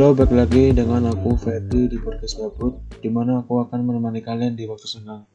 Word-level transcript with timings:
Halo, 0.00 0.16
balik 0.16 0.32
lagi 0.32 0.72
dengan 0.72 1.12
aku 1.12 1.36
Ferdi 1.36 1.92
di 1.92 2.00
podcast 2.00 2.40
Gabut, 2.40 2.72
di 3.04 3.12
mana 3.12 3.44
aku 3.44 3.60
akan 3.60 3.84
menemani 3.84 4.24
kalian 4.24 4.56
di 4.56 4.64
waktu 4.64 4.88
senggang. 4.88 5.28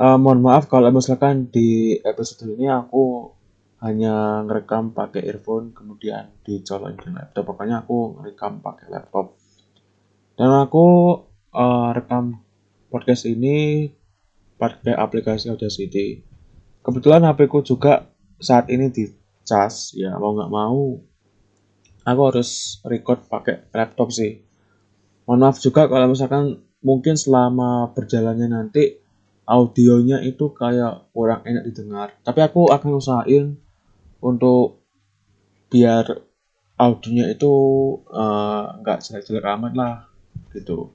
Uh, 0.00 0.16
mohon 0.16 0.40
maaf 0.40 0.64
kalau 0.64 0.88
misalkan 0.88 1.52
di 1.52 2.00
episode 2.00 2.56
ini 2.56 2.72
aku 2.72 3.36
hanya 3.84 4.40
ngerekam 4.48 4.96
pakai 4.96 5.28
earphone, 5.28 5.76
kemudian 5.76 6.32
dicolokin 6.40 7.20
laptop. 7.20 7.52
Pokoknya 7.52 7.84
aku 7.84 8.16
ngerekam 8.16 8.64
pakai 8.64 8.88
laptop. 8.88 9.36
Dan 10.40 10.56
aku 10.56 10.86
uh, 11.52 11.92
rekam 11.92 12.32
podcast 12.88 13.28
ini 13.28 13.92
pakai 14.56 14.96
aplikasi 14.96 15.52
Audacity. 15.52 16.24
Kebetulan 16.80 17.28
HP 17.28 17.44
ku 17.44 17.60
juga 17.60 18.08
saat 18.40 18.72
ini 18.72 18.88
di 18.88 19.04
cas, 19.44 19.92
ya 19.92 20.16
mau 20.16 20.32
nggak 20.32 20.48
mau 20.48 20.96
aku 22.06 22.20
harus 22.30 22.78
record 22.86 23.26
pakai 23.26 23.66
laptop 23.74 24.14
sih. 24.14 24.38
Mohon 25.26 25.40
maaf 25.42 25.58
juga 25.58 25.90
kalau 25.90 26.06
misalkan 26.14 26.62
mungkin 26.86 27.18
selama 27.18 27.90
berjalannya 27.98 28.46
nanti 28.46 29.02
audionya 29.42 30.22
itu 30.22 30.54
kayak 30.54 31.10
kurang 31.10 31.42
enak 31.42 31.66
didengar. 31.66 32.14
Tapi 32.22 32.40
aku 32.46 32.70
akan 32.70 33.02
usahain 33.02 33.58
untuk 34.22 34.86
biar 35.66 36.22
audionya 36.78 37.26
itu 37.34 37.54
eh, 38.06 38.64
nggak 38.86 38.98
uh, 38.98 39.02
jelek-jelek 39.02 39.46
amat 39.58 39.72
lah 39.74 39.94
gitu. 40.54 40.94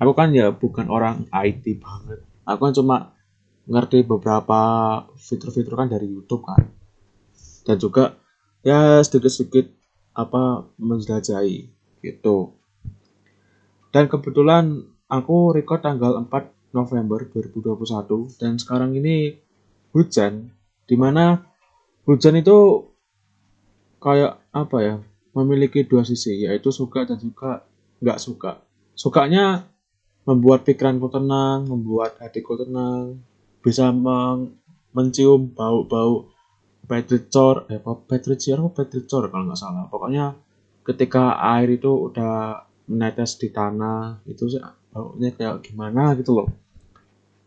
Aku 0.00 0.12
kan 0.16 0.32
ya 0.32 0.48
bukan 0.56 0.88
orang 0.88 1.28
IT 1.32 1.84
banget. 1.84 2.24
Aku 2.48 2.60
kan 2.64 2.72
cuma 2.72 2.96
ngerti 3.64 4.04
beberapa 4.04 4.60
fitur-fitur 5.20 5.76
kan 5.76 5.92
dari 5.92 6.08
YouTube 6.08 6.48
kan. 6.48 6.64
Dan 7.64 7.76
juga 7.76 8.16
ya 8.64 9.00
sedikit-sedikit 9.04 9.83
apa 10.14 10.70
menjelajahi 10.78 11.68
gitu. 12.02 12.54
Dan 13.90 14.10
kebetulan 14.10 14.86
aku 15.10 15.54
record 15.54 15.82
tanggal 15.82 16.18
4 16.18 16.74
November 16.74 17.22
2021 17.30 18.38
dan 18.42 18.58
sekarang 18.58 18.98
ini 18.98 19.38
hujan 19.94 20.50
di 20.90 20.98
mana 20.98 21.46
hujan 22.02 22.34
itu 22.34 22.90
kayak 24.02 24.42
apa 24.50 24.78
ya 24.82 24.96
memiliki 25.38 25.86
dua 25.86 26.02
sisi 26.02 26.44
yaitu 26.44 26.74
suka 26.74 27.06
dan 27.06 27.16
juga 27.22 27.62
nggak 28.02 28.18
suka 28.18 28.58
sukanya 28.98 29.70
membuat 30.26 30.66
pikiranku 30.66 31.06
tenang 31.08 31.64
membuat 31.70 32.18
hatiku 32.18 32.58
tenang 32.58 33.22
bisa 33.62 33.94
meng 33.94 34.58
mencium 34.90 35.50
bau-bau 35.54 36.33
petricor 36.84 37.66
eh 37.72 37.80
apa 37.80 37.92
petricor 37.96 38.56
apa 38.60 38.70
petricor 38.84 39.32
kalau 39.32 39.44
nggak 39.48 39.60
salah. 39.60 39.84
Pokoknya 39.88 40.36
ketika 40.84 41.40
air 41.56 41.80
itu 41.80 41.88
udah 41.88 42.64
menetes 42.88 43.40
di 43.40 43.48
tanah 43.48 44.20
itu 44.28 44.44
baunya 44.92 45.32
kayak 45.32 45.64
gimana 45.64 46.12
gitu 46.14 46.36
loh. 46.36 46.48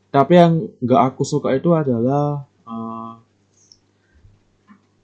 Tapi 0.10 0.34
yang 0.34 0.54
nggak 0.82 1.02
aku 1.14 1.22
suka 1.22 1.54
itu 1.54 1.72
adalah 1.78 2.44
uh, 2.66 3.22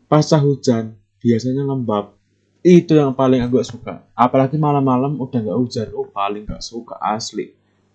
pasca 0.10 0.42
hujan 0.42 0.98
biasanya 1.22 1.64
lembab. 1.64 2.18
Itu 2.64 2.96
yang 2.96 3.12
paling 3.12 3.44
aku 3.44 3.60
gak 3.60 3.70
suka. 3.76 3.94
Apalagi 4.16 4.56
malam-malam 4.56 5.20
udah 5.20 5.40
nggak 5.44 5.60
hujan 5.60 5.88
oh 5.92 6.08
paling 6.08 6.48
nggak 6.48 6.64
suka 6.64 6.96
asli. 7.00 7.52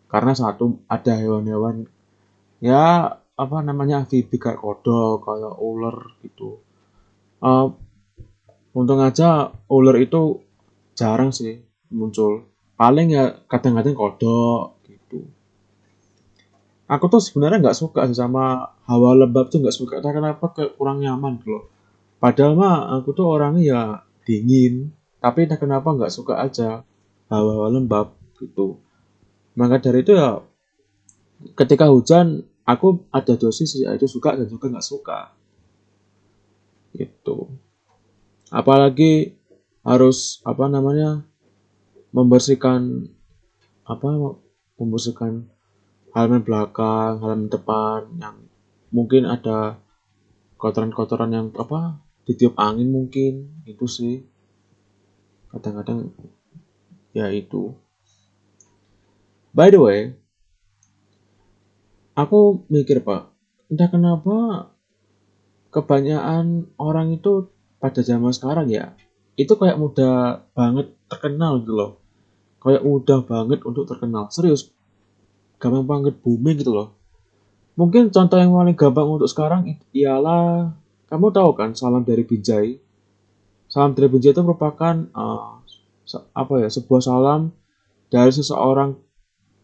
Karena 0.09 0.37
satu 0.37 0.81
ada 0.89 1.17
hewan-hewan. 1.17 1.89
Ya 2.61 3.17
apa 3.39 3.63
namanya 3.63 4.03
amfibi 4.03 4.35
kayak 4.35 4.59
kodok 4.59 5.23
kayak 5.23 5.55
ular 5.63 5.97
gitu. 6.27 6.59
Uh, 7.39 7.71
untung 8.75 8.99
aja 8.99 9.55
ular 9.71 9.95
itu 10.03 10.43
jarang 10.99 11.31
sih 11.31 11.63
muncul. 11.95 12.51
Paling 12.75 13.15
ya 13.15 13.39
kadang-kadang 13.47 13.95
kodok 13.95 14.83
gitu. 14.91 15.31
Aku 16.91 17.07
tuh 17.07 17.23
sebenarnya 17.23 17.63
nggak 17.63 17.79
suka 17.79 18.11
sih 18.11 18.19
sama 18.19 18.75
hawa 18.91 19.15
lembab 19.15 19.47
tuh 19.55 19.63
nggak 19.63 19.77
suka. 19.77 20.03
Karena 20.03 20.35
kenapa 20.35 20.51
kayak 20.51 20.75
kurang 20.75 20.99
nyaman 20.99 21.39
gitu 21.39 21.55
loh. 21.55 21.65
Padahal 22.19 22.59
mah 22.59 22.91
aku 22.99 23.15
tuh 23.15 23.31
orangnya 23.31 23.63
ya 23.63 23.83
dingin. 24.27 24.91
Tapi 25.23 25.47
entah 25.47 25.63
kenapa 25.63 25.95
nggak 25.95 26.11
suka 26.11 26.43
aja 26.43 26.83
hawa-hawa 27.31 27.71
lembab 27.71 28.19
gitu. 28.43 28.83
Maka 29.55 29.79
dari 29.79 30.03
itu 30.03 30.19
ya 30.19 30.43
ketika 31.55 31.87
hujan 31.87 32.48
aku 32.69 33.09
ada 33.09 33.33
dosis 33.41 33.81
yaitu 33.81 34.05
suka 34.05 34.37
dan 34.37 34.45
juga 34.45 34.69
nggak 34.69 34.85
suka. 34.85 35.33
Itu 36.93 37.49
apalagi 38.53 39.33
harus 39.81 40.45
apa 40.45 40.69
namanya 40.69 41.25
membersihkan 42.13 43.09
apa 43.89 44.09
membersihkan 44.77 45.49
halaman 46.13 46.45
belakang 46.45 47.25
halaman 47.25 47.49
depan 47.49 48.01
yang 48.21 48.37
mungkin 48.93 49.25
ada 49.25 49.81
kotoran-kotoran 50.61 51.33
yang 51.33 51.49
apa 51.57 52.05
ditiup 52.29 52.53
angin 52.61 52.93
mungkin. 52.93 53.65
Itu 53.65 53.89
sih. 53.89 54.29
Kadang-kadang 55.49 56.13
ya 57.17 57.33
itu. 57.33 57.73
By 59.57 59.73
the 59.73 59.81
way 59.81 60.28
aku 62.19 62.67
mikir 62.67 63.07
pak 63.07 63.31
entah 63.71 63.87
kenapa 63.87 64.37
kebanyakan 65.71 66.67
orang 66.75 67.15
itu 67.15 67.55
pada 67.79 68.03
zaman 68.03 68.35
sekarang 68.35 68.67
ya 68.67 68.99
itu 69.39 69.55
kayak 69.55 69.79
mudah 69.79 70.43
banget 70.51 70.99
terkenal 71.07 71.63
gitu 71.63 71.73
loh. 71.73 71.93
Kayak 72.59 72.83
mudah 72.83 73.23
banget 73.23 73.63
untuk 73.63 73.87
terkenal. 73.87 74.27
Serius 74.35 74.75
gampang 75.63 75.87
banget 75.87 76.19
booming 76.19 76.59
gitu 76.59 76.75
loh. 76.75 76.99
Mungkin 77.79 78.11
contoh 78.11 78.35
yang 78.35 78.51
paling 78.51 78.75
gampang 78.75 79.07
untuk 79.07 79.31
sekarang 79.31 79.79
ialah 79.95 80.75
kamu 81.07 81.31
tahu 81.31 81.51
kan 81.55 81.71
salam 81.79 82.03
dari 82.03 82.27
Binjai? 82.27 82.83
Salam 83.71 83.95
dari 83.95 84.11
Binjai 84.11 84.35
itu 84.35 84.43
merupakan 84.43 85.07
uh, 85.15 85.63
apa 86.35 86.55
ya 86.59 86.69
sebuah 86.69 86.99
salam 86.99 87.55
dari 88.11 88.35
seseorang 88.35 88.99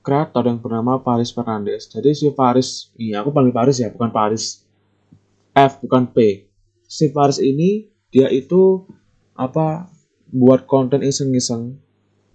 kreator 0.05 0.45
yang 0.45 0.61
bernama 0.61 1.01
Paris 1.01 1.33
Fernandes. 1.33 1.89
Jadi 1.89 2.13
si 2.13 2.29
Paris, 2.29 2.93
iya 3.01 3.25
aku 3.25 3.33
panggil 3.33 3.57
Paris 3.57 3.81
ya, 3.81 3.89
bukan 3.89 4.13
Paris. 4.13 4.63
F 5.57 5.81
bukan 5.81 6.13
P. 6.13 6.45
Si 6.85 7.09
Paris 7.09 7.41
ini 7.41 7.89
dia 8.13 8.29
itu 8.29 8.85
apa 9.33 9.89
buat 10.29 10.69
konten 10.69 11.01
iseng-iseng 11.01 11.81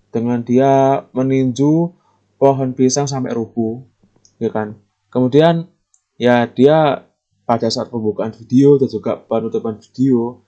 dengan 0.09 0.41
dia 0.41 1.05
meninju 1.13 1.93
pohon 2.41 2.73
pisang 2.73 3.05
sampai 3.05 3.37
rubuh, 3.37 3.85
ya 4.41 4.49
kan. 4.49 4.81
Kemudian 5.13 5.69
ya 6.17 6.49
dia 6.49 7.05
pada 7.45 7.69
saat 7.69 7.93
pembukaan 7.93 8.33
video 8.33 8.81
dan 8.81 8.89
juga 8.89 9.21
penutupan 9.21 9.77
video 9.77 10.41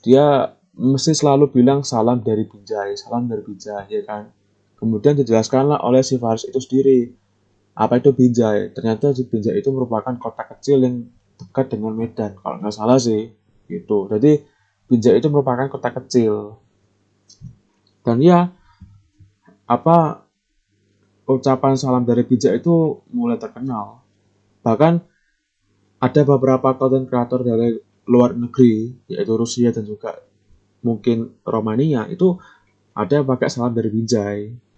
dia 0.00 0.54
mesti 0.74 1.12
selalu 1.12 1.50
bilang 1.50 1.82
salam 1.84 2.22
dari 2.22 2.46
Binjai, 2.46 2.96
salam 2.96 3.26
dari 3.26 3.42
Binjai, 3.44 3.90
ya 3.90 4.02
kan 4.06 4.32
Kemudian 4.80 5.12
dijelaskanlah 5.12 5.84
oleh 5.84 6.00
si 6.00 6.16
Faris 6.16 6.48
itu 6.48 6.56
sendiri. 6.56 7.12
Apa 7.76 8.00
itu 8.00 8.16
Binjai? 8.16 8.72
Ternyata 8.72 9.12
si 9.12 9.28
Binjai 9.28 9.60
itu 9.60 9.68
merupakan 9.68 10.16
kota 10.16 10.40
kecil 10.56 10.80
yang 10.80 11.04
dekat 11.36 11.76
dengan 11.76 11.92
Medan. 11.92 12.40
Kalau 12.40 12.56
nggak 12.56 12.72
salah 12.72 12.96
sih, 12.96 13.28
gitu. 13.68 14.08
Jadi 14.08 14.40
Binjai 14.88 15.20
itu 15.20 15.28
merupakan 15.28 15.68
kota 15.68 15.92
kecil. 15.92 16.56
Dan 18.00 18.24
ya, 18.24 18.48
apa 19.68 20.24
ucapan 21.28 21.76
salam 21.76 22.08
dari 22.08 22.24
Binjai 22.24 22.58
itu 22.64 23.04
mulai 23.12 23.36
terkenal. 23.36 24.00
Bahkan 24.64 24.92
ada 26.00 26.20
beberapa 26.24 26.72
konten 26.80 27.04
kreator 27.04 27.44
dari 27.44 27.76
luar 28.08 28.32
negeri, 28.32 28.96
yaitu 29.12 29.36
Rusia 29.36 29.68
dan 29.76 29.84
juga 29.84 30.16
mungkin 30.80 31.36
Romania, 31.44 32.08
itu 32.08 32.40
ada 32.96 33.20
pakai 33.20 33.52
salam 33.52 33.76
dari 33.76 33.92
Binjai 33.92 34.69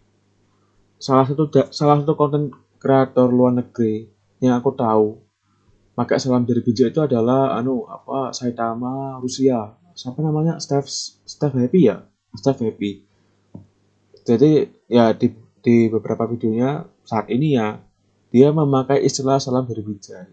salah 1.03 1.27
satu 1.27 1.51
salah 1.75 1.99
satu 1.99 2.15
konten 2.15 2.55
kreator 2.79 3.35
luar 3.35 3.59
negeri 3.59 4.07
yang 4.39 4.63
aku 4.63 4.71
tahu 4.79 5.19
pakai 5.99 6.23
salam 6.23 6.47
dari 6.47 6.63
bijak 6.63 6.95
itu 6.95 7.01
adalah 7.03 7.59
anu 7.59 7.85
apa 7.91 8.31
Saitama 8.31 9.19
Rusia. 9.19 9.77
Siapa 9.93 10.23
namanya? 10.25 10.57
Steph 10.63 10.89
Steph 11.27 11.59
Happy 11.59 11.91
ya? 11.91 12.07
Steph 12.33 12.65
Happy. 12.65 13.05
Jadi 14.23 14.65
ya 14.87 15.11
di, 15.13 15.35
di 15.61 15.91
beberapa 15.91 16.25
videonya 16.31 16.87
saat 17.03 17.29
ini 17.29 17.59
ya 17.59 17.83
dia 18.33 18.55
memakai 18.55 19.03
istilah 19.05 19.37
salam 19.43 19.67
dari 19.67 19.83
bijak. 19.85 20.31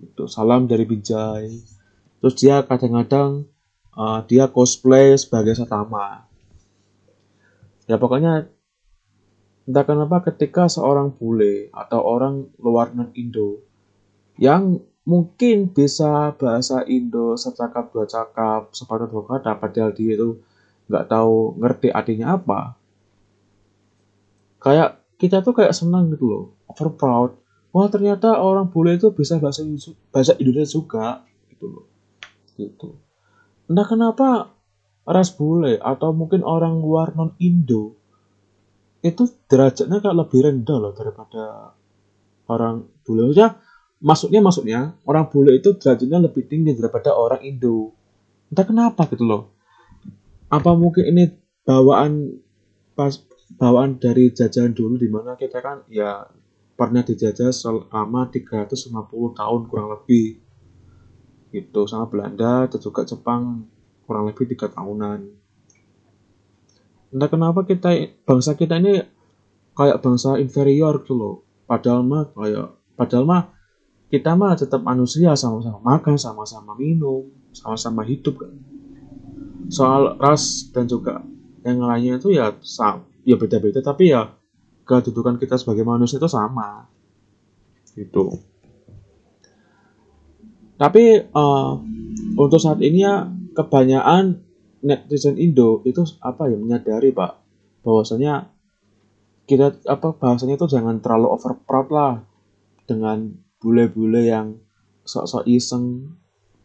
Itu 0.00 0.26
salam 0.26 0.66
dari 0.66 0.88
bijak. 0.88 1.44
Terus 2.18 2.34
dia 2.40 2.64
kadang-kadang 2.66 3.46
uh, 3.94 4.24
dia 4.26 4.50
cosplay 4.50 5.14
sebagai 5.14 5.54
Satama 5.54 6.26
ya 7.86 7.96
pokoknya 7.96 8.50
Entah 9.66 9.82
kenapa 9.82 10.22
ketika 10.30 10.70
seorang 10.70 11.10
bule 11.10 11.74
atau 11.74 11.98
orang 11.98 12.46
luar 12.62 12.94
non 12.94 13.10
Indo 13.18 13.66
yang 14.38 14.78
mungkin 15.02 15.74
bisa 15.74 16.30
bahasa 16.38 16.86
Indo 16.86 17.34
secakap 17.34 17.90
dua 17.90 18.06
cakap 18.06 18.70
sepatah 18.70 19.10
dua 19.10 19.26
kata 19.26 19.58
padahal 19.58 19.90
dia 19.90 20.14
itu 20.14 20.38
nggak 20.86 21.10
tahu 21.10 21.58
ngerti 21.58 21.90
artinya 21.90 22.38
apa. 22.38 22.78
Kayak 24.62 25.02
kita 25.18 25.42
tuh 25.42 25.54
kayak 25.58 25.74
senang 25.74 26.14
gitu 26.14 26.30
loh 26.30 26.44
over 26.70 26.94
proud. 26.94 27.30
Wah 27.74 27.90
ternyata 27.90 28.38
orang 28.38 28.70
bule 28.70 28.94
itu 28.94 29.10
bisa 29.10 29.42
bahasa 29.42 29.66
bahasa 30.14 30.38
Indonesia 30.38 30.78
juga 30.78 31.26
gitu 31.50 31.66
loh. 31.66 31.86
Gitu. 32.54 32.94
Entah 33.66 33.86
kenapa 33.90 34.54
ras 35.02 35.34
bule 35.34 35.82
atau 35.82 36.14
mungkin 36.14 36.46
orang 36.46 36.78
luar 36.78 37.18
non 37.18 37.34
Indo 37.42 37.95
itu 39.04 39.28
derajatnya 39.48 40.00
kayak 40.00 40.16
lebih 40.16 40.40
rendah 40.44 40.78
loh 40.80 40.92
daripada 40.96 41.74
orang 42.48 42.86
bule. 43.04 43.28
Maksudnya 43.30 43.60
maksudnya 44.00 44.40
maksudnya 44.40 44.80
orang 45.04 45.26
bule 45.28 45.52
itu 45.56 45.76
derajatnya 45.76 46.18
lebih 46.22 46.48
tinggi 46.48 46.72
daripada 46.76 47.12
orang 47.12 47.42
Indo. 47.44 47.92
Entah 48.48 48.66
kenapa 48.66 49.08
gitu 49.10 49.26
loh. 49.26 49.52
Apa 50.48 50.78
mungkin 50.78 51.10
ini 51.10 51.24
bawaan 51.66 52.40
pas 52.94 53.18
bawaan 53.58 53.98
dari 53.98 54.30
jajahan 54.30 54.72
dulu 54.72 54.98
di 54.98 55.10
mana 55.10 55.34
kita 55.34 55.58
kan 55.60 55.82
ya 55.90 56.26
pernah 56.76 57.02
dijajah 57.02 57.50
selama 57.50 58.28
350 58.30 58.92
tahun 59.36 59.60
kurang 59.68 59.88
lebih. 59.92 60.40
Gitu 61.50 61.80
sama 61.88 62.10
Belanda 62.10 62.68
dan 62.68 62.78
juga 62.82 63.06
Jepang 63.06 63.64
kurang 64.06 64.30
lebih 64.30 64.46
tiga 64.54 64.70
tahunan 64.70 65.45
entah 67.10 67.28
kenapa 67.30 67.62
kita 67.62 67.94
bangsa 68.26 68.58
kita 68.58 68.78
ini 68.82 69.02
kayak 69.76 70.00
bangsa 70.00 70.40
inferior 70.40 71.04
gitu 71.04 71.14
loh. 71.14 71.34
Padahal 71.68 72.02
mah 72.02 72.32
kayak 72.32 72.74
padahal 72.96 73.24
mah 73.28 73.42
kita 74.08 74.38
mah 74.38 74.54
tetap 74.54 74.80
manusia 74.80 75.34
sama-sama 75.34 75.82
makan 75.82 76.16
sama-sama 76.16 76.72
minum 76.78 77.28
sama-sama 77.52 78.06
hidup 78.06 78.40
kan. 78.40 78.54
Soal 79.68 80.16
ras 80.16 80.70
dan 80.70 80.86
juga 80.86 81.20
yang 81.66 81.82
lainnya 81.82 82.22
itu 82.22 82.30
ya 82.32 82.54
ya 83.26 83.34
beda-beda 83.34 83.82
tapi 83.82 84.14
ya 84.14 84.30
kedudukan 84.86 85.36
kita 85.36 85.58
sebagai 85.58 85.82
manusia 85.82 86.16
itu 86.22 86.30
sama. 86.30 86.86
Gitu. 87.92 88.38
Tapi 90.76 91.04
uh, 91.32 91.72
untuk 92.36 92.60
saat 92.60 92.78
ini 92.84 93.02
ya 93.02 93.26
kebanyakan 93.56 94.45
netizen 94.86 95.34
Indo 95.34 95.82
itu 95.82 96.06
apa 96.22 96.46
ya 96.46 96.54
menyadari 96.54 97.10
pak 97.10 97.42
bahwasanya 97.82 98.54
kita 99.50 99.82
apa 99.86 100.14
bahasanya 100.14 100.54
itu 100.54 100.70
jangan 100.70 101.02
terlalu 101.02 101.34
over 101.34 101.58
proud 101.66 101.90
lah 101.90 102.22
dengan 102.86 103.34
bule-bule 103.58 104.30
yang 104.30 104.58
sok-sok 105.02 105.46
iseng 105.50 106.14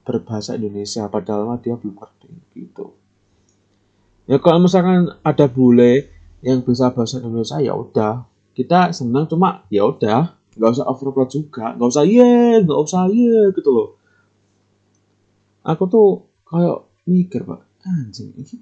berbahasa 0.06 0.58
Indonesia 0.58 1.06
padahal 1.10 1.50
mah 1.50 1.62
dia 1.62 1.78
belum 1.78 1.98
ngerti 1.98 2.30
gitu. 2.58 2.94
Ya 4.30 4.38
kalau 4.38 4.66
misalkan 4.66 5.14
ada 5.22 5.46
bule 5.50 6.10
yang 6.46 6.62
bisa 6.62 6.94
bahasa 6.94 7.22
Indonesia 7.22 7.58
ya 7.62 7.74
udah. 7.74 8.26
Kita 8.54 8.94
senang 8.94 9.30
cuma 9.30 9.66
ya 9.70 9.86
udah 9.86 10.38
nggak 10.58 10.72
usah 10.74 10.86
overplot 10.90 11.30
juga. 11.30 11.74
Nggak 11.78 11.90
usah 11.90 12.06
ye 12.06 12.62
nggak 12.66 12.80
usah 12.82 13.06
ye 13.10 13.50
gitu 13.54 13.70
loh. 13.70 13.90
Aku 15.62 15.86
tuh 15.86 16.26
kayak 16.50 16.82
mikir 17.06 17.46
pak 17.46 17.71
anjing 17.86 18.32
ini 18.38 18.56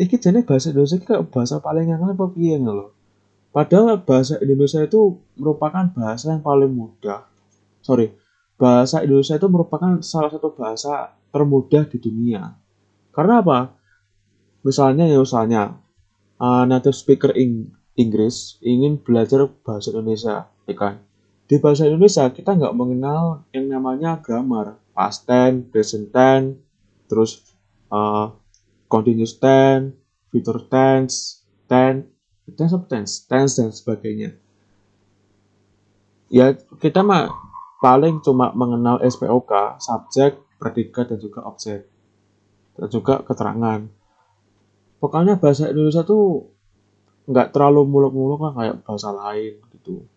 ini 0.00 0.14
jadi 0.16 0.40
bahasa 0.42 0.72
Indonesia 0.72 0.98
kayak 1.00 1.28
bahasa 1.28 1.60
paling 1.60 1.88
yang 1.92 2.02
apa 2.04 2.26
piye 2.32 2.56
loh 2.58 3.02
Padahal 3.52 4.00
bahasa 4.00 4.40
Indonesia 4.40 4.80
itu 4.80 5.20
merupakan 5.36 5.84
bahasa 5.92 6.32
yang 6.32 6.40
paling 6.40 6.72
mudah. 6.72 7.28
Sorry, 7.84 8.16
bahasa 8.56 9.04
Indonesia 9.04 9.36
itu 9.36 9.44
merupakan 9.52 10.00
salah 10.00 10.32
satu 10.32 10.56
bahasa 10.56 11.12
termudah 11.28 11.84
di 11.84 12.00
dunia. 12.00 12.56
Karena 13.12 13.44
apa? 13.44 13.76
Misalnya 14.64 15.04
ya 15.04 15.20
misalnya 15.20 15.76
uh, 16.40 16.64
native 16.64 16.96
speaker 16.96 17.36
Ing 17.36 17.76
Inggris 17.92 18.56
ingin 18.64 18.96
belajar 19.04 19.44
bahasa 19.60 19.92
Indonesia, 19.92 20.48
ya 20.64 20.72
kan? 20.72 21.04
Di 21.44 21.60
bahasa 21.60 21.84
Indonesia 21.84 22.24
kita 22.32 22.56
nggak 22.56 22.72
mengenal 22.72 23.44
yang 23.52 23.68
namanya 23.68 24.16
grammar, 24.24 24.80
past 24.96 25.28
tense, 25.28 25.68
present 25.68 26.08
tense, 26.08 26.56
terus 27.12 27.44
uh, 27.92 28.32
continuous 28.88 29.36
tense, 29.36 29.92
future 30.32 30.64
tense, 30.72 31.44
tense, 31.68 32.08
tense 32.56 32.72
of 32.72 32.88
tense, 32.88 33.28
tense 33.28 33.60
dan 33.60 33.68
sebagainya. 33.68 34.32
Ya 36.32 36.56
kita 36.80 37.04
mah 37.04 37.28
paling 37.84 38.24
cuma 38.24 38.56
mengenal 38.56 39.04
SPOK, 39.04 39.76
subjek, 39.84 40.40
predikat 40.56 41.12
dan 41.12 41.20
juga 41.20 41.44
objek 41.44 41.84
dan 42.80 42.88
juga 42.88 43.20
keterangan. 43.20 43.84
Pokoknya 44.96 45.36
bahasa 45.36 45.68
Indonesia 45.68 46.00
tuh 46.00 46.48
nggak 47.28 47.52
terlalu 47.52 47.84
muluk-muluk 47.84 48.40
lah 48.40 48.52
kayak 48.56 48.76
bahasa 48.86 49.12
lain 49.12 49.60
gitu. 49.76 50.08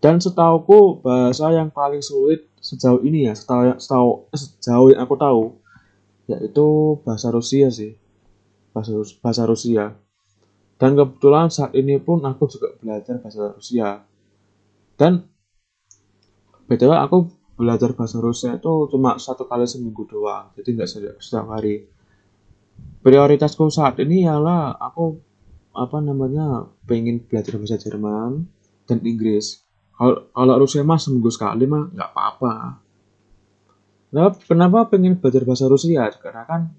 Dan 0.00 0.22
setauku 0.22 1.02
bahasa 1.02 1.50
yang 1.50 1.68
paling 1.68 2.00
sulit 2.00 2.46
sejauh 2.62 3.02
ini 3.02 3.26
ya, 3.26 3.34
setahu, 3.34 3.74
setahu 3.80 4.10
sejauh 4.30 4.88
yang 4.94 5.02
aku 5.02 5.14
tahu, 5.18 5.42
yaitu 6.26 6.98
bahasa 7.06 7.30
Rusia 7.30 7.70
sih. 7.70 7.98
Bahasa, 8.74 8.92
bahasa 9.24 9.42
Rusia 9.48 9.96
dan 10.76 10.92
kebetulan 10.92 11.48
saat 11.48 11.72
ini 11.72 11.96
pun 11.96 12.20
aku 12.20 12.44
juga 12.52 12.76
belajar 12.76 13.16
bahasa 13.20 13.56
Rusia. 13.56 14.04
Dan 14.96 15.24
btw 16.68 16.92
aku 16.92 17.32
belajar 17.56 17.96
bahasa 17.96 18.20
Rusia 18.20 18.60
itu 18.60 18.72
cuma 18.92 19.16
satu 19.16 19.48
kali 19.48 19.64
seminggu 19.64 20.04
doang, 20.04 20.52
jadi 20.56 20.76
nggak 20.76 20.88
setiap 21.20 21.48
hari. 21.48 21.88
Prioritasku 23.00 23.72
saat 23.72 23.96
ini 24.04 24.28
ialah 24.28 24.76
aku 24.76 25.16
apa 25.72 26.00
namanya 26.04 26.68
pengen 26.84 27.24
belajar 27.24 27.56
bahasa 27.56 27.80
Jerman 27.80 28.44
dan 28.84 29.00
Inggris. 29.00 29.64
Kalau 29.96 30.28
kalau 30.36 30.54
Rusia 30.60 30.84
mah 30.84 31.00
seminggu 31.00 31.32
sekali 31.32 31.64
mah 31.64 31.88
nggak 31.88 32.10
apa-apa. 32.12 32.84
Nah, 34.14 34.30
kenapa 34.38 34.86
pengen 34.86 35.18
belajar 35.18 35.42
bahasa 35.42 35.66
Rusia? 35.66 36.06
Karena 36.14 36.46
kan 36.46 36.70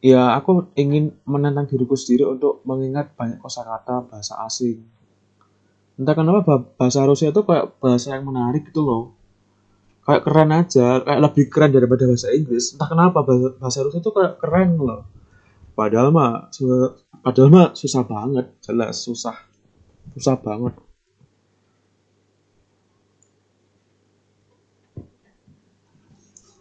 ya 0.00 0.32
aku 0.32 0.72
ingin 0.78 1.12
menantang 1.28 1.68
diriku 1.68 1.92
sendiri 1.92 2.24
untuk 2.24 2.64
mengingat 2.64 3.12
banyak 3.18 3.42
kosakata 3.42 4.06
bahasa 4.08 4.40
asing. 4.46 4.80
Entah 6.00 6.16
kenapa 6.16 6.64
bahasa 6.80 7.04
Rusia 7.04 7.28
itu 7.28 7.44
kayak 7.44 7.76
bahasa 7.76 8.16
yang 8.16 8.24
menarik 8.24 8.72
gitu 8.72 8.80
loh. 8.80 9.12
Kayak 10.00 10.24
keren 10.24 10.50
aja, 10.56 10.86
kayak 11.04 11.20
lebih 11.20 11.44
keren 11.52 11.70
daripada 11.76 12.08
bahasa 12.08 12.32
Inggris. 12.32 12.72
Entah 12.72 12.88
kenapa 12.88 13.20
bahasa, 13.60 13.84
Rusia 13.84 14.00
itu 14.00 14.08
kayak 14.08 14.40
keren 14.40 14.80
loh. 14.80 15.04
Padahal 15.76 16.08
mah 16.08 16.48
padahal 17.20 17.48
mah 17.52 17.68
susah 17.76 18.02
banget, 18.08 18.46
jelas 18.64 18.96
susah. 19.04 19.36
Susah 20.16 20.40
banget. 20.40 20.72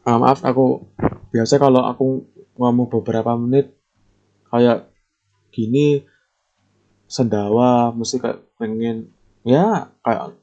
Ah, 0.09 0.17
maaf 0.17 0.41
aku 0.41 0.89
biasa 1.29 1.61
kalau 1.61 1.85
aku 1.85 2.25
ngomong 2.57 2.89
beberapa 2.89 3.37
menit 3.37 3.77
kayak 4.49 4.89
gini 5.53 6.01
sendawa 7.05 7.93
mesti 7.93 8.17
kayak 8.17 8.41
pengen 8.57 9.13
ya 9.45 9.93
kayak 10.01 10.33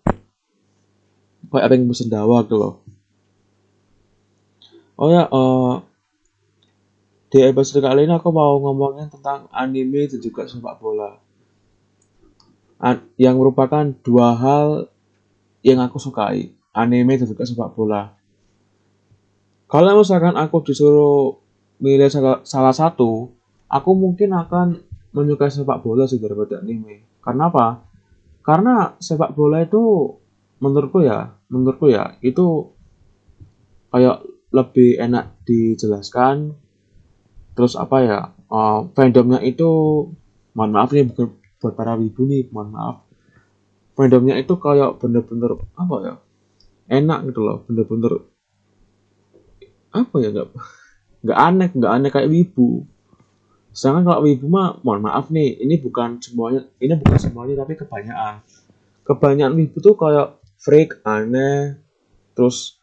kayak 1.51 1.67
pengen 1.67 1.91
sendawa 1.99 2.47
gitu 2.47 2.63
loh. 2.63 2.75
Oh 4.95 5.11
ya 5.11 5.27
uh, 5.35 5.83
di 7.35 7.43
episode 7.43 7.83
kali 7.83 8.07
ini 8.07 8.15
aku 8.15 8.31
mau 8.31 8.63
ngomongin 8.63 9.11
tentang 9.11 9.51
anime 9.51 10.07
dan 10.07 10.23
juga 10.23 10.47
sepak 10.47 10.79
bola. 10.79 11.19
An 12.79 13.03
yang 13.19 13.35
merupakan 13.35 13.83
dua 14.07 14.31
hal 14.31 14.87
yang 15.67 15.83
aku 15.83 15.99
sukai 15.99 16.55
anime 16.71 17.19
dan 17.19 17.27
juga 17.27 17.43
sepak 17.43 17.75
bola 17.75 18.16
kalau 19.67 19.99
misalkan 19.99 20.39
aku 20.39 20.63
disuruh 20.63 21.43
milih 21.83 22.07
salah, 22.47 22.75
satu, 22.75 23.35
aku 23.67 23.91
mungkin 23.99 24.33
akan 24.33 24.79
menyukai 25.11 25.51
sepak 25.51 25.83
bola 25.83 26.07
sih 26.07 26.23
daripada 26.23 26.63
anime. 26.63 27.19
Karena 27.19 27.51
apa? 27.51 27.83
Karena 28.47 28.95
sepak 29.03 29.35
bola 29.35 29.67
itu 29.67 30.15
menurutku 30.63 31.03
ya, 31.03 31.35
menurutku 31.51 31.91
ya 31.91 32.15
itu 32.23 32.73
kayak 33.91 34.23
lebih 34.55 35.03
enak 35.03 35.35
dijelaskan. 35.43 36.55
Terus 37.59 37.75
apa 37.75 37.97
ya? 38.05 38.21
Uh, 38.47 38.87
fandomnya 38.95 39.43
itu, 39.43 39.67
mohon 40.55 40.71
maaf 40.71 40.95
nih 40.95 41.11
bukan 41.11 41.35
buat 41.59 41.75
para 41.75 41.99
wibu 41.99 42.23
nih, 42.29 42.47
mohon 42.55 42.71
maaf. 42.71 42.97
Fandomnya 43.99 44.39
itu 44.39 44.55
kayak 44.61 45.03
bener-bener 45.03 45.59
apa 45.75 45.97
ya? 46.07 46.15
Enak 46.87 47.27
gitu 47.33 47.43
loh, 47.43 47.67
bener-bener 47.67 48.36
apa 49.93 50.14
ya 50.23 50.28
nggak 50.33 50.49
nggak 51.26 51.38
aneh 51.38 51.69
nggak 51.75 51.93
aneh 51.93 52.11
kayak 52.12 52.31
wibu. 52.31 52.87
Sedangkan 53.76 54.09
kalau 54.09 54.25
wibu 54.25 54.47
mah 54.49 54.81
mohon 54.81 55.05
maaf 55.05 55.28
nih 55.28 55.61
ini 55.61 55.76
bukan 55.83 56.23
semuanya 56.23 56.64
ini 56.81 56.95
bukan 56.97 57.19
semuanya 57.19 57.55
tapi 57.64 57.75
kebanyakan. 57.76 58.35
Kebanyakan 59.07 59.55
wibu 59.59 59.76
tuh 59.83 59.95
kayak 59.99 60.28
freak 60.57 61.02
aneh 61.05 61.76
terus 62.33 62.81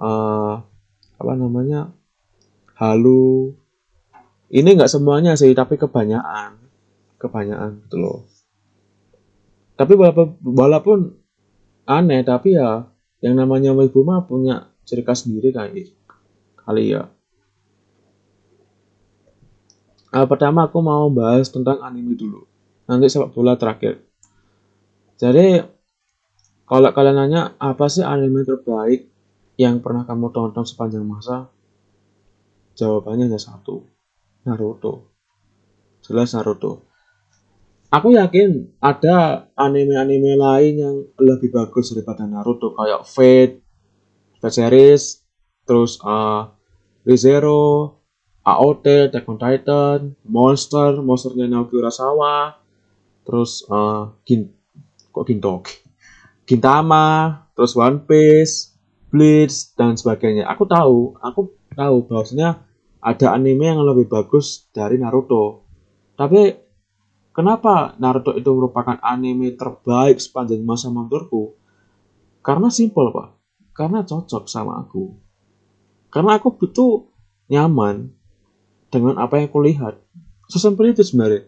uh, 0.00 0.62
apa 1.20 1.32
namanya 1.36 1.92
halu. 2.78 3.52
Ini 4.50 4.66
nggak 4.66 4.90
semuanya 4.90 5.36
sih 5.36 5.52
tapi 5.52 5.76
kebanyakan. 5.76 6.58
Kebanyakan 7.20 7.84
gitu 7.86 7.96
loh. 8.00 8.18
Tapi 9.76 9.92
walaupun, 9.96 10.28
walaupun 10.44 10.98
aneh 11.88 12.20
tapi 12.24 12.56
ya 12.56 12.86
yang 13.20 13.36
namanya 13.36 13.76
wibu 13.76 14.06
mah 14.06 14.24
punya 14.24 14.72
ciri 14.88 15.04
khas 15.04 15.28
sendiri 15.28 15.52
kali 15.52 15.99
kali 16.70 16.94
ya. 16.94 17.10
Uh, 20.14 20.26
pertama 20.30 20.70
aku 20.70 20.78
mau 20.78 21.10
bahas 21.10 21.50
tentang 21.50 21.82
anime 21.82 22.14
dulu. 22.14 22.46
Nanti 22.86 23.10
sepak 23.10 23.34
bola 23.34 23.58
terakhir. 23.58 23.98
Jadi 25.18 25.58
kalau 26.70 26.90
kalian 26.94 27.18
nanya 27.18 27.42
apa 27.58 27.90
sih 27.90 28.06
anime 28.06 28.46
terbaik 28.46 29.10
yang 29.58 29.82
pernah 29.82 30.06
kamu 30.06 30.30
tonton 30.30 30.62
sepanjang 30.62 31.02
masa? 31.02 31.50
Jawabannya 32.78 33.26
hanya 33.26 33.38
satu. 33.42 33.82
Naruto. 34.46 35.10
Jelas 36.06 36.30
Naruto. 36.34 36.86
Aku 37.90 38.14
yakin 38.14 38.78
ada 38.78 39.50
anime-anime 39.58 40.38
lain 40.38 40.74
yang 40.78 40.96
lebih 41.18 41.50
bagus 41.50 41.90
daripada 41.90 42.22
Naruto 42.22 42.70
kayak 42.78 43.02
Fate, 43.02 43.58
Fate 44.38 44.54
series, 44.54 45.26
terus 45.66 45.98
uh, 46.06 46.59
ReZero, 47.04 47.96
AOT, 48.44 49.12
Attack 49.12 49.28
on 49.28 49.38
Titan, 49.38 50.00
Monster, 50.24 51.00
monsternya 51.00 51.46
Naoki 51.48 51.76
Urasawa, 51.76 52.56
terus 53.24 53.64
uh, 53.68 54.12
Gin, 54.24 54.48
kok 55.12 55.24
Gintok, 55.28 55.62
Gintama, 56.48 57.46
terus 57.52 57.76
One 57.76 58.04
Piece, 58.04 58.74
Bleach 59.10 59.74
dan 59.76 59.98
sebagainya. 59.98 60.48
Aku 60.48 60.64
tahu, 60.64 61.18
aku 61.20 61.52
tahu 61.74 61.96
bahwasanya 62.06 62.64
ada 63.00 63.32
anime 63.32 63.64
yang 63.64 63.80
lebih 63.82 64.06
bagus 64.06 64.68
dari 64.70 65.00
Naruto. 65.00 65.64
Tapi 66.14 66.52
kenapa 67.32 67.96
Naruto 67.96 68.36
itu 68.36 68.52
merupakan 68.52 69.00
anime 69.00 69.56
terbaik 69.56 70.20
sepanjang 70.20 70.60
masa 70.60 70.92
menurutku? 70.92 71.56
Karena 72.44 72.68
simple, 72.68 73.12
Pak. 73.12 73.28
Karena 73.72 74.04
cocok 74.04 74.44
sama 74.48 74.80
aku. 74.80 75.29
Karena 76.10 76.36
aku 76.36 76.58
butuh 76.58 77.06
nyaman 77.50 78.10
dengan 78.90 79.18
apa 79.22 79.38
yang 79.38 79.46
aku 79.48 79.62
lihat. 79.62 79.94
Sesimpel 80.50 80.90
itu 80.90 81.06
sebenarnya. 81.06 81.46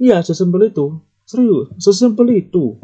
Iya, 0.00 0.24
sesimpel 0.24 0.72
itu. 0.72 1.00
Serius, 1.28 1.72
sesimpel 1.76 2.40
itu. 2.40 2.80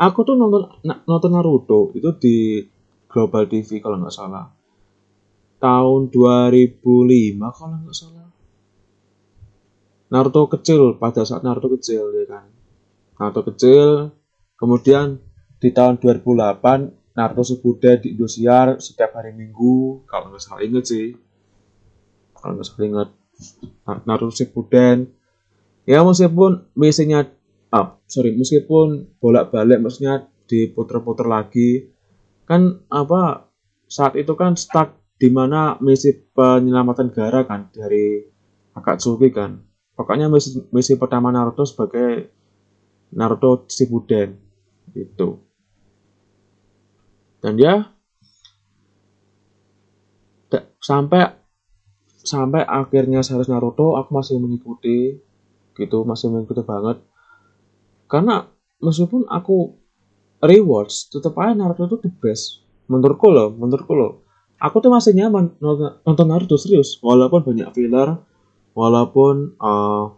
Aku 0.00 0.24
tuh 0.24 0.32
nonton 0.32 0.64
nonton 1.04 1.30
Naruto 1.30 1.92
itu 1.92 2.08
di 2.16 2.36
Global 3.04 3.44
TV 3.44 3.84
kalau 3.84 4.00
nggak 4.00 4.14
salah. 4.14 4.48
Tahun 5.60 6.08
2005 6.08 6.80
kalau 7.52 7.76
nggak 7.84 7.96
salah. 7.96 8.28
Naruto 10.08 10.48
kecil 10.48 10.96
pada 10.96 11.28
saat 11.28 11.44
Naruto 11.44 11.68
kecil 11.76 12.08
ya 12.16 12.24
kan. 12.24 12.48
Naruto 13.20 13.52
kecil, 13.52 14.16
kemudian 14.56 15.20
di 15.60 15.68
tahun 15.68 16.00
2008 16.00 16.99
Naruto 17.14 17.42
Shippuden 17.42 17.98
di 18.02 18.14
Indosiar 18.14 18.78
setiap 18.78 19.18
hari 19.18 19.34
Minggu. 19.34 20.06
Kalau 20.06 20.30
nggak 20.30 20.42
salah 20.42 20.62
inget 20.62 20.84
sih. 20.86 21.14
Kalau 22.36 22.54
nggak 22.54 22.66
salah 22.66 22.86
ingat. 22.86 23.08
Naruto 24.06 24.34
Shippuden. 24.34 25.10
Ya 25.88 26.06
meskipun 26.06 26.70
misinya 26.78 27.26
ah, 27.74 27.98
sorry 28.06 28.36
meskipun 28.36 29.16
bolak-balik 29.18 29.80
maksudnya 29.80 30.28
diputer-puter 30.46 31.26
lagi 31.26 31.90
kan 32.44 32.82
apa 32.90 33.46
saat 33.86 34.18
itu 34.18 34.34
kan 34.34 34.58
stuck 34.58 34.98
di 35.18 35.30
mana 35.30 35.78
misi 35.78 36.14
penyelamatan 36.14 37.10
Gara 37.14 37.46
kan 37.46 37.70
dari 37.74 38.22
Akatsuki 38.74 39.34
kan. 39.34 39.66
Pokoknya 39.98 40.30
misi, 40.30 40.62
misi 40.70 40.94
pertama 40.96 41.28
Naruto 41.34 41.66
sebagai 41.66 42.30
Naruto 43.12 43.66
Shippuden 43.66 44.38
itu 44.94 45.49
dan 47.40 47.56
dia 47.56 47.74
sampai 50.80 51.36
sampai 52.20 52.64
akhirnya 52.64 53.20
series 53.24 53.48
Naruto 53.48 53.96
aku 53.96 54.10
masih 54.12 54.40
mengikuti 54.40 55.20
gitu 55.76 56.04
masih 56.04 56.32
mengikuti 56.32 56.60
banget. 56.64 57.00
Karena 58.10 58.44
meskipun 58.82 59.28
aku 59.30 59.76
rewards 60.44 61.08
tetap 61.08 61.36
aja 61.40 61.56
Naruto 61.56 61.88
itu 61.88 61.96
the 62.08 62.10
best. 62.20 62.64
Menurutku 62.88 63.28
loh 63.32 63.52
menurutku 63.52 63.92
loh. 63.96 64.24
Aku 64.60 64.84
tuh 64.84 64.92
masih 64.92 65.16
nyaman 65.16 65.56
nonton 66.04 66.26
Naruto 66.28 66.60
serius. 66.60 67.00
Walaupun 67.00 67.44
banyak 67.44 67.72
filler 67.72 68.20
walaupun 68.76 69.56
uh, 69.56 70.14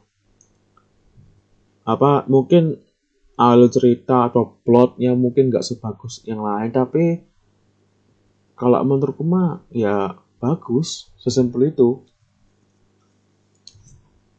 apa 1.83 2.27
mungkin 2.31 2.82
alur 3.37 3.73
cerita 3.73 4.29
atau 4.29 4.61
plotnya 4.61 5.17
mungkin 5.17 5.49
gak 5.49 5.65
sebagus 5.65 6.21
yang 6.29 6.45
lain 6.45 6.69
tapi 6.69 7.25
kalau 8.53 8.79
menurutku 8.87 9.27
mah 9.27 9.65
ya 9.75 10.23
bagus 10.39 11.11
sesimpel 11.19 11.75
itu. 11.75 12.03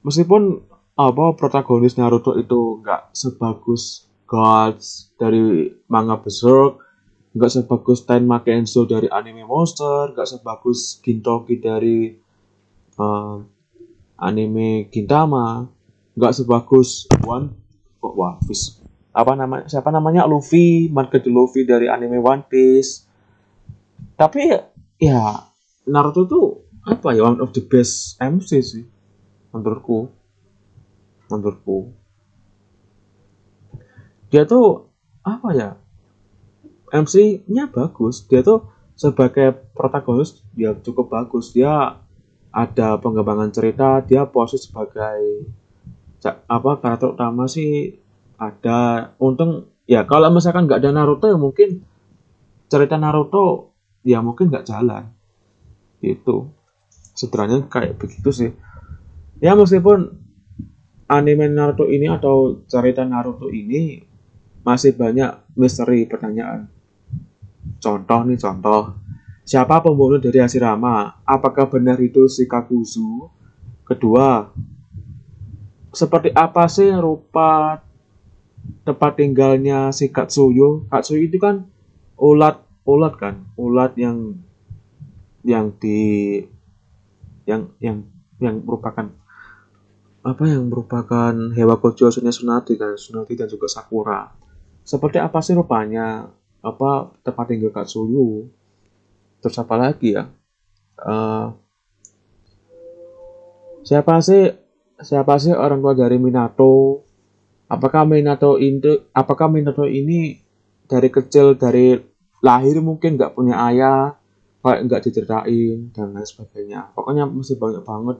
Meskipun 0.03 0.63
apa 0.93 1.33
protagonis 1.33 1.95
Naruto 1.95 2.35
itu 2.37 2.83
nggak 2.83 3.15
sebagus 3.15 4.05
Gods 4.29 5.15
dari 5.17 5.71
manga 5.89 6.21
Berserk 6.21 6.83
nggak 7.33 7.49
sebagus 7.49 8.05
Tenma 8.05 8.45
Kenzo 8.45 8.85
dari 8.85 9.09
anime 9.09 9.41
Monster 9.41 10.13
nggak 10.13 10.29
sebagus 10.29 11.01
Gintoki 11.01 11.57
dari 11.57 12.13
uh, 13.01 13.41
anime 14.21 14.85
Gintama 14.93 15.65
nggak 16.13 16.33
sebagus 16.35 17.09
One 17.25 17.49
One 18.05 18.37
Piece 18.45 18.82
apa 19.13 19.37
namanya 19.37 19.69
siapa 19.69 19.93
namanya? 19.93 20.25
Luffy 20.25 20.89
market 20.89 21.29
Luffy 21.29 21.69
dari 21.69 21.85
anime 21.85 22.17
One 22.17 22.49
Piece. 22.49 23.05
Tapi 24.17 24.49
ya 24.97 25.45
Naruto 25.85 26.25
tuh 26.25 26.47
apa 26.81 27.13
ya? 27.13 27.29
One 27.29 27.39
of 27.39 27.53
the 27.53 27.61
best 27.61 28.17
MC 28.17 28.49
sih 28.65 28.83
menurutku. 29.53 30.09
Menurutku. 31.29 31.93
Dia 34.33 34.49
tuh 34.49 34.89
apa 35.21 35.49
ya? 35.53 35.69
MC-nya 36.93 37.69
bagus. 37.69 38.25
Dia 38.25 38.41
tuh 38.41 38.65
sebagai 38.97 39.53
protagonis 39.77 40.41
dia 40.57 40.73
cukup 40.73 41.13
bagus. 41.13 41.53
Dia 41.53 42.01
ada 42.53 43.01
pengembangan 43.01 43.49
cerita 43.49 43.97
dia 44.05 44.29
posisi 44.29 44.69
sebagai 44.69 45.49
apa 46.45 46.79
karakter 46.79 47.17
utama 47.17 47.49
sih 47.49 47.99
ada 48.51 49.11
untung 49.21 49.71
ya 49.87 50.03
kalau 50.07 50.31
misalkan 50.33 50.67
nggak 50.67 50.81
ada 50.83 50.91
Naruto 50.91 51.29
ya 51.29 51.37
mungkin 51.39 51.83
cerita 52.67 52.97
Naruto 52.97 53.75
ya 54.03 54.19
mungkin 54.19 54.51
nggak 54.51 54.67
jalan. 54.67 55.13
Itu 56.03 56.51
sederhananya 57.15 57.69
kayak 57.69 58.01
begitu 58.01 58.29
sih. 58.33 58.51
Ya 59.39 59.53
meskipun 59.53 60.11
anime 61.07 61.47
Naruto 61.51 61.85
ini 61.87 62.09
atau 62.09 62.65
cerita 62.67 63.05
Naruto 63.07 63.47
ini 63.53 64.03
masih 64.63 64.95
banyak 64.95 65.55
misteri 65.59 66.07
pertanyaan. 66.07 66.71
Contoh 67.79 68.19
nih 68.23 68.39
contoh. 68.39 68.83
Siapa 69.43 69.83
pembunuh 69.83 70.23
dari 70.23 70.39
Hashirama? 70.39 71.19
Apakah 71.27 71.67
benar 71.67 71.99
itu 71.99 72.31
si 72.31 72.47
Kakuzu? 72.47 73.27
Kedua 73.83 74.47
seperti 75.91 76.31
apa 76.31 76.65
sih 76.71 76.89
rupa 76.95 77.83
tempat 78.83 79.19
tinggalnya 79.19 79.89
si 79.95 80.11
Katsuyo. 80.11 80.87
Katsuyo 80.91 81.27
itu 81.27 81.39
kan 81.39 81.67
ulat 82.19 82.63
ulat 82.83 83.13
kan? 83.15 83.47
Ulat 83.55 83.95
yang 83.95 84.43
yang 85.43 85.75
di 85.79 86.39
yang 87.43 87.71
yang 87.79 88.07
yang 88.39 88.63
merupakan 88.63 89.11
apa 90.23 90.43
yang 90.47 90.71
merupakan 90.71 91.35
hewan 91.51 91.77
kojo 91.79 92.07
Sunati 92.11 92.79
kan? 92.79 92.95
Sunati 92.95 93.35
dan 93.35 93.51
juga 93.51 93.67
Sakura. 93.67 94.31
Seperti 94.83 95.19
apa 95.19 95.39
sih 95.39 95.55
rupanya 95.55 96.27
apa 96.63 97.11
tempat 97.23 97.45
tinggal 97.51 97.75
Katsuyu 97.75 98.47
terus 99.43 99.59
apa 99.59 99.75
lagi 99.75 100.15
ya? 100.15 100.31
Uh, 101.03 101.51
siapa 103.83 104.23
sih 104.23 104.55
siapa 105.03 105.35
sih 105.35 105.51
orang 105.51 105.83
tua 105.83 105.91
dari 105.91 106.15
Minato 106.15 107.03
apakah 107.73 108.05
Minato 108.05 108.61
ini 108.61 109.09
apakah 109.17 109.49
Minato 109.49 109.89
ini 109.89 110.37
dari 110.85 111.09
kecil 111.09 111.57
dari 111.57 111.97
lahir 112.45 112.77
mungkin 112.85 113.17
nggak 113.17 113.33
punya 113.33 113.57
ayah 113.71 114.13
kayak 114.63 114.79
nggak 114.87 115.01
diceritain 115.03 115.89
dan 115.91 116.13
lain 116.13 116.27
sebagainya. 116.27 116.93
Pokoknya 116.93 117.25
masih 117.25 117.57
banyak 117.57 117.83
banget 117.83 118.17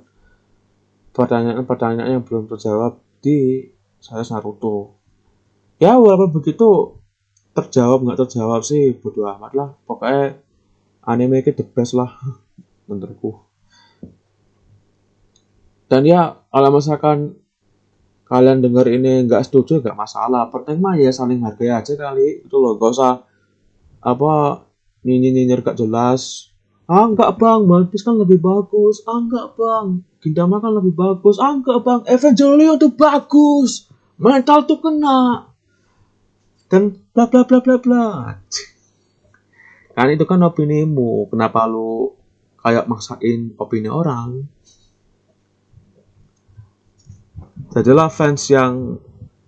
pertanyaan-pertanyaan 1.13 2.19
yang 2.19 2.25
belum 2.25 2.49
terjawab 2.49 2.97
di 3.21 3.69
saya 4.01 4.25
Naruto. 4.27 4.97
Ya 5.77 5.95
walaupun 5.95 6.33
begitu 6.33 6.99
terjawab 7.53 8.03
nggak 8.03 8.19
terjawab 8.27 8.65
sih 8.65 8.97
bodo 8.97 9.29
amat 9.29 9.51
lah. 9.53 9.69
Pokoknya 9.85 10.41
anime 11.05 11.45
itu 11.45 11.53
the 11.53 11.63
best 11.63 11.95
lah 11.95 12.11
menurutku. 12.89 13.39
Dan 15.87 16.09
ya 16.09 16.41
kalau 16.49 16.69
misalkan 16.73 17.42
kalian 18.33 18.65
dengar 18.65 18.89
ini 18.89 19.29
nggak 19.29 19.45
setuju 19.45 19.85
nggak 19.85 19.93
masalah. 19.93 20.49
Penting 20.49 20.81
mah 20.81 20.97
ya 20.97 21.13
saling 21.13 21.45
hargai 21.45 21.69
aja 21.69 21.93
kali 21.93 22.41
itu 22.41 22.55
loh. 22.57 22.81
Gak 22.81 22.97
usah 22.97 23.21
apa 24.01 24.65
nyinyir 25.05 25.37
nyinyir 25.37 25.59
gak 25.61 25.77
jelas. 25.77 26.49
Ah 26.89 27.05
enggak 27.05 27.37
bang. 27.37 27.61
Piece 27.93 28.01
kan 28.01 28.17
lebih 28.17 28.41
bagus. 28.41 29.05
Ah 29.05 29.21
enggak 29.21 29.53
bang. 29.53 30.01
Gintama 30.17 30.57
kan 30.57 30.73
lebih 30.73 30.97
bagus. 30.97 31.37
Ah 31.37 31.53
enggak 31.53 31.85
bang. 31.85 32.01
Evangelion 32.09 32.81
tuh 32.81 32.97
bagus. 32.97 33.85
Mental 34.17 34.65
tuh 34.65 34.81
kena. 34.81 35.53
Dan 36.73 36.97
bla 37.13 37.29
bla 37.29 37.45
bla 37.45 37.61
bla 37.61 37.77
bla. 37.77 38.05
Kan 39.93 40.07
itu 40.09 40.25
kan 40.25 40.41
opinimu. 40.41 41.29
Kenapa 41.29 41.69
lu 41.69 42.17
kayak 42.65 42.89
maksain 42.89 43.53
opini 43.61 43.93
orang 43.93 44.49
jadilah 47.73 48.05
fans 48.13 48.53
yang 48.53 49.01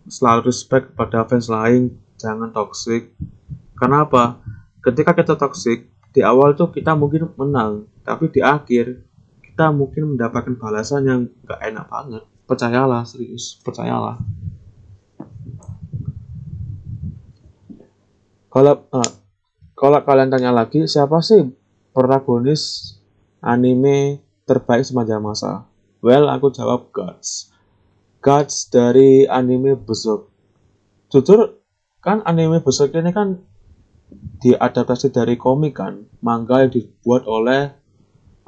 selalu 0.09 0.49
respect 0.49 0.97
pada 0.97 1.21
fans 1.29 1.45
lain 1.45 1.93
jangan 2.17 2.49
toxic. 2.49 3.13
Kenapa 3.77 4.41
ketika 4.81 5.13
kita 5.13 5.37
toxic 5.37 5.85
di 6.09 6.25
awal 6.25 6.57
tuh 6.57 6.73
kita 6.73 6.97
mungkin 6.97 7.29
menang 7.37 7.85
tapi 8.01 8.33
di 8.33 8.41
akhir 8.41 9.05
kita 9.45 9.69
mungkin 9.69 10.17
mendapatkan 10.17 10.57
balasan 10.57 11.05
yang 11.05 11.21
gak 11.45 11.61
enak 11.61 11.85
banget. 11.85 12.23
Percayalah 12.49 13.05
serius 13.05 13.61
percayalah. 13.61 14.17
Kalau 18.49 18.73
uh, 18.89 19.11
kalau 19.77 19.99
kalian 20.01 20.33
tanya 20.33 20.49
lagi 20.49 20.87
siapa 20.89 21.21
sih 21.21 21.45
protagonis 21.93 22.95
anime 23.43 24.23
terbaik 24.47 24.87
sepanjang 24.87 25.19
masa 25.19 25.67
well 25.99 26.31
aku 26.31 26.47
jawab 26.55 26.87
Gods 26.95 27.54
Gods 28.25 28.73
dari 28.73 29.29
anime 29.29 29.77
Berserk. 29.77 30.33
Jujur 31.13 31.61
kan 32.01 32.25
anime 32.25 32.57
Berserk 32.57 32.97
ini 32.97 33.13
kan 33.13 33.37
diadaptasi 34.41 35.13
dari 35.13 35.37
komik 35.37 35.77
kan 35.77 36.09
manga 36.25 36.65
yang 36.65 36.73
dibuat 36.73 37.29
oleh 37.29 37.69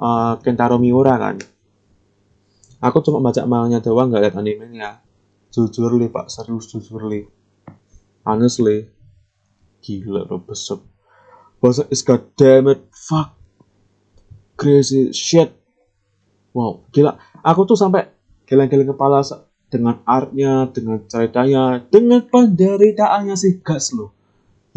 uh, 0.01 0.33
Kentaro 0.41 0.81
Miura 0.81 1.21
kan. 1.21 1.37
Aku 2.81 3.05
cuma 3.05 3.21
baca 3.21 3.45
manganya 3.45 3.77
doang 3.77 4.09
nggak 4.09 4.21
lihat 4.25 4.35
animenya. 4.41 5.05
Jujur 5.53 5.93
li 5.93 6.09
pak 6.09 6.33
serius 6.33 6.73
jujur 6.73 7.05
li. 7.05 7.29
Honestly 8.25 8.89
gila 9.85 10.25
lo 10.25 10.41
besok 10.41 10.81
besok 11.61 11.85
is 11.93 12.01
god 12.01 12.33
damn 12.33 12.65
it 12.65 12.81
fuck. 12.89 13.37
Crazy 14.57 15.13
shit. 15.13 15.53
Wow 16.57 16.89
gila. 16.89 17.21
Aku 17.45 17.69
tuh 17.69 17.77
sampai 17.77 18.09
geleng-geleng 18.49 18.89
kepala 18.89 19.21
dengan 19.67 19.99
artnya 20.07 20.71
dengan 20.71 21.03
ceritanya 21.11 21.83
dengan 21.91 22.23
penderitaannya 22.23 23.35
si 23.35 23.59
gas 23.59 23.91
lo 23.91 24.15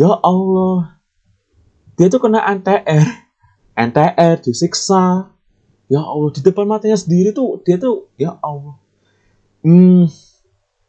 ya 0.01 0.17
Allah. 0.25 0.99
Dia 2.01 2.09
tuh 2.09 2.21
kena 2.25 2.41
NTR 2.57 3.07
NTR 3.77 4.37
disiksa. 4.41 5.37
Ya 5.91 6.07
Allah 6.07 6.31
di 6.31 6.41
depan 6.41 6.71
matanya 6.71 6.95
sendiri 6.95 7.35
tuh 7.35 7.61
dia 7.67 7.77
tuh 7.77 8.09
ya 8.17 8.39
Allah. 8.41 8.79
Hmm 9.61 10.09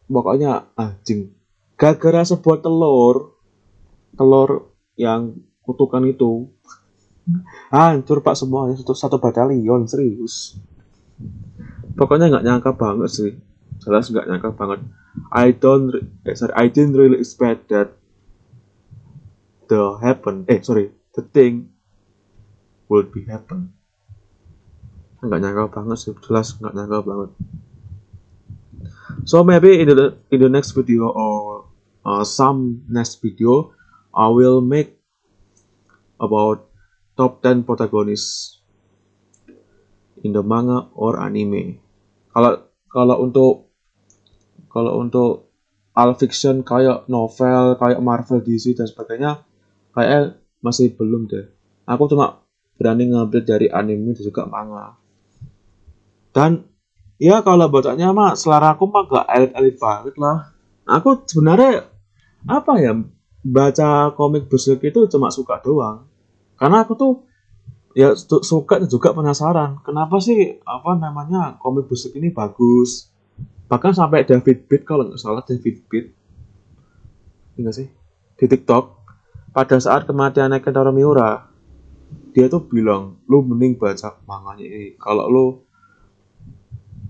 pokoknya 0.07 0.71
anjing. 0.77 1.33
Gara-gara 1.75 2.23
sebuah 2.23 2.61
telur 2.61 3.35
telur 4.15 4.71
yang 4.95 5.35
kutukan 5.65 6.05
itu 6.05 6.49
hancur 7.73 8.21
pak 8.21 8.37
semuanya 8.37 8.77
satu 8.77 8.93
satu 8.93 9.17
batalion 9.17 9.89
serius. 9.89 10.57
Pokoknya 11.97 12.31
nggak 12.31 12.45
nyangka 12.45 12.71
banget 12.77 13.09
sih 13.11 13.33
jelas 13.81 14.07
nggak 14.13 14.29
nyangka 14.29 14.49
banget. 14.53 14.79
I 15.33 15.51
don't 15.51 15.91
eh, 16.23 16.37
sorry 16.37 16.53
I 16.53 16.69
didn't 16.69 16.95
really 16.95 17.17
expect 17.17 17.73
that 17.73 17.97
the 19.67 19.97
happen. 19.99 20.45
Eh 20.45 20.61
sorry 20.61 20.93
the 21.17 21.25
thing 21.25 21.73
would 22.87 23.09
be 23.09 23.25
happen. 23.25 23.73
Nggak 25.25 25.39
nyangka 25.41 25.65
banget 25.81 25.97
sih 25.97 26.13
jelas 26.21 26.53
nggak 26.61 26.77
nyangka 26.77 26.99
banget. 27.01 27.31
So 29.25 29.41
maybe 29.41 29.81
in 29.81 29.89
the 29.89 30.17
in 30.29 30.39
the 30.41 30.49
next 30.49 30.77
video 30.77 31.09
or 31.09 31.65
uh, 32.05 32.23
some 32.25 32.85
next 32.89 33.21
video 33.21 33.73
I 34.11 34.27
will 34.29 34.59
make 34.61 34.99
about 36.19 36.67
top 37.15 37.41
10 37.41 37.63
protagonists 37.63 38.61
in 40.21 40.35
the 40.35 40.43
manga 40.43 40.91
or 40.93 41.17
anime. 41.17 41.81
Kalau 42.31 42.67
kalau 42.91 43.23
untuk 43.23 43.70
kalau 44.71 45.03
untuk 45.03 45.51
all 45.91 46.15
fiction 46.15 46.63
kayak 46.63 47.05
novel, 47.11 47.75
kayak 47.75 47.99
Marvel, 47.99 48.39
DC 48.39 48.73
dan 48.73 48.87
sebagainya, 48.87 49.43
kayak 49.91 50.39
masih 50.63 50.95
belum 50.95 51.27
deh. 51.27 51.51
Aku 51.83 52.07
cuma 52.07 52.41
berani 52.79 53.11
ngambil 53.11 53.43
dari 53.43 53.67
anime 53.67 54.15
dan 54.15 54.23
juga 54.23 54.47
manga. 54.47 54.95
Dan 56.31 56.63
ya 57.19 57.43
kalau 57.43 57.67
bacanya 57.67 58.15
mah 58.15 58.39
selera 58.39 58.73
aku 58.73 58.87
mah 58.87 59.03
gak 59.05 59.27
elit-elit 59.27 59.75
banget 59.75 60.15
lah. 60.15 60.55
Aku 60.87 61.21
sebenarnya 61.27 61.85
apa 62.47 62.73
ya 62.79 62.97
baca 63.45 64.15
komik 64.15 64.47
Berserk 64.47 64.81
itu 64.81 65.05
cuma 65.11 65.29
suka 65.29 65.59
doang. 65.59 66.07
Karena 66.55 66.87
aku 66.87 66.93
tuh 66.95 67.13
ya 67.91 68.15
suka 68.17 68.79
juga 68.87 69.11
penasaran. 69.11 69.83
Kenapa 69.83 70.17
sih 70.23 70.63
apa 70.63 70.95
namanya 70.95 71.59
komik 71.59 71.91
Berserk 71.91 72.15
ini 72.15 72.31
bagus? 72.31 73.10
Bahkan 73.71 73.95
sampai 73.95 74.27
David 74.27 74.67
Beat 74.67 74.83
kalau 74.83 75.07
nggak 75.07 75.15
salah 75.15 75.39
David 75.47 75.87
Beat, 75.87 76.11
enggak 77.55 77.71
sih? 77.79 77.87
Di 78.35 78.45
TikTok 78.51 78.99
pada 79.55 79.79
saat 79.79 80.03
kematian 80.03 80.51
Kentaro 80.59 80.91
Miura 80.91 81.47
dia 82.35 82.51
tuh 82.51 82.63
bilang 82.67 83.19
lu 83.31 83.39
mending 83.43 83.79
baca 83.79 84.19
manganya 84.27 84.67
ini. 84.67 84.99
Kalau 84.99 85.31
lu 85.31 85.45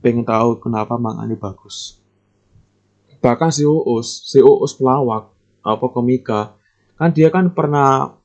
pengen 0.06 0.22
tahu 0.22 0.62
kenapa 0.62 1.02
manga 1.02 1.26
bagus. 1.34 1.98
Bahkan 3.22 3.50
si 3.50 3.66
Uus 3.66 4.30
si 4.30 4.38
Uus 4.42 4.78
pelawak 4.78 5.34
apa 5.62 5.86
komika 5.94 6.58
kan 6.98 7.14
dia 7.14 7.30
kan 7.30 7.54
pernah 7.54 8.18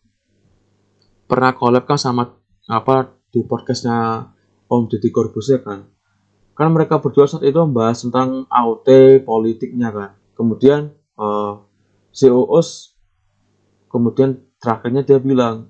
pernah 1.29 1.53
collab 1.53 1.85
kan 1.85 2.01
sama 2.01 2.33
apa 2.69 3.13
di 3.29 3.45
podcastnya 3.45 4.29
Om 4.69 4.89
Deddy 4.89 5.09
Corbuzier 5.13 5.61
ya 5.61 5.65
kan 5.65 5.96
kan 6.57 6.73
mereka 6.73 6.97
berdua 6.97 7.29
saat 7.29 7.45
itu 7.45 7.61
membahas 7.61 8.01
tentang 8.01 8.49
AOT 8.49 9.21
politiknya 9.29 9.93
kan. 9.93 10.11
Kemudian 10.33 10.89
uh, 11.21 11.61
si 12.17 12.33
Uus 12.33 12.97
kemudian 13.93 14.41
terakhirnya 14.57 15.05
dia 15.05 15.21
bilang 15.21 15.69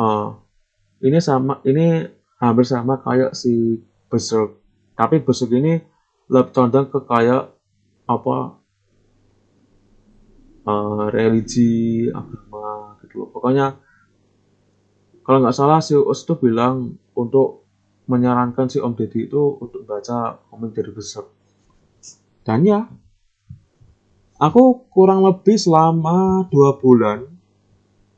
uh, 0.00 0.40
ini 1.04 1.20
sama 1.20 1.60
ini 1.68 2.08
hampir 2.40 2.64
sama 2.64 3.04
kayak 3.04 3.36
si 3.36 3.84
Berserk. 4.08 4.56
Tapi 4.96 5.20
Berserk 5.20 5.52
ini 5.52 5.76
lebih 6.32 6.56
condong 6.56 6.88
ke 6.88 7.04
kayak 7.04 7.52
apa 8.08 8.36
uh, 10.64 11.04
religi 11.12 12.08
agama 12.08 12.96
gitu 13.04 13.24
loh. 13.24 13.28
Pokoknya 13.28 13.76
kalau 15.22 15.38
nggak 15.44 15.54
salah 15.54 15.84
si 15.84 15.94
Us 15.94 16.24
tuh 16.24 16.40
bilang 16.40 16.96
untuk 17.12 17.61
menyarankan 18.10 18.66
si 18.66 18.82
Om 18.82 18.98
Deddy 18.98 19.30
itu 19.30 19.42
untuk 19.62 19.86
baca 19.86 20.38
komik 20.50 20.74
dari 20.74 20.90
besar 20.90 21.26
dan 22.42 22.66
ya 22.66 22.86
aku 24.42 24.88
kurang 24.90 25.22
lebih 25.22 25.54
selama 25.54 26.46
dua 26.50 26.78
bulan 26.78 27.26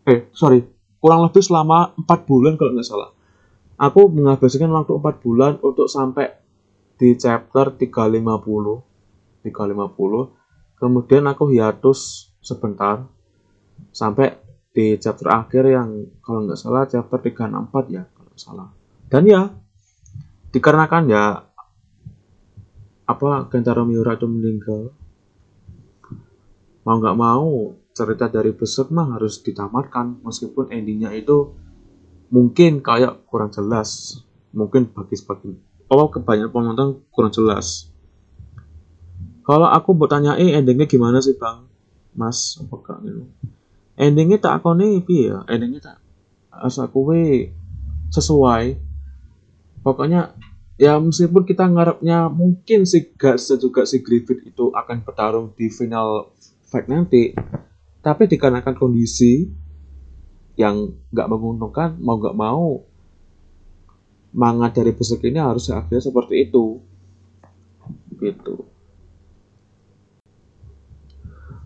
eh 0.09 0.29
sorry 0.33 0.75
kurang 1.05 1.20
lebih 1.29 1.44
selama 1.44 1.92
empat 2.01 2.25
bulan 2.25 2.57
kalau 2.57 2.73
nggak 2.73 2.88
salah. 2.88 3.12
Aku 3.77 4.09
menghabiskan 4.09 4.73
waktu 4.73 4.97
empat 4.97 5.20
bulan 5.20 5.61
untuk 5.61 5.85
sampai 5.85 6.33
di 6.97 7.12
chapter 7.20 7.77
350 7.77 8.25
350 9.44 10.81
kemudian 10.81 11.29
aku 11.29 11.53
hiatus 11.53 12.33
sebentar 12.40 13.05
sampai 13.92 14.33
di 14.73 14.97
chapter 14.97 15.29
akhir 15.29 15.68
yang 15.68 16.09
kalau 16.25 16.49
nggak 16.49 16.57
salah 16.57 16.88
chapter 16.88 17.20
364 17.20 17.92
ya 17.92 18.09
kalau 18.09 18.29
nggak 18.33 18.40
salah. 18.40 18.68
Dan 19.12 19.23
ya 19.29 19.53
dikarenakan 20.55 21.05
ya 21.11 21.43
apa 23.05 23.31
Kentaro 23.51 23.83
Miura 23.83 24.14
itu 24.14 24.31
meninggal. 24.31 24.95
Mau 26.87 26.97
nggak 27.01 27.19
mau 27.19 27.75
cerita 27.90 28.31
dari 28.31 28.55
Berserk 28.55 28.95
mah 28.95 29.19
harus 29.19 29.43
ditamatkan. 29.43 30.23
Meskipun 30.23 30.71
endingnya 30.71 31.11
itu 31.11 31.53
mungkin 32.31 32.81
kayak 32.81 33.27
kurang 33.27 33.51
jelas. 33.51 34.23
Mungkin 34.55 34.95
bagi 34.95 35.19
sebagian 35.19 35.59
oh 35.90 36.09
kebanyakan 36.09 36.51
penonton 36.55 36.88
kurang 37.11 37.35
jelas. 37.35 37.90
Kalau 39.45 39.69
aku 39.69 39.93
bertanya 39.93 40.40
eh 40.40 40.57
endingnya 40.57 40.88
gimana 40.88 41.21
sih 41.21 41.37
bang? 41.37 41.67
Mas 42.14 42.57
apakah 42.62 43.03
gitu. 43.03 43.27
Endingnya 43.99 44.40
tak 44.40 44.62
akone 44.62 45.03
piye 45.05 45.35
ya? 45.35 45.45
Endingnya 45.51 45.93
tak 45.93 45.97
asa 46.55 46.87
kowe 46.87 47.51
sesuai 48.14 48.93
pokoknya 49.85 50.35
ya 50.81 50.99
meskipun 50.99 51.44
kita 51.47 51.68
ngarepnya 51.70 52.33
mungkin 52.33 52.83
si 52.88 53.14
Gas 53.14 53.53
dan 53.53 53.62
juga 53.62 53.87
si 53.87 54.03
Griffith 54.03 54.42
itu 54.42 54.75
akan 54.75 55.07
bertarung 55.07 55.55
di 55.55 55.70
final 55.70 56.35
fight 56.66 56.90
nanti 56.90 57.37
tapi 58.03 58.27
dikarenakan 58.27 58.75
kondisi 58.75 59.47
yang 60.59 60.90
nggak 61.14 61.31
menguntungkan 61.31 61.99
mau 62.03 62.18
nggak 62.18 62.37
mau 62.37 62.83
manga 64.35 64.66
dari 64.75 64.90
besok 64.90 65.23
ini 65.25 65.38
harus 65.38 65.70
akhirnya 65.70 66.03
seperti 66.03 66.51
itu. 66.51 66.83
Gitu. 68.18 68.66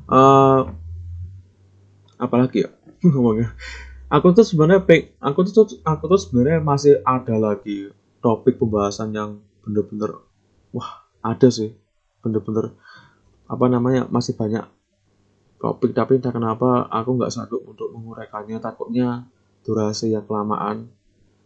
Uh, 0.09 0.73
apalagi 2.21 2.69
ya? 2.69 2.71
Ngomongnya. 3.09 3.57
Aku 4.09 4.33
tuh 4.33 4.45
sebenarnya 4.45 4.85
aku 5.21 5.45
tuh 5.49 5.69
aku 5.85 6.05
tuh 6.09 6.21
sebenarnya 6.21 6.65
masih 6.65 7.01
ada 7.05 7.37
lagi 7.37 7.93
topik 8.19 8.59
pembahasan 8.59 9.15
yang 9.15 9.39
bener-bener 9.63 10.23
wah 10.75 11.07
ada 11.23 11.49
sih. 11.51 11.75
Bener-bener 12.23 12.75
apa 13.49 13.67
namanya 13.71 14.07
masih 14.11 14.35
banyak 14.35 14.65
topik. 15.59 15.93
Tapi 15.95 16.19
entah 16.19 16.33
kenapa 16.35 16.87
aku 16.89 17.19
nggak 17.19 17.33
sanggup 17.33 17.63
untuk 17.67 17.91
menguraikannya 17.95 18.59
takutnya 18.63 19.27
durasi 19.67 20.15
yang 20.15 20.25
kelamaan. 20.25 20.91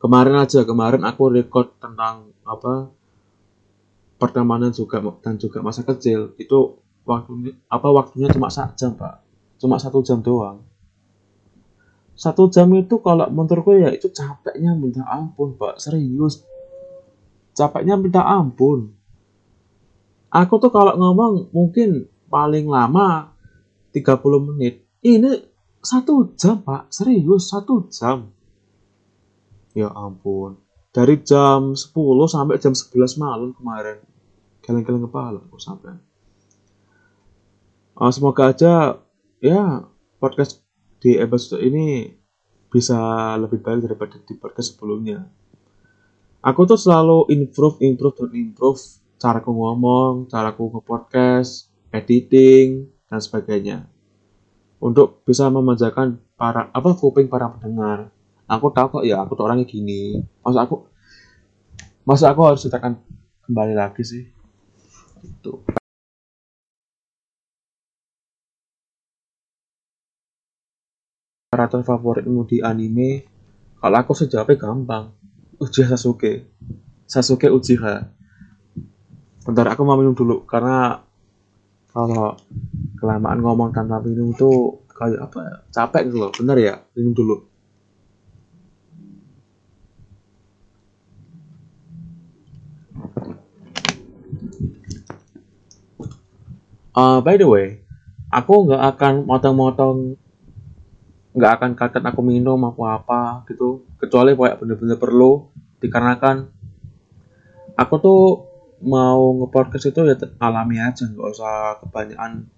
Kemarin 0.03 0.43
aja 0.43 0.67
kemarin 0.67 1.03
aku 1.07 1.31
record 1.31 1.79
tentang 1.79 2.35
apa 2.43 2.91
pertemanan 4.19 4.75
juga 4.75 4.99
dan 5.23 5.39
juga 5.39 5.63
masa 5.63 5.87
kecil. 5.87 6.35
Itu 6.39 6.83
waktu 7.07 7.55
apa 7.71 7.89
waktunya 7.91 8.31
cuma 8.31 8.51
satu 8.51 8.75
jam 8.75 8.95
pak. 8.99 9.23
Cuma 9.59 9.79
satu 9.79 10.03
jam 10.03 10.19
doang. 10.19 10.63
Satu 12.13 12.51
jam 12.51 12.69
itu 12.77 12.99
kalau 13.01 13.27
menurutku 13.31 13.79
ya 13.79 13.91
itu 13.95 14.11
capeknya 14.11 14.75
minta 14.75 15.07
ampun 15.07 15.55
pak. 15.55 15.79
Serius 15.79 16.43
capeknya 17.53 18.01
minta 18.01 18.25
ampun 18.25 18.93
aku 20.33 20.57
tuh 20.57 20.73
kalau 20.73 20.97
ngomong 20.97 21.53
mungkin 21.53 22.09
paling 22.33 22.65
lama 22.65 23.37
30 23.93 24.49
menit. 24.49 24.89
Ini 25.05 25.45
satu 25.85 26.33
jam 26.41 26.65
pak, 26.65 26.89
serius 26.89 27.53
satu 27.53 27.87
jam. 27.93 28.33
Ya 29.77 29.93
ampun, 29.93 30.57
dari 30.97 31.21
jam 31.21 31.77
10 31.77 31.93
sampai 32.29 32.57
jam 32.57 32.73
11 32.73 33.21
malam 33.21 33.53
kemarin. 33.53 34.01
Kalian-kalian 34.65 35.05
kepala 35.05 35.41
kok 35.45 35.61
sampai. 35.61 35.97
Uh, 37.93 38.09
semoga 38.09 38.57
aja 38.57 38.97
ya 39.45 39.85
podcast 40.17 40.65
di 41.03 41.21
episode 41.21 41.61
ini 41.61 42.09
bisa 42.73 42.97
lebih 43.37 43.61
baik 43.61 43.85
daripada 43.85 44.17
di 44.17 44.33
podcast 44.41 44.73
sebelumnya. 44.73 45.29
Aku 46.43 46.67
tuh 46.67 46.75
selalu 46.75 47.31
improve, 47.31 47.79
improve, 47.87 48.19
dan 48.19 48.35
improve 48.35 48.75
caraku 49.15 49.55
ngomong, 49.55 50.27
caraku 50.27 50.75
nge-podcast, 50.75 51.71
editing, 51.95 52.91
dan 53.07 53.23
sebagainya. 53.23 53.87
Untuk 54.83 55.23
bisa 55.23 55.47
memanjakan 55.47 56.19
para 56.35 56.67
apa 56.75 56.99
kuping 56.99 57.31
para 57.31 57.47
pendengar. 57.47 58.11
Aku 58.51 58.75
tahu 58.75 58.99
kok 58.99 59.05
ya 59.07 59.23
aku 59.23 59.39
tuh 59.39 59.47
orangnya 59.47 59.71
gini. 59.71 60.19
Masa 60.43 60.67
aku 60.67 60.91
masa 62.03 62.35
aku 62.35 62.43
harus 62.43 62.59
ceritakan 62.67 62.99
kembali 63.47 63.79
lagi 63.79 64.03
sih. 64.03 64.27
Itu 65.23 65.63
karakter 71.55 71.87
favoritmu 71.87 72.51
di 72.51 72.59
anime? 72.59 73.31
Kalau 73.79 73.95
aku 73.95 74.11
sih 74.19 74.27
jawabnya 74.27 74.59
gampang 74.59 75.22
Uchiha 75.63 75.95
Sasuke. 75.95 76.51
Sasuke 77.07 77.47
Uchiha. 77.47 78.11
Bentar 79.47 79.67
aku 79.71 79.87
mau 79.87 79.95
minum 79.95 80.11
dulu 80.11 80.43
karena 80.43 81.07
kalau 81.95 82.35
kelamaan 82.99 83.39
ngomong 83.39 83.71
tanpa 83.71 84.03
minum 84.03 84.35
tuh 84.35 84.83
kayak 84.91 85.31
apa 85.31 85.39
ya? 85.39 85.57
capek 85.71 86.11
gitu 86.11 86.17
loh. 86.19 86.31
Bener 86.35 86.57
ya 86.59 86.75
minum 86.99 87.15
dulu. 87.15 87.37
Uh, 96.93 97.25
by 97.25 97.41
the 97.41 97.49
way 97.49 97.81
aku 98.29 98.69
nggak 98.69 98.83
akan 98.97 99.25
motong-motong 99.25 100.21
nggak 101.33 101.53
akan 101.57 101.71
kaget 101.73 102.05
aku 102.05 102.21
minum 102.21 102.61
apa 102.69 103.01
apa 103.01 103.21
gitu 103.49 103.89
kecuali 104.03 104.35
kayak 104.35 104.59
bener-bener 104.59 104.99
perlu 104.99 105.47
dikarenakan 105.79 106.51
aku 107.79 107.95
tuh 108.03 108.23
mau 108.83 109.31
ngepodcast 109.39 109.95
itu 109.95 110.03
ya 110.11 110.19
alami 110.43 110.83
aja 110.83 111.07
nggak 111.07 111.29
usah 111.31 111.79
kebanyakan 111.87 112.51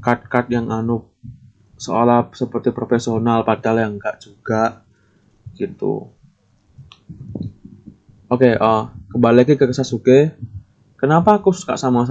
cut-cut 0.00 0.48
yang 0.48 0.72
anu 0.72 1.04
seolah 1.76 2.32
seperti 2.32 2.72
profesional 2.72 3.44
padahal 3.44 3.88
yang 3.88 3.92
enggak 3.96 4.20
juga 4.20 4.84
gitu. 5.56 6.12
Oke, 8.30 8.46
okay, 8.46 8.54
uh, 8.54 8.94
kembali 9.10 9.42
lagi 9.42 9.54
ke 9.58 9.64
Sasuke. 9.74 10.38
Kenapa 10.94 11.40
aku 11.40 11.50
suka 11.50 11.74
sama 11.74 12.06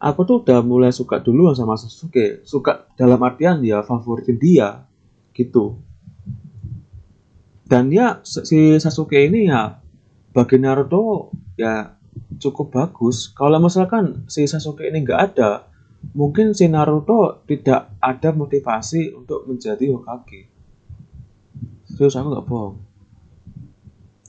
Aku 0.00 0.24
tuh 0.24 0.40
udah 0.40 0.64
mulai 0.64 0.92
suka 0.96 1.20
dulu 1.20 1.52
sama 1.52 1.76
Sasuke. 1.76 2.40
Suka 2.48 2.88
dalam 2.96 3.20
artian 3.20 3.60
ya 3.60 3.84
favoritin 3.84 4.40
dia 4.40 4.88
gitu. 5.36 5.76
Dan 7.68 7.92
dia 7.92 8.24
si 8.24 8.80
Sasuke 8.80 9.28
ini 9.28 9.46
ya 9.46 9.76
bagi 10.32 10.56
Naruto 10.56 11.30
ya 11.60 12.00
cukup 12.40 12.72
bagus. 12.72 13.28
Kalau 13.36 13.60
misalkan 13.60 14.24
si 14.26 14.48
Sasuke 14.48 14.88
ini 14.88 15.04
nggak 15.04 15.20
ada 15.20 15.68
mungkin 16.16 16.56
si 16.56 16.64
Naruto 16.66 17.44
tidak 17.44 17.92
ada 18.00 18.32
motivasi 18.32 19.12
untuk 19.12 19.44
menjadi 19.44 19.92
Hokage. 19.92 20.48
Serius 21.84 22.16
aku 22.16 22.28
nggak 22.32 22.46
bohong. 22.48 22.76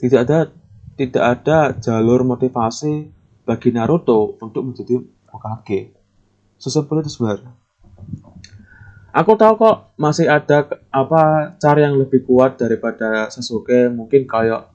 Tidak 0.03 0.19
ada 0.19 0.51
tidak 0.99 1.23
ada 1.23 1.57
jalur 1.79 2.27
motivasi 2.27 3.20
bagi 3.43 3.69
Naruto 3.73 4.38
untuk 4.41 4.71
menjadi 4.71 5.01
Hokage. 5.32 5.95
Sesimpel 6.62 7.01
itu 7.01 7.10
sebenarnya 7.10 7.62
Aku 9.12 9.36
tahu 9.36 9.60
kok 9.60 9.91
masih 9.99 10.32
ada 10.32 10.71
apa 10.88 11.51
cara 11.60 11.84
yang 11.84 11.99
lebih 11.99 12.23
kuat 12.23 12.56
daripada 12.56 13.27
Sasuke. 13.27 13.91
Mungkin 13.91 14.23
kayak 14.23 14.71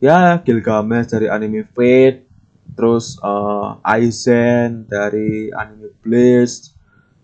ya 0.00 0.40
Gilgamesh 0.40 1.12
dari 1.12 1.28
anime 1.28 1.68
Fate 1.76 2.24
terus 2.72 3.20
uh, 3.20 3.76
Aizen 3.84 4.88
dari 4.88 5.52
anime 5.52 5.92
Bleach 6.00 6.72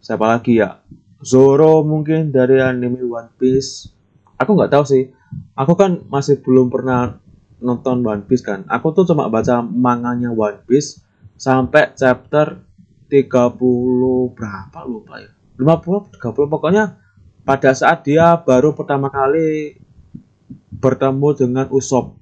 siapa 0.05 0.29
lagi 0.29 0.61
ya? 0.61 0.85
Zoro 1.25 1.81
mungkin 1.89 2.29
dari 2.29 2.61
anime 2.61 3.01
One 3.01 3.33
Piece. 3.41 3.89
Aku 4.37 4.53
nggak 4.53 4.77
tahu 4.77 4.85
sih. 4.85 5.09
Aku 5.57 5.73
kan 5.73 6.05
masih 6.13 6.45
belum 6.45 6.69
pernah 6.69 7.22
nonton 7.63 8.03
One 8.03 8.27
Piece 8.27 8.43
kan. 8.43 8.67
Aku 8.67 8.91
tuh 8.91 9.07
cuma 9.07 9.31
baca 9.31 9.63
manganya 9.63 10.35
One 10.35 10.61
Piece 10.67 11.01
sampai 11.39 11.95
chapter 11.95 12.61
30 13.09 14.37
berapa 14.37 14.81
lupa 14.85 15.23
ya. 15.23 15.31
50 15.57 16.19
30 16.19 16.53
pokoknya 16.53 16.99
pada 17.43 17.71
saat 17.75 18.07
dia 18.07 18.39
baru 18.41 18.75
pertama 18.75 19.11
kali 19.11 19.79
bertemu 20.83 21.29
dengan 21.39 21.67
Usop 21.71 22.19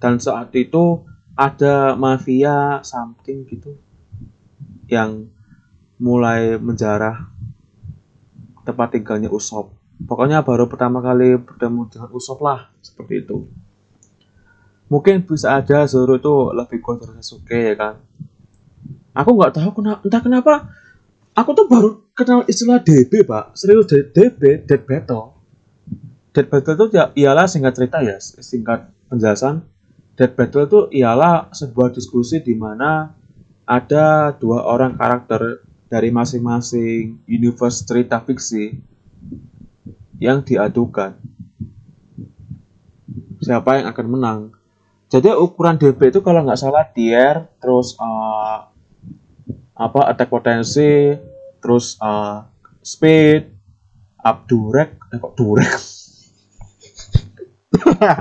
dan 0.00 0.22
saat 0.22 0.52
itu 0.56 1.04
ada 1.36 1.98
mafia 1.98 2.80
something 2.80 3.44
gitu 3.48 3.76
yang 4.88 5.28
mulai 6.00 6.56
menjarah 6.56 7.28
tempat 8.64 8.96
tinggalnya 8.96 9.28
Usop 9.28 9.72
pokoknya 10.04 10.44
baru 10.46 10.68
pertama 10.70 11.02
kali 11.02 11.36
bertemu 11.40 11.88
dengan 11.90 12.10
Usop 12.12 12.38
lah 12.40 12.68
seperti 12.80 13.26
itu 13.26 13.48
mungkin 14.86 15.26
bisa 15.26 15.58
aja 15.58 15.86
Zoro 15.86 16.18
itu 16.18 16.34
lebih 16.54 16.78
kuat 16.82 17.02
dari 17.02 17.18
Sasuke 17.18 17.58
ya 17.72 17.74
kan? 17.74 17.94
Aku 19.16 19.34
nggak 19.34 19.56
tahu 19.56 19.70
kenapa 19.82 20.00
entah 20.04 20.22
kenapa 20.22 20.54
aku 21.34 21.50
tuh 21.56 21.66
baru 21.66 21.90
kenal 22.14 22.46
istilah 22.46 22.80
DB 22.80 23.26
pak. 23.26 23.56
Serius 23.58 23.88
DB 23.88 24.64
Dead 24.64 24.82
Battle. 24.84 25.34
Dead 26.36 26.46
Battle 26.46 26.74
itu 26.76 26.86
ya, 26.94 27.04
ialah 27.16 27.48
singkat 27.48 27.72
cerita 27.74 28.04
ya 28.04 28.16
singkat 28.20 28.92
penjelasan. 29.08 29.64
Dead 30.16 30.32
Battle 30.32 30.64
itu 30.64 30.80
ialah 31.02 31.52
sebuah 31.52 31.92
diskusi 31.92 32.40
di 32.40 32.56
mana 32.56 33.12
ada 33.66 34.32
dua 34.36 34.64
orang 34.64 34.94
karakter 34.94 35.66
dari 35.86 36.08
masing-masing 36.14 37.20
universe 37.26 37.82
cerita 37.84 38.22
fiksi 38.22 38.78
yang 40.16 40.40
diadukan. 40.40 41.14
Siapa 43.44 43.80
yang 43.80 43.86
akan 43.92 44.06
menang 44.08 44.38
jadi 45.06 45.38
ukuran 45.38 45.78
DB 45.78 46.10
itu 46.10 46.18
kalau 46.18 46.42
nggak 46.42 46.58
salah 46.58 46.82
tier 46.90 47.46
terus 47.62 47.94
uh, 48.02 48.66
apa 49.76 50.00
attack 50.10 50.26
potensi 50.26 51.14
terus 51.62 51.94
uh, 52.02 52.42
speed 52.82 53.54
up 54.18 54.50
durek 54.50 54.98
eh, 55.14 55.18
kok 55.22 55.34
durek? 55.38 55.70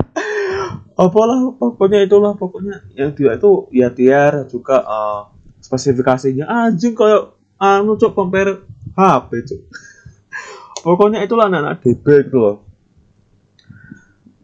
Apalah 0.95 1.51
pokoknya 1.57 2.05
itulah 2.05 2.37
pokoknya 2.37 2.85
yang 2.93 3.11
dia 3.17 3.35
itu 3.35 3.67
ya 3.73 3.89
tiar 3.89 4.45
juga 4.45 4.85
uh, 4.85 5.21
spesifikasinya 5.65 6.45
anjing 6.45 6.93
kayak 6.93 7.33
anu 7.57 7.97
cok 7.97 8.13
compare 8.13 8.61
HP 8.93 9.29
cok. 9.41 9.61
Pokoknya 10.85 11.25
itulah 11.25 11.49
anak-anak 11.49 11.81
DB 11.81 12.29
gitu 12.29 12.37
loh 12.37 12.64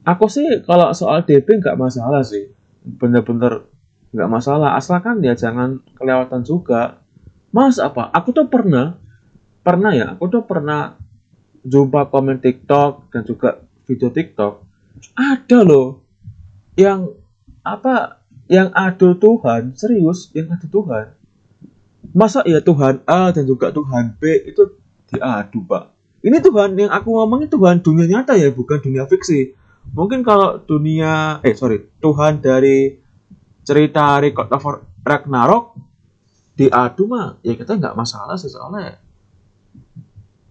aku 0.07 0.25
sih 0.29 0.65
kalau 0.65 0.93
soal 0.95 1.25
DB 1.25 1.61
nggak 1.61 1.77
masalah 1.77 2.25
sih 2.25 2.53
bener-bener 2.81 3.65
nggak 4.11 4.29
masalah 4.29 4.75
asalkan 4.75 5.21
ya 5.23 5.37
jangan 5.37 5.79
kelewatan 5.95 6.41
juga 6.43 7.01
Mas 7.51 7.77
apa? 7.83 8.07
Aku 8.15 8.31
tuh 8.31 8.47
pernah, 8.47 8.95
pernah 9.61 9.91
ya, 9.91 10.15
aku 10.15 10.31
tuh 10.31 10.43
pernah 10.47 10.95
jumpa 11.67 12.07
komen 12.07 12.39
TikTok 12.39 13.11
dan 13.11 13.27
juga 13.27 13.59
video 13.83 14.07
TikTok. 14.07 14.63
Ada 15.19 15.59
loh 15.67 16.07
yang 16.79 17.11
apa? 17.61 18.23
Yang 18.51 18.67
adu 18.75 19.09
Tuhan, 19.15 19.75
serius, 19.79 20.31
yang 20.35 20.51
adu 20.51 20.67
Tuhan. 20.67 21.15
Masa 22.11 22.43
ya 22.43 22.59
Tuhan 22.59 22.99
A 23.07 23.31
dan 23.31 23.47
juga 23.47 23.71
Tuhan 23.71 24.19
B 24.19 24.47
itu 24.47 24.75
diadu, 25.07 25.63
Pak? 25.63 25.95
Ini 26.23 26.43
Tuhan 26.43 26.75
yang 26.75 26.91
aku 26.91 27.15
ngomongin 27.15 27.47
Tuhan 27.47 27.79
dunia 27.79 28.07
nyata 28.11 28.35
ya, 28.35 28.51
bukan 28.51 28.83
dunia 28.83 29.07
fiksi. 29.07 29.55
Mungkin 29.91 30.21
kalau 30.21 30.61
dunia, 30.63 31.41
eh 31.41 31.57
sorry, 31.57 31.81
Tuhan 31.99 32.39
dari 32.39 33.01
cerita 33.65 34.21
Record 34.21 34.49
of 34.53 34.63
Ragnarok 35.01 35.75
diadu 36.55 37.09
mah 37.09 37.41
ya 37.41 37.57
kita 37.57 37.79
nggak 37.79 37.97
masalah 37.97 38.37
sih 38.37 38.51
soalnya. 38.51 39.01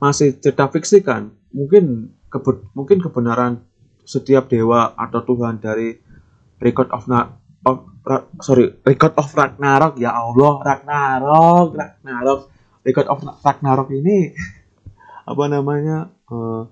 Masih 0.03 0.35
cerita 0.43 0.67
fiksi 0.67 1.05
kan. 1.07 1.31
Mungkin 1.55 2.11
kebe 2.31 2.67
mungkin 2.75 2.99
kebenaran 2.99 3.63
setiap 4.03 4.51
dewa 4.51 4.91
atau 4.99 5.23
Tuhan 5.23 5.63
dari 5.63 5.95
record 6.59 6.91
of 6.91 7.07
na 7.07 7.31
of, 7.63 7.87
sorry 8.43 8.75
record 8.83 9.15
of 9.15 9.29
Ragnarok 9.31 10.01
ya 10.03 10.15
Allah 10.15 10.55
Ragnarok 10.67 11.69
Ragnarok. 11.79 12.41
Record 12.81 13.07
of 13.13 13.21
Ragnarok 13.45 13.89
ini 13.93 14.33
apa 15.31 15.45
namanya 15.47 16.09
uh, 16.33 16.65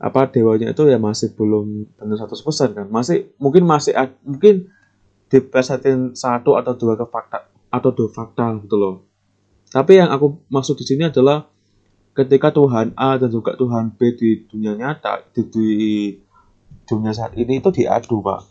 apa 0.00 0.32
dewanya 0.32 0.72
itu 0.72 0.88
ya 0.88 0.96
masih 0.96 1.36
belum 1.36 1.92
benar 2.00 2.24
100% 2.24 2.72
kan 2.72 2.86
masih 2.88 3.36
mungkin 3.36 3.68
masih 3.68 3.92
mungkin 4.24 4.72
dipesetin 5.28 6.16
satu 6.16 6.56
atau 6.56 6.72
dua 6.74 6.96
ke 6.96 7.04
fakta 7.04 7.46
atau 7.70 7.90
dua 7.94 8.08
fakta 8.10 8.58
gitu 8.64 8.76
loh. 8.80 9.06
Tapi 9.70 10.02
yang 10.02 10.10
aku 10.10 10.42
maksud 10.50 10.74
di 10.74 10.82
sini 10.82 11.06
adalah 11.06 11.46
ketika 12.16 12.50
Tuhan 12.50 12.98
A 12.98 13.14
dan 13.14 13.30
juga 13.30 13.54
Tuhan 13.54 13.94
B 13.94 14.18
di 14.18 14.42
dunia 14.50 14.74
nyata 14.74 15.22
di, 15.30 15.42
di 15.46 15.68
dunia 16.90 17.14
saat 17.14 17.38
ini 17.38 17.62
itu 17.62 17.70
diadu 17.70 18.18
pak. 18.18 18.42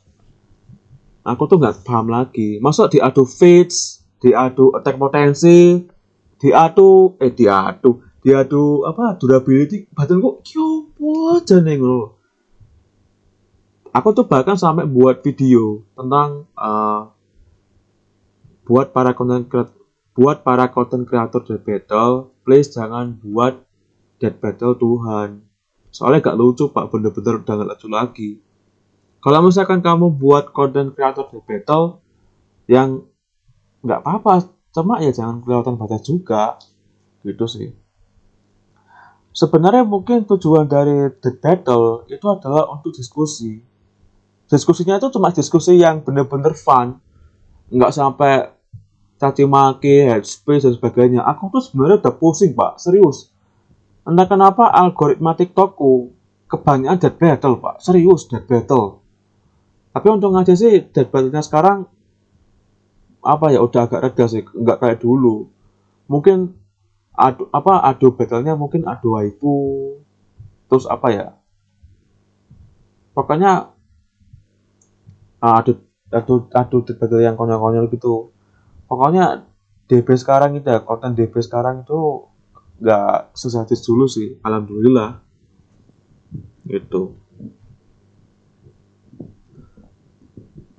Aku 1.28 1.52
tuh 1.52 1.60
nggak 1.60 1.84
paham 1.84 2.08
lagi. 2.08 2.64
Masa 2.64 2.88
diadu 2.88 3.28
fits, 3.28 4.08
diadu 4.24 4.72
attack 4.72 4.96
potensi, 4.96 5.84
diadu 6.40 7.20
eh 7.20 7.36
diadu, 7.36 8.00
diadu 8.24 8.88
apa 8.88 9.20
durability 9.20 9.92
badan 9.92 10.24
kok 10.24 10.48
kyopo 11.00 11.40
aja 11.40 11.58
nih 11.64 11.80
lo. 11.80 12.20
Aku 13.96 14.12
tuh 14.14 14.28
bahkan 14.28 14.60
sampai 14.60 14.86
buat 14.86 15.24
video 15.24 15.88
tentang 15.98 16.46
uh, 16.54 17.10
buat 18.68 18.94
para 18.94 19.18
content 19.18 19.50
buat 20.14 20.44
para 20.46 20.70
content 20.70 21.08
creator 21.08 21.42
Dead 21.42 21.64
Battle, 21.64 22.36
please 22.44 22.70
jangan 22.70 23.18
buat 23.18 23.66
Dead 24.20 24.36
Battle 24.38 24.76
Tuhan. 24.78 25.42
Soalnya 25.90 26.22
gak 26.22 26.38
lucu 26.38 26.70
pak, 26.70 26.92
bener-bener 26.94 27.42
udah 27.42 27.54
gak 27.56 27.70
lucu 27.74 27.88
lagi. 27.90 28.32
Kalau 29.24 29.42
misalkan 29.42 29.82
kamu 29.82 30.14
buat 30.14 30.54
content 30.54 30.94
creator 30.94 31.26
Dead 31.32 31.42
Battle 31.48 32.04
yang 32.70 33.10
nggak 33.82 34.06
apa-apa, 34.06 34.54
cuma 34.76 35.02
ya 35.02 35.10
jangan 35.10 35.42
kelihatan 35.42 35.80
batas 35.80 36.06
juga, 36.06 36.62
gitu 37.26 37.50
sih. 37.50 37.74
Sebenarnya 39.40 39.88
mungkin 39.88 40.28
tujuan 40.28 40.68
dari 40.68 41.16
The 41.24 41.32
Battle 41.40 42.04
itu 42.12 42.28
adalah 42.28 42.68
untuk 42.76 42.92
diskusi. 42.92 43.64
Diskusinya 44.52 45.00
itu 45.00 45.08
cuma 45.16 45.32
diskusi 45.32 45.80
yang 45.80 46.04
bener-bener 46.04 46.52
fun, 46.52 47.00
nggak 47.72 47.96
sampai 47.96 48.52
caci 49.16 49.48
maki, 49.48 50.12
headspace 50.12 50.68
dan 50.68 50.76
sebagainya. 50.76 51.24
Aku 51.24 51.48
tuh 51.56 51.64
sebenarnya 51.64 52.04
udah 52.04 52.14
pusing 52.20 52.52
pak, 52.52 52.84
serius. 52.84 53.32
Entah 54.04 54.28
kenapa 54.28 54.76
algoritma 54.76 55.32
TikTokku 55.40 56.12
kebanyakan 56.52 57.00
dead 57.00 57.16
battle 57.16 57.64
pak, 57.64 57.80
serius 57.80 58.28
dead 58.28 58.44
battle. 58.44 59.00
Tapi 59.96 60.08
untung 60.12 60.36
aja 60.36 60.52
sih 60.52 60.84
dead 60.84 61.08
battle-nya 61.08 61.40
sekarang 61.40 61.88
apa 63.24 63.56
ya 63.56 63.64
udah 63.64 63.88
agak 63.88 64.04
reda 64.04 64.28
sih, 64.28 64.44
nggak 64.44 64.84
kayak 64.84 65.00
dulu. 65.00 65.48
Mungkin 66.12 66.59
adu 67.20 67.52
apa 67.52 67.84
adu 67.84 68.16
battle-nya 68.16 68.56
mungkin 68.56 68.88
adu 68.88 69.20
waifu, 69.20 69.56
terus 70.72 70.88
apa 70.88 71.08
ya? 71.12 71.28
Pokoknya 73.12 73.76
ah, 75.44 75.54
adu 75.60 75.84
adu 76.08 76.48
adu 76.56 76.78
battle 76.88 77.20
yang 77.20 77.36
konyol-konyol 77.36 77.92
gitu. 77.92 78.32
Pokoknya 78.88 79.44
DB 79.92 80.08
sekarang 80.16 80.56
itu 80.56 80.72
ya 80.72 80.80
konten 80.82 81.14
DB 81.14 81.36
sekarang 81.44 81.84
itu 81.84 82.32
nggak 82.80 83.36
sesadis 83.36 83.84
dulu 83.84 84.08
sih 84.08 84.40
alhamdulillah. 84.40 85.20
Gitu. 86.64 87.20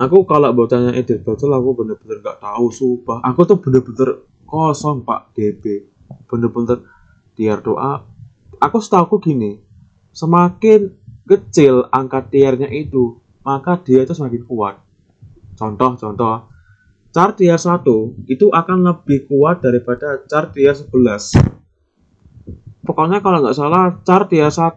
Aku 0.01 0.25
kalau 0.25 0.49
buat 0.57 0.73
tanya 0.73 0.97
edit 0.97 1.21
betul 1.21 1.53
aku 1.53 1.85
bener-bener 1.85 2.25
nggak 2.25 2.41
tahu 2.41 2.73
sumpah. 2.73 3.21
Aku 3.21 3.45
tuh 3.45 3.61
bener-bener 3.61 4.25
kosong 4.49 5.05
pak 5.05 5.37
DB 5.37 5.85
bener-bener 6.31 6.85
tier 7.35 7.59
doa. 7.61 8.07
Aku 8.61 8.79
setahu 8.83 9.21
gini 9.23 9.61
semakin 10.11 10.93
kecil 11.25 11.87
angka 11.95 12.27
tiernya 12.29 12.69
itu 12.69 13.23
maka 13.41 13.81
dia 13.81 14.05
itu 14.05 14.13
semakin 14.13 14.43
kuat. 14.45 14.83
Contoh 15.57 15.97
contoh. 15.97 16.51
Chart 17.11 17.35
tier 17.35 17.59
1 17.59 17.83
itu 18.31 18.55
akan 18.55 18.87
lebih 18.87 19.27
kuat 19.27 19.59
daripada 19.59 20.23
chart 20.31 20.55
tier 20.55 20.79
11 20.79 21.51
pokoknya 22.91 23.23
kalau 23.23 23.39
nggak 23.45 23.57
salah 23.57 24.03
chart 24.03 24.27
tier 24.27 24.51
1 24.51 24.75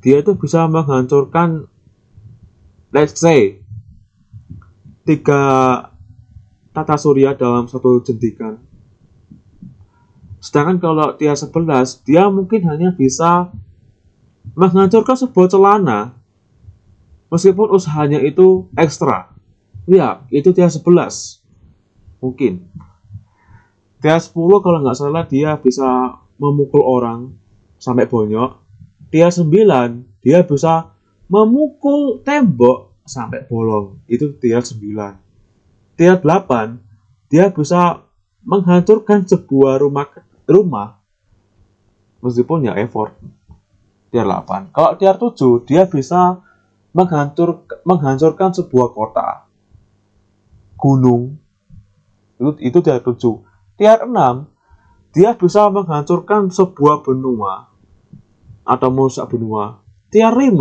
dia 0.00 0.24
itu 0.24 0.32
bisa 0.40 0.64
menghancurkan 0.64 1.68
let's 2.94 3.20
say 3.20 3.60
tiga 5.04 5.42
tata 6.72 6.96
surya 6.96 7.36
dalam 7.36 7.68
satu 7.68 8.00
jentikan 8.00 8.56
sedangkan 10.44 10.76
kalau 10.76 11.16
tier 11.16 11.32
11 11.32 12.04
dia 12.04 12.28
mungkin 12.28 12.68
hanya 12.68 12.92
bisa 12.92 13.48
menghancurkan 14.52 15.16
sebuah 15.16 15.48
celana 15.48 16.20
meskipun 17.32 17.72
usahanya 17.72 18.20
itu 18.20 18.68
ekstra 18.76 19.34
Ya, 19.84 20.24
itu 20.32 20.48
dia 20.56 20.68
11. 20.72 21.44
Mungkin. 22.24 22.72
Dia 24.00 24.16
10 24.16 24.32
kalau 24.64 24.80
nggak 24.80 24.96
salah 24.96 25.24
dia 25.28 25.56
bisa 25.60 26.20
memukul 26.40 26.80
orang 26.80 27.36
sampai 27.76 28.08
bonyok. 28.08 28.64
Dia 29.12 29.28
9, 29.28 29.44
dia 30.24 30.40
bisa 30.44 30.96
memukul 31.28 32.24
tembok 32.24 32.96
sampai 33.04 33.44
bolong. 33.44 34.00
Itu 34.08 34.32
dia 34.40 34.64
9. 34.64 35.20
Dia 36.00 36.16
8, 36.16 36.80
dia 37.28 37.52
bisa 37.52 38.08
menghancurkan 38.44 39.28
sebuah 39.28 39.84
rumah 39.84 40.08
rumah 40.48 41.00
meskipun 42.24 42.68
ya 42.68 42.74
effort. 42.80 43.16
Tier 44.14 44.22
8. 44.22 44.70
Kalau 44.70 44.94
tier 44.94 45.18
7, 45.18 45.66
dia 45.66 45.90
bisa 45.90 46.38
menghancur, 46.94 47.66
menghancurkan 47.82 48.54
sebuah 48.54 48.94
kota. 48.94 49.50
Gunung. 50.78 51.34
Itu 52.38 52.54
itu 52.62 52.78
tier 52.78 53.02
7 53.02 53.54
tier 53.74 54.06
6 54.06 54.14
dia 55.14 55.30
bisa 55.34 55.70
menghancurkan 55.70 56.50
sebuah 56.50 57.06
benua 57.06 57.70
atau 58.66 58.88
merusak 58.90 59.30
benua. 59.30 59.78
Tier 60.10 60.30
5 60.30 60.58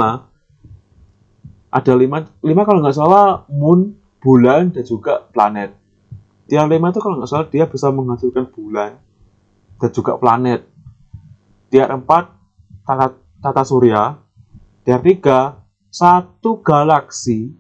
ada 1.73 1.93
5 1.93 2.45
5 2.45 2.67
kalau 2.67 2.79
nggak 2.85 2.97
salah 2.97 3.45
moon 3.49 3.97
bulan 4.21 4.69
dan 4.73 4.85
juga 4.85 5.25
planet. 5.33 5.73
Tier 6.45 6.65
5 6.65 6.73
itu 6.73 6.99
kalau 7.01 7.15
nggak 7.21 7.29
salah 7.29 7.47
dia 7.49 7.65
bisa 7.65 7.89
menghancurkan 7.89 8.45
bulan 8.49 8.97
dan 9.83 9.91
juga 9.91 10.15
planet. 10.15 10.63
Tier 11.67 11.91
4 11.91 12.07
tata, 12.87 13.19
tata 13.43 13.63
surya. 13.67 14.15
Tier 14.87 15.03
3 15.03 15.59
satu 15.91 16.63
galaksi. 16.63 17.51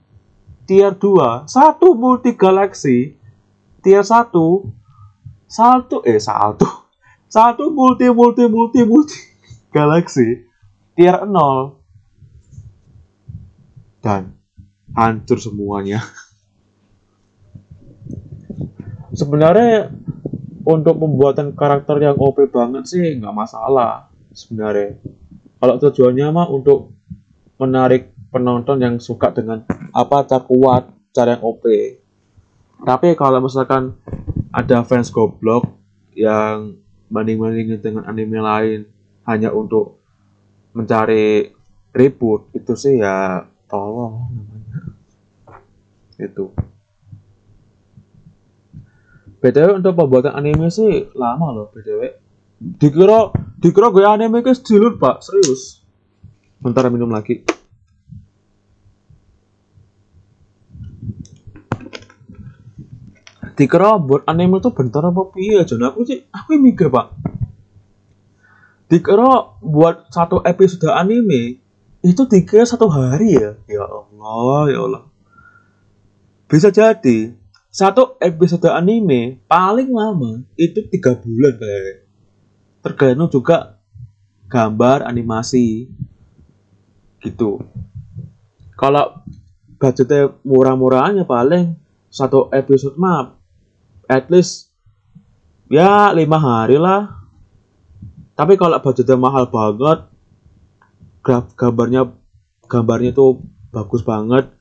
Tier 0.63 0.95
2 0.95 1.43
satu 1.43 1.91
multi 1.99 2.39
galaksi 2.39 3.19
tier 3.83 3.99
1 3.99 4.31
satu 5.51 5.99
eh 6.07 6.23
satu 6.23 6.63
satu 7.35 7.67
multi 7.75 8.07
multi 8.07 8.47
multi 8.47 8.87
multi 8.87 9.19
galaksi. 9.75 10.47
Tier 10.95 11.27
0 11.27 11.75
dan 13.99 14.39
hancur 14.95 15.41
semuanya. 15.41 15.99
Sebenarnya 19.19 19.91
untuk 20.63 20.95
pembuatan 20.99 21.55
karakter 21.55 21.99
yang 21.99 22.17
OP 22.19 22.49
banget 22.51 22.87
sih 22.87 23.19
nggak 23.19 23.35
masalah 23.35 24.07
sebenarnya. 24.31 24.99
Kalau 25.59 25.75
tujuannya 25.79 26.27
mah 26.31 26.47
untuk 26.51 26.91
menarik 27.59 28.11
penonton 28.33 28.81
yang 28.81 28.95
suka 28.99 29.31
dengan 29.31 29.63
apa 29.93 30.25
cara 30.25 30.41
kuat 30.43 30.83
cara 31.13 31.37
yang 31.37 31.43
OP 31.45 31.63
tapi 32.83 33.15
kalau 33.15 33.39
misalkan 33.39 33.95
ada 34.51 34.83
fans 34.83 35.07
goblok 35.07 35.71
yang 36.19 36.75
banding-bandingin 37.07 37.79
dengan 37.79 38.03
anime 38.03 38.43
lain 38.43 38.79
hanya 39.23 39.55
untuk 39.55 40.03
mencari 40.75 41.55
ribut 41.95 42.51
itu 42.51 42.75
sih 42.75 42.99
ya 42.99 43.47
tolong 43.71 44.27
namanya. 44.35 44.79
Itu 46.19 46.51
BTW 49.43 49.83
untuk 49.83 49.99
pembuatan 49.99 50.39
anime 50.39 50.71
sih 50.71 51.11
lama 51.19 51.51
loh 51.51 51.67
BTW 51.75 52.23
dikira 52.63 53.27
dikira 53.59 53.91
gue 53.91 54.07
anime 54.07 54.39
ke 54.39 54.55
dilut 54.63 54.95
pak. 54.95 55.19
Serius. 55.19 55.83
Bentar 56.63 56.87
minum 56.87 57.11
lagi. 57.11 57.43
Dikira 63.53 63.99
buat 63.99 64.25
anime 64.25 64.63
tuh 64.63 64.73
bentar 64.73 65.05
apa 65.05 65.29
piye 65.29 65.61
nah, 65.77 65.93
aku 65.93 66.07
sih 66.07 66.23
aku 66.31 66.57
mikir 66.57 66.87
pak. 66.87 67.11
Dikira 68.87 69.59
buat 69.59 70.07
satu 70.09 70.39
episode 70.47 70.87
anime 70.87 71.59
itu 71.99 72.23
dikira 72.31 72.63
satu 72.63 72.87
hari 72.87 73.35
ya? 73.35 73.59
Ya 73.67 73.83
Allah 74.23 74.63
ya 74.71 74.79
Allah. 74.87 75.03
Bisa 76.47 76.71
jadi 76.71 77.42
satu 77.73 78.21
episode 78.21 78.69
anime 78.69 79.41
paling 79.49 79.89
lama 79.89 80.45
itu 80.53 80.85
tiga 80.93 81.17
bulan 81.17 81.57
kayak 81.57 82.05
tergantung 82.85 83.33
juga 83.33 83.81
gambar 84.45 85.09
animasi. 85.09 85.89
Gitu. 87.17 87.65
Kalau 88.77 89.25
budgetnya 89.81 90.37
murah-murahnya 90.45 91.25
paling 91.25 91.73
satu 92.13 92.53
episode 92.53 92.93
mah 92.93 93.41
at 94.05 94.29
least 94.29 94.69
ya 95.65 96.13
lima 96.13 96.37
hari 96.37 96.77
lah. 96.77 97.25
Tapi 98.37 98.53
kalau 98.53 98.77
budgetnya 98.77 99.17
mahal 99.17 99.49
banget 99.49 100.13
graf 101.25 101.57
gambarnya 101.57 102.13
gambarnya 102.69 103.17
itu 103.17 103.41
bagus 103.73 104.05
banget 104.05 104.53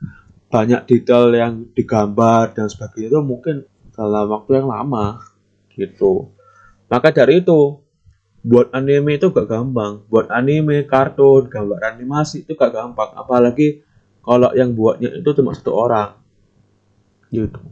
banyak 0.53 0.85
detail 0.85 1.33
yang 1.33 1.65
digambar 1.73 2.53
dan 2.53 2.69
sebagainya 2.69 3.09
itu 3.09 3.21
mungkin 3.25 3.65
dalam 3.97 4.29
waktu 4.29 4.61
yang 4.61 4.69
lama 4.69 5.25
gitu. 5.73 6.29
Maka 6.93 7.09
dari 7.09 7.41
itu 7.41 7.81
buat 8.45 8.69
anime 8.77 9.17
itu 9.17 9.33
gak 9.33 9.49
gampang. 9.49 10.05
Buat 10.13 10.29
anime 10.29 10.85
kartun 10.85 11.49
gambar 11.49 11.97
animasi 11.97 12.45
itu 12.45 12.53
gak 12.53 12.77
gampang. 12.77 13.17
Apalagi 13.17 13.81
kalau 14.21 14.53
yang 14.53 14.77
buatnya 14.77 15.17
itu 15.17 15.33
cuma 15.33 15.57
satu 15.57 15.73
orang 15.73 16.21
gitu. 17.33 17.65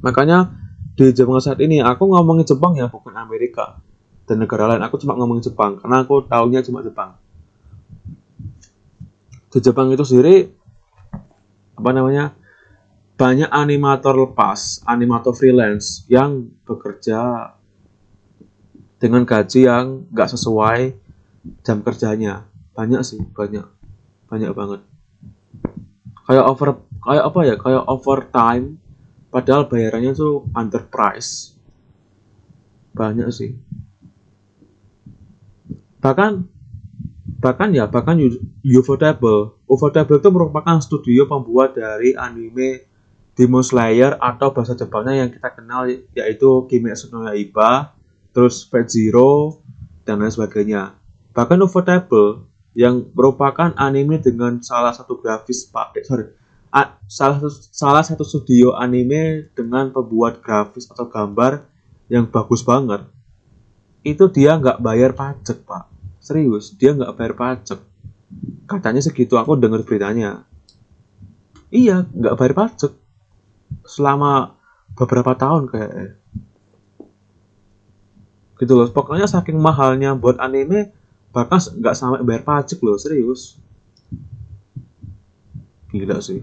Makanya 0.00 0.56
di 0.96 1.12
Jepang 1.12 1.36
saat 1.44 1.60
ini 1.60 1.84
aku 1.84 2.08
ngomongin 2.08 2.48
Jepang 2.48 2.80
ya 2.80 2.88
bukan 2.88 3.12
Amerika 3.12 3.76
dan 4.24 4.40
negara 4.40 4.72
lain. 4.72 4.80
Aku 4.88 4.96
cuma 4.96 5.12
ngomongin 5.20 5.52
Jepang 5.52 5.76
karena 5.76 6.00
aku 6.00 6.24
tahunya 6.24 6.64
cuma 6.64 6.80
Jepang. 6.80 7.20
Di 9.52 9.60
Jepang 9.60 9.92
itu 9.92 10.00
sendiri 10.00 10.55
apa 11.76 11.90
namanya 11.92 12.32
banyak 13.16 13.48
animator 13.48 14.12
lepas 14.12 14.84
animator 14.84 15.32
freelance 15.32 16.04
yang 16.08 16.52
bekerja 16.68 17.52
dengan 18.96 19.28
gaji 19.28 19.68
yang 19.68 20.08
nggak 20.12 20.32
sesuai 20.36 20.80
jam 21.64 21.80
kerjanya. 21.84 22.48
Banyak 22.76 23.00
sih 23.04 23.20
banyak 23.20 23.64
banyak 24.28 24.50
banget. 24.52 24.80
Kayak 26.28 26.44
over 26.44 26.68
kayak 27.04 27.24
apa 27.24 27.40
ya 27.44 27.54
kayak 27.56 27.84
overtime 27.88 28.80
padahal 29.32 29.68
bayarannya 29.68 30.12
tuh 30.12 30.44
under 30.52 30.84
price. 30.84 31.56
Banyak 32.92 33.28
sih. 33.32 33.56
Bahkan 36.00 36.32
bahkan 37.40 37.68
ya 37.72 37.88
bahkan 37.88 38.16
Ufotable 38.64 39.55
Ufotable 39.66 40.22
itu 40.22 40.30
merupakan 40.30 40.78
studio 40.78 41.26
pembuat 41.26 41.74
dari 41.74 42.14
anime 42.14 42.86
Demon 43.34 43.66
Slayer 43.66 44.14
atau 44.16 44.54
bahasa 44.54 44.78
Jepangnya 44.78 45.26
yang 45.26 45.30
kita 45.34 45.52
kenal 45.52 45.90
yaitu 45.90 46.50
Kimetsu 46.70 47.10
no 47.10 47.26
Yaiba 47.26 47.92
terus 48.30 48.62
Fate 48.62 48.88
Zero 48.88 49.60
dan 50.06 50.22
lain 50.22 50.30
sebagainya. 50.30 50.94
Bahkan 51.34 51.58
Ufotable 51.66 52.46
yang 52.78 53.10
merupakan 53.10 53.74
anime 53.74 54.22
dengan 54.22 54.62
salah 54.62 54.94
satu 54.94 55.18
grafis 55.18 55.66
pak 55.66 55.98
eh, 55.98 56.04
sorry 56.06 56.30
salah 57.08 57.40
satu 57.40 57.50
salah 57.72 58.04
satu 58.04 58.22
studio 58.22 58.76
anime 58.76 59.48
dengan 59.56 59.90
pembuat 59.90 60.44
grafis 60.44 60.86
atau 60.86 61.10
gambar 61.10 61.66
yang 62.06 62.30
bagus 62.30 62.62
banget. 62.62 63.02
Itu 64.06 64.30
dia 64.30 64.54
nggak 64.54 64.78
bayar 64.78 65.16
pajak 65.16 65.66
pak. 65.66 65.90
Serius 66.22 66.70
dia 66.78 66.94
nggak 66.94 67.18
bayar 67.18 67.34
pajak 67.34 67.80
katanya 68.66 69.02
segitu 69.02 69.38
aku 69.38 69.54
dengar 69.58 69.82
beritanya 69.86 70.42
iya 71.70 72.06
nggak 72.06 72.36
bayar 72.38 72.54
pajak 72.54 72.92
selama 73.86 74.58
beberapa 74.98 75.34
tahun 75.38 75.70
kayak 75.70 76.18
gitu 78.56 78.72
loh 78.72 78.88
pokoknya 78.90 79.28
saking 79.28 79.60
mahalnya 79.60 80.16
buat 80.16 80.40
anime 80.40 80.90
bahkan 81.30 81.60
nggak 81.60 81.94
sampai 81.94 82.24
bayar 82.24 82.42
pajak 82.42 82.80
loh 82.82 82.98
serius 82.98 83.60
gila 85.92 86.18
sih 86.18 86.42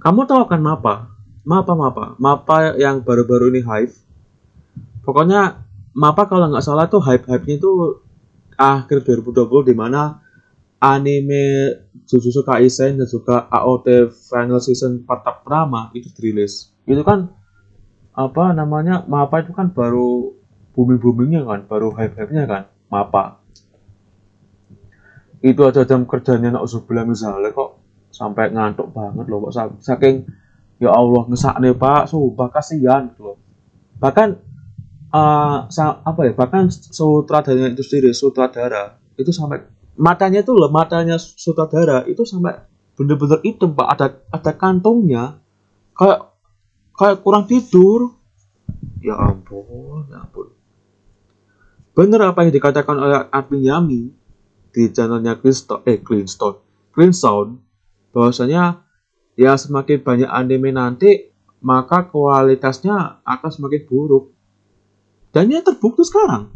kamu 0.00 0.24
tahu 0.24 0.48
kan 0.48 0.60
Mapa? 0.64 1.12
Mapa 1.44 1.76
Mapa. 1.76 2.16
Mapa 2.16 2.72
yang 2.80 3.04
baru-baru 3.04 3.52
ini 3.52 3.60
hype. 3.60 3.92
Pokoknya 5.04 5.60
Mapa 5.92 6.24
kalau 6.24 6.48
nggak 6.48 6.64
salah 6.64 6.88
tuh 6.88 7.04
hype-hype-nya 7.04 7.60
itu 7.60 8.00
akhir 8.56 9.04
2020 9.04 9.68
di 9.68 9.74
mana 9.76 10.24
anime 10.80 11.76
Jujutsu 12.08 12.40
Kaisen 12.42 12.96
dan 12.96 13.06
juga 13.06 13.46
AOT 13.52 14.10
Final 14.32 14.58
Season 14.58 15.04
part 15.04 15.22
pertama 15.22 15.92
itu 15.92 16.08
dirilis. 16.16 16.72
Itu 16.88 17.04
kan 17.04 17.30
apa 18.16 18.56
namanya 18.56 19.04
Mapa 19.06 19.44
itu 19.44 19.52
kan 19.52 19.70
baru 19.70 20.34
booming-boomingnya 20.74 21.44
kan, 21.44 21.60
baru 21.68 21.92
hype-hype-nya 21.94 22.44
kan, 22.48 22.62
Mapa. 22.88 23.44
Itu 25.44 25.68
aja 25.68 25.84
jam 25.84 26.08
kerjanya 26.08 26.56
nak 26.56 26.66
sebelah 26.66 27.04
misalnya 27.04 27.52
kok 27.52 27.80
sampai 28.10 28.50
ngantuk 28.52 28.90
banget 28.92 29.24
loh 29.30 29.48
kok 29.48 29.80
saking 29.80 30.26
ya 30.82 30.90
Allah 30.90 31.24
ngesak 31.30 31.56
nih 31.62 31.72
pak 31.72 32.10
sumpah 32.10 32.48
kasihan 32.50 33.08
gitu 33.08 33.32
loh 33.32 33.36
bahkan 33.96 34.36
uh, 35.14 35.64
apa 36.04 36.20
ya 36.26 36.32
bahkan 36.34 36.68
sutradara 36.68 37.70
itu 37.70 37.80
sendiri 37.86 38.10
sutradara 38.12 38.98
itu 39.14 39.30
sampai 39.30 39.62
matanya 40.00 40.40
tuh 40.40 40.56
loh 40.56 40.72
matanya 40.72 41.20
sutradara 41.20 42.08
itu 42.08 42.24
sampai 42.24 42.64
bener-bener 42.96 43.44
hitam 43.44 43.76
pak. 43.76 43.86
Ada 43.94 44.06
ada 44.32 44.52
kantongnya. 44.56 45.38
Kayak 45.92 46.32
kayak 46.96 47.20
kurang 47.20 47.44
tidur. 47.44 48.16
Ya 49.04 49.20
ampun 49.20 50.08
ya 50.08 50.24
ampun. 50.24 50.56
Bener 51.92 52.20
apa 52.24 52.48
yang 52.48 52.52
dikatakan 52.56 52.96
oleh 52.96 53.28
admin 53.28 53.68
Yami 53.68 54.02
di 54.72 54.82
channelnya 54.88 55.36
Cleanstone 55.36 55.82
eh 55.84 55.98
Cleanstone 56.00 56.62
Clean 56.94 57.10
Sound 57.10 57.58
bahwasanya 58.14 58.86
ya 59.34 59.58
semakin 59.58 60.00
banyak 60.00 60.30
anime 60.30 60.70
nanti 60.70 61.34
maka 61.60 62.08
kualitasnya 62.08 63.20
akan 63.26 63.50
semakin 63.50 63.82
buruk. 63.84 64.32
Dan 65.30 65.52
ini 65.52 65.62
terbukti 65.62 66.02
sekarang 66.02 66.50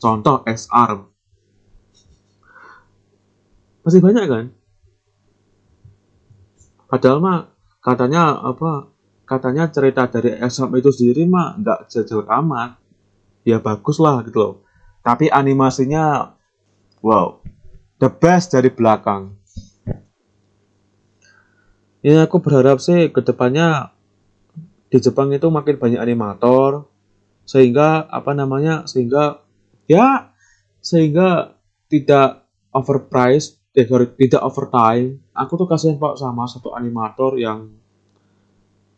contoh 0.00 0.42
S-ARM 0.46 1.15
masih 3.86 4.02
banyak 4.02 4.26
kan? 4.26 4.44
Padahal 6.90 7.18
mah 7.22 7.38
katanya 7.78 8.34
apa 8.42 8.90
katanya 9.22 9.70
cerita 9.70 10.10
dari 10.10 10.34
S-ARM 10.42 10.74
itu 10.82 10.90
sendiri 10.90 11.22
mah 11.30 11.54
nggak 11.62 11.86
jauh 11.94 12.26
amat. 12.26 12.82
Ya 13.46 13.62
bagus 13.62 14.02
lah 14.02 14.26
gitu 14.26 14.38
loh. 14.42 14.54
Tapi 15.06 15.30
animasinya 15.30 16.34
wow 16.98 17.38
the 18.02 18.10
best 18.10 18.50
dari 18.50 18.74
belakang. 18.74 19.38
Ya 22.02 22.26
aku 22.26 22.42
berharap 22.42 22.82
sih 22.82 23.14
ke 23.14 23.22
depannya 23.22 23.94
di 24.90 24.98
Jepang 24.98 25.30
itu 25.30 25.46
makin 25.46 25.78
banyak 25.78 26.02
animator 26.02 26.90
sehingga 27.46 28.06
apa 28.10 28.34
namanya 28.34 28.86
sehingga 28.86 29.42
ya 29.86 30.34
sehingga 30.82 31.58
tidak 31.86 32.46
overpriced 32.74 33.58
tidak 33.76 34.40
overtime. 34.40 35.20
Aku 35.36 35.60
tuh 35.60 35.68
kasihan 35.68 36.00
pak 36.00 36.16
sama 36.16 36.48
satu 36.48 36.72
animator 36.72 37.36
yang 37.36 37.76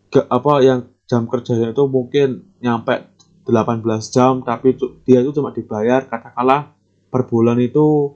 ke, 0.07 0.23
apa 0.23 0.53
yang 0.63 0.87
jam 1.11 1.27
kerjanya 1.27 1.75
itu 1.75 1.85
mungkin 1.91 2.55
nyampe 2.63 3.11
18 3.43 3.83
jam 4.15 4.45
tapi 4.45 4.77
dia 5.03 5.25
itu 5.25 5.35
cuma 5.35 5.51
dibayar 5.51 6.05
katakanlah 6.05 6.77
per 7.09 7.25
bulan 7.27 7.59
itu 7.59 8.15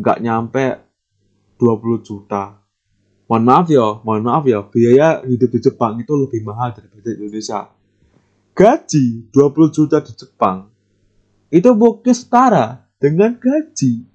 nggak 0.00 0.18
nyampe 0.24 0.64
20 1.60 2.06
juta. 2.06 2.64
Mohon 3.28 3.44
maaf 3.44 3.66
ya 3.68 3.86
mohon 4.00 4.24
maaf 4.24 4.44
ya 4.48 4.64
biaya 4.64 5.20
hidup 5.28 5.52
di 5.52 5.60
Jepang 5.60 6.00
itu 6.00 6.16
lebih 6.16 6.40
mahal 6.42 6.72
daripada 6.72 7.12
Indonesia. 7.12 7.68
Gaji 8.56 9.30
20 9.30 9.76
juta 9.76 10.00
di 10.00 10.12
Jepang 10.16 10.66
itu 11.50 11.70
mungkin 11.76 12.14
setara 12.14 12.88
dengan 12.96 13.36
gaji 13.36 14.06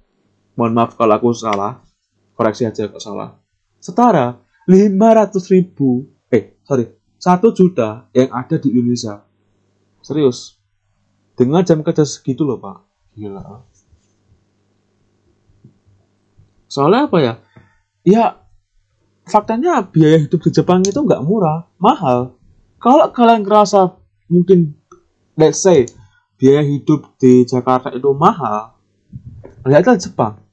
mohon 0.56 0.74
maaf 0.76 0.96
kalau 0.96 1.16
aku 1.16 1.32
salah. 1.36 1.84
Koreksi 2.36 2.68
aja 2.68 2.88
kalau 2.92 3.04
salah. 3.04 3.30
Setara 3.80 4.40
500 4.68 5.54
ribu. 5.56 6.10
Eh 6.32 6.60
sorry. 6.68 6.92
1 7.20 7.40
juta 7.56 8.12
yang 8.12 8.32
ada 8.32 8.60
di 8.60 8.76
Indonesia. 8.76 9.24
Serius? 10.04 10.60
Dengan 11.36 11.64
jam 11.64 11.80
kerja 11.84 12.04
segitu 12.04 12.44
loh 12.44 12.60
pak. 12.60 12.84
Gila. 13.16 13.64
Soalnya 16.68 17.08
apa 17.08 17.18
ya? 17.24 17.34
Ya 18.04 18.24
faktanya 19.26 19.80
biaya 19.84 20.22
hidup 20.22 20.44
di 20.44 20.52
Jepang 20.52 20.84
itu 20.84 21.00
nggak 21.00 21.24
murah 21.24 21.72
mahal. 21.80 22.36
Kalau 22.80 23.10
kalian 23.10 23.48
ngerasa 23.48 23.96
mungkin 24.30 24.76
let's 25.40 25.62
say 25.62 25.88
biaya 26.36 26.64
hidup 26.64 27.16
di 27.20 27.48
Jakarta 27.48 27.92
itu 27.96 28.12
mahal 28.16 28.76
lihatlah 29.64 29.98
Jepang 30.00 30.45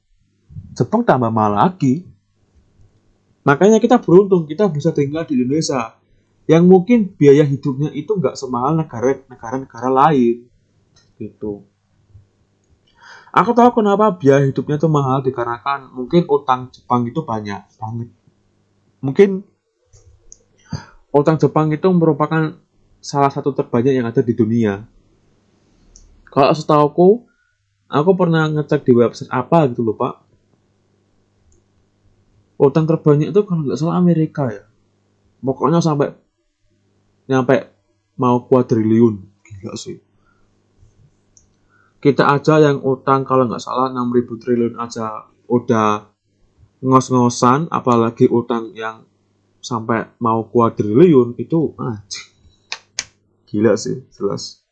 Jepang 0.73 1.05
tambah 1.05 1.29
mahal 1.29 1.53
lagi. 1.53 2.09
Makanya 3.45 3.77
kita 3.77 4.01
beruntung 4.01 4.49
kita 4.49 4.71
bisa 4.71 4.89
tinggal 4.89 5.27
di 5.29 5.37
Indonesia 5.37 5.93
yang 6.49 6.67
mungkin 6.67 7.13
biaya 7.13 7.45
hidupnya 7.47 7.93
itu 7.95 8.15
nggak 8.19 8.35
semahal 8.35 8.75
negara-negara 8.75 9.89
lain 9.91 10.47
gitu. 11.21 11.67
Aku 13.33 13.51
tahu 13.57 13.81
kenapa 13.81 14.13
biaya 14.13 14.45
hidupnya 14.45 14.77
itu 14.77 14.89
mahal 14.89 15.25
dikarenakan 15.25 15.93
mungkin 15.93 16.25
utang 16.29 16.69
Jepang 16.73 17.05
itu 17.05 17.21
banyak 17.25 17.61
banget. 17.77 18.09
Mungkin 19.03 19.29
utang 21.13 21.37
Jepang 21.37 21.69
itu 21.73 21.87
merupakan 21.91 22.57
salah 23.03 23.29
satu 23.29 23.51
terbanyak 23.51 23.99
yang 23.99 24.07
ada 24.07 24.23
di 24.23 24.31
dunia. 24.31 24.85
Kalau 26.29 26.55
setahuku, 26.55 27.09
aku 27.91 28.11
pernah 28.17 28.47
ngecek 28.49 28.87
di 28.87 28.93
website 28.95 29.29
apa 29.29 29.69
gitu 29.69 29.85
loh 29.85 29.93
pak 29.93 30.22
utang 32.63 32.87
terbanyak 32.87 33.35
itu 33.35 33.41
kalau 33.43 33.67
nggak 33.67 33.79
salah 33.79 33.99
Amerika 33.99 34.47
ya. 34.47 34.63
Pokoknya 35.43 35.83
sampai 35.83 36.15
nyampe 37.27 37.67
mau 38.15 38.47
kuadriliun. 38.47 39.15
Gila 39.43 39.75
sih. 39.75 39.99
Kita 42.03 42.35
aja 42.35 42.59
yang 42.59 42.83
utang 42.83 43.23
kalau 43.23 43.47
nggak 43.47 43.63
salah 43.63 43.87
6000 43.87 44.41
triliun 44.43 44.75
aja 44.75 45.23
udah 45.47 46.03
ngos-ngosan 46.83 47.71
apalagi 47.71 48.27
utang 48.27 48.75
yang 48.75 49.07
sampai 49.63 50.11
mau 50.19 50.43
kuadriliun 50.51 51.39
itu 51.39 51.71
ah, 51.79 52.03
gila 53.47 53.79
sih 53.79 54.03
jelas. 54.11 54.67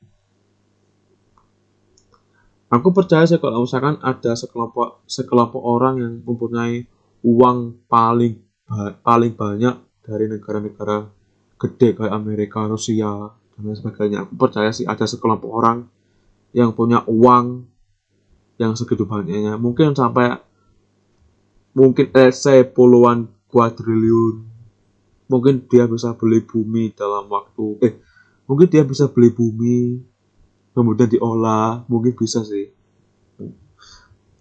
Aku 2.68 2.92
percaya 2.92 3.24
sih 3.24 3.40
kalau 3.40 3.64
misalkan 3.64 3.96
ada 4.04 4.36
sekelompok 4.36 5.08
sekelompok 5.08 5.64
orang 5.64 6.04
yang 6.04 6.14
mempunyai 6.28 6.84
uang 7.22 7.86
paling 7.86 8.42
paling 9.04 9.34
banyak 9.36 9.76
dari 10.02 10.26
negara-negara 10.32 11.06
gede 11.60 11.94
kayak 11.94 12.14
Amerika, 12.16 12.66
Rusia, 12.66 13.30
dan 13.54 13.62
lain 13.62 13.78
sebagainya. 13.78 14.26
Aku 14.26 14.34
percaya 14.40 14.74
sih 14.74 14.88
ada 14.88 15.06
sekelompok 15.06 15.52
orang 15.52 15.86
yang 16.56 16.74
punya 16.74 17.04
uang 17.06 17.68
yang 18.58 18.74
segitu 18.74 19.06
banyaknya. 19.06 19.60
Mungkin 19.60 19.94
sampai 19.94 20.40
mungkin 21.76 22.10
say 22.32 22.64
puluhan 22.66 23.30
kuadriliun. 23.52 24.48
Mungkin 25.32 25.68
dia 25.72 25.88
bisa 25.88 26.12
beli 26.16 26.44
bumi 26.44 26.92
dalam 26.92 27.28
waktu 27.32 27.80
eh 27.88 27.94
mungkin 28.48 28.68
dia 28.68 28.84
bisa 28.84 29.08
beli 29.08 29.32
bumi 29.32 30.04
kemudian 30.72 31.08
diolah, 31.12 31.84
mungkin 31.88 32.16
bisa 32.16 32.44
sih. 32.48 32.72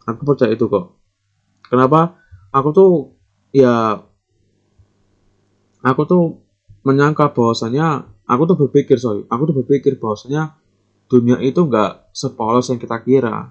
Aku 0.07 0.23
percaya 0.23 0.55
itu 0.55 0.67
kok. 0.67 0.95
Kenapa? 1.67 2.20
Aku 2.51 2.69
tuh 2.75 2.93
ya 3.55 4.03
aku 5.81 6.03
tuh 6.07 6.23
menyangka 6.87 7.31
bahwasanya 7.33 8.11
aku 8.27 8.43
tuh 8.51 8.57
berpikir 8.67 8.99
sorry 8.99 9.27
aku 9.31 9.51
tuh 9.51 9.57
berpikir 9.63 9.99
bahwasanya 9.99 10.61
dunia 11.11 11.43
itu 11.43 11.67
nggak 11.67 12.15
sepolos 12.15 12.71
yang 12.71 12.79
kita 12.79 13.03
kira. 13.03 13.51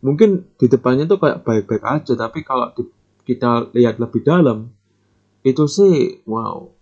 Mungkin 0.00 0.48
di 0.56 0.66
depannya 0.66 1.04
tuh 1.04 1.20
kayak 1.20 1.44
baik-baik 1.44 1.84
aja 1.84 2.12
tapi 2.16 2.40
kalau 2.40 2.72
di, 2.72 2.88
kita 3.28 3.68
lihat 3.76 4.00
lebih 4.00 4.24
dalam 4.24 4.72
itu 5.44 5.68
sih 5.68 6.24
wow 6.24 6.72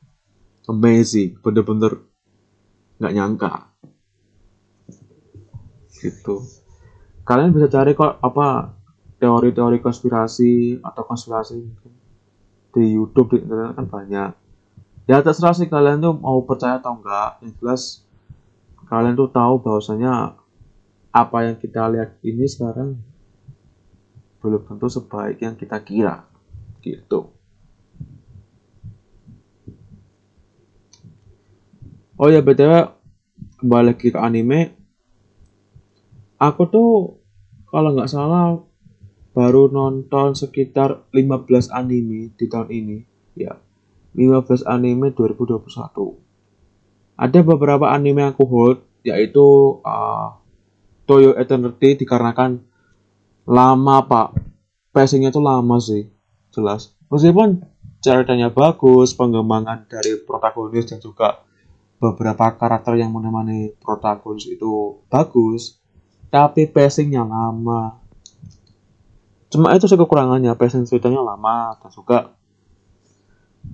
amazing 0.70 1.34
bener-bener 1.42 1.98
nggak 3.02 3.14
nyangka. 3.14 3.54
Gitu. 5.98 6.36
Kalian 7.26 7.50
bisa 7.56 7.66
cari 7.72 7.96
kok 7.98 8.22
apa 8.22 8.76
teori-teori 9.24 9.80
konspirasi 9.80 10.84
atau 10.84 11.02
konspirasi 11.08 11.56
di 12.76 12.84
YouTube 12.92 13.32
di 13.32 13.48
internet 13.48 13.72
kan 13.72 13.88
banyak. 13.88 14.30
Ya 15.08 15.24
terserah 15.24 15.56
sih 15.56 15.64
kalian 15.64 16.04
tuh 16.04 16.12
mau 16.20 16.44
percaya 16.44 16.76
atau 16.76 17.00
enggak. 17.00 17.40
Yang 17.40 17.52
jelas 17.56 17.82
kalian 18.84 19.16
tuh 19.16 19.32
tahu 19.32 19.64
bahwasanya 19.64 20.36
apa 21.08 21.38
yang 21.48 21.56
kita 21.56 21.88
lihat 21.88 22.20
ini 22.20 22.44
sekarang 22.44 23.00
belum 24.44 24.60
tentu 24.68 24.92
sebaik 24.92 25.40
yang 25.40 25.56
kita 25.56 25.80
kira. 25.80 26.28
Gitu. 26.84 27.32
Oh 32.20 32.28
ya 32.28 32.44
btw 32.44 32.92
lagi 33.64 34.12
ke 34.12 34.20
anime. 34.20 34.76
Aku 36.36 36.68
tuh 36.68 37.16
kalau 37.72 37.96
nggak 37.96 38.12
salah 38.12 38.60
baru 39.34 39.66
nonton 39.68 40.38
sekitar 40.38 41.04
15 41.10 41.74
anime 41.74 42.32
di 42.38 42.46
tahun 42.46 42.70
ini. 42.70 42.98
Ya 43.34 43.58
15 44.14 44.62
anime 44.64 45.10
2021 45.10 46.24
ada 47.14 47.40
beberapa 47.46 47.90
anime 47.90 48.26
yang 48.26 48.30
aku 48.34 48.44
hold 48.46 48.78
yaitu 49.06 49.78
uh, 49.86 50.38
Toyo 51.04 51.36
Eternity 51.36 52.00
dikarenakan 52.00 52.64
lama 53.44 53.96
pak. 54.08 54.28
Pacingnya 54.94 55.34
tuh 55.34 55.42
lama 55.42 55.76
sih 55.82 56.08
jelas. 56.54 56.94
Meskipun 57.10 57.66
ceritanya 58.00 58.48
bagus 58.54 59.12
pengembangan 59.12 59.90
dari 59.90 60.16
protagonis 60.22 60.86
dan 60.86 61.02
juga 61.02 61.42
beberapa 61.98 62.54
karakter 62.54 62.98
yang 62.98 63.10
menemani 63.10 63.74
protagonis 63.80 64.46
itu 64.50 65.02
bagus 65.08 65.80
tapi 66.28 66.66
pacingnya 66.66 67.22
lama 67.24 68.03
cuma 69.54 69.70
itu 69.70 69.86
sih 69.86 69.94
kekurangannya 69.94 70.50
passion 70.58 70.82
ceritanya 70.82 71.22
lama 71.22 71.78
dan 71.78 71.90
juga 71.94 72.18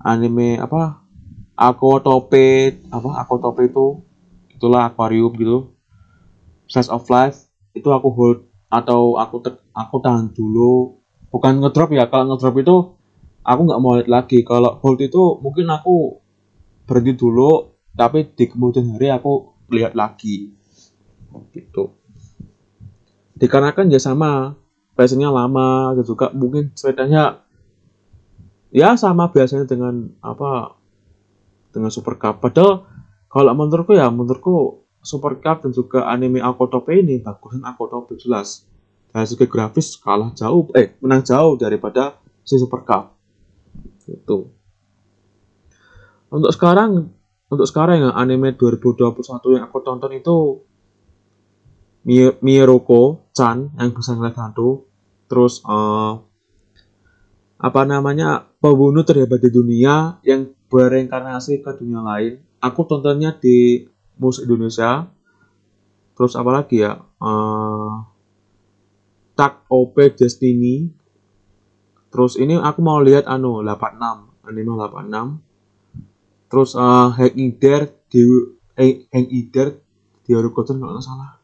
anime 0.04 0.60
apa 0.60 1.00
aku 1.56 2.04
tope 2.04 2.76
apa 2.92 3.10
aku 3.24 3.34
tope 3.40 3.64
itu 3.64 4.04
itulah 4.60 4.92
aquarium 4.92 5.32
gitu. 5.40 5.72
Size 6.68 6.92
of 6.92 7.08
life 7.08 7.48
itu 7.72 7.88
aku 7.88 8.12
hold 8.12 8.38
atau 8.68 9.16
aku 9.16 9.40
te, 9.40 9.50
aku 9.72 10.04
tahan 10.04 10.36
dulu. 10.36 11.00
Bukan 11.32 11.64
ngedrop 11.64 11.96
ya 11.96 12.12
kalau 12.12 12.36
ngedrop 12.36 12.56
itu 12.60 12.76
aku 13.40 13.60
nggak 13.64 13.80
mau 13.80 13.96
lihat 13.96 14.12
lagi. 14.12 14.44
Kalau 14.44 14.76
hold 14.84 15.00
itu 15.00 15.40
mungkin 15.40 15.72
aku 15.72 16.20
berhenti 16.84 17.16
dulu 17.16 17.80
tapi 17.96 18.28
di 18.36 18.44
kemudian 18.52 18.92
hari 18.92 19.08
aku 19.08 19.56
lihat 19.72 19.96
lagi. 19.96 20.52
Gitu. 21.56 21.96
Dikarenakan 23.40 23.88
ya 23.88 23.96
sama 23.96 24.60
passionnya 25.01 25.32
lama 25.32 25.96
dan 25.96 26.05
juga 26.05 26.28
mungkin 26.36 26.76
sepedanya 26.76 27.40
ya 28.68 29.01
sama 29.01 29.32
biasanya 29.32 29.64
dengan 29.64 30.12
apa 30.20 30.76
dengan 31.72 31.88
Super 31.88 32.20
Cup. 32.20 32.44
Padahal 32.44 32.84
kalau 33.32 33.57
menurutku 33.57 33.96
ya 33.96 34.12
menurutku 34.12 34.84
Super 35.01 35.40
Cup 35.40 35.64
dan 35.64 35.72
juga 35.72 36.05
anime 36.05 36.44
Akotope 36.44 36.92
ini 36.92 37.16
bagusan 37.24 37.64
Akotope 37.64 38.20
jelas. 38.20 38.68
Dari 39.09 39.24
segi 39.24 39.48
grafis 39.48 39.96
kalah 39.96 40.36
jauh 40.36 40.68
eh 40.76 40.92
menang 41.01 41.24
jauh 41.24 41.57
daripada 41.57 42.20
si 42.44 42.61
Super 42.61 42.84
Cup. 42.84 43.16
Itu 44.05 44.53
untuk 46.28 46.53
sekarang 46.53 47.09
untuk 47.48 47.64
sekarang 47.64 48.05
ya 48.05 48.11
anime 48.12 48.53
2021 48.53 49.16
yang 49.57 49.64
aku 49.64 49.80
tonton 49.80 50.12
itu 50.12 50.36
Miyoko 52.44 53.32
Chan 53.32 53.80
yang 53.80 53.96
bisa 53.96 54.12
ngeliat 54.12 54.36
hantu 54.36 54.89
terus 55.30 55.62
uh, 55.62 56.18
apa 57.60 57.82
namanya 57.86 58.50
pembunuh 58.58 59.06
terhebat 59.06 59.38
di 59.38 59.54
dunia 59.54 60.18
yang 60.26 60.50
bereinkarnasi 60.66 61.62
ke 61.62 61.70
dunia 61.78 62.02
lain. 62.02 62.42
Aku 62.58 62.82
tontonnya 62.84 63.38
di 63.38 63.86
musik 64.18 64.50
Indonesia. 64.50 65.06
Terus 66.18 66.34
apa 66.34 66.50
lagi 66.50 66.82
ya? 66.82 66.98
Uh, 67.22 68.04
Tak 69.38 69.64
OP 69.72 69.96
Destiny. 70.18 70.90
Terus 72.10 72.34
ini 72.36 72.58
aku 72.58 72.82
mau 72.82 72.98
lihat 72.98 73.24
anu 73.30 73.62
86 73.62 74.30
anime 74.50 74.72
86 74.74 76.50
terus 76.50 76.74
uh, 76.74 77.14
Hang 77.14 77.30
di 78.10 78.22
eh, 78.74 79.06
Hang 79.14 79.26
di 79.30 80.30
Harukoten 80.34 80.82
kalau 80.82 80.98
nggak 80.98 81.06
salah. 81.06 81.38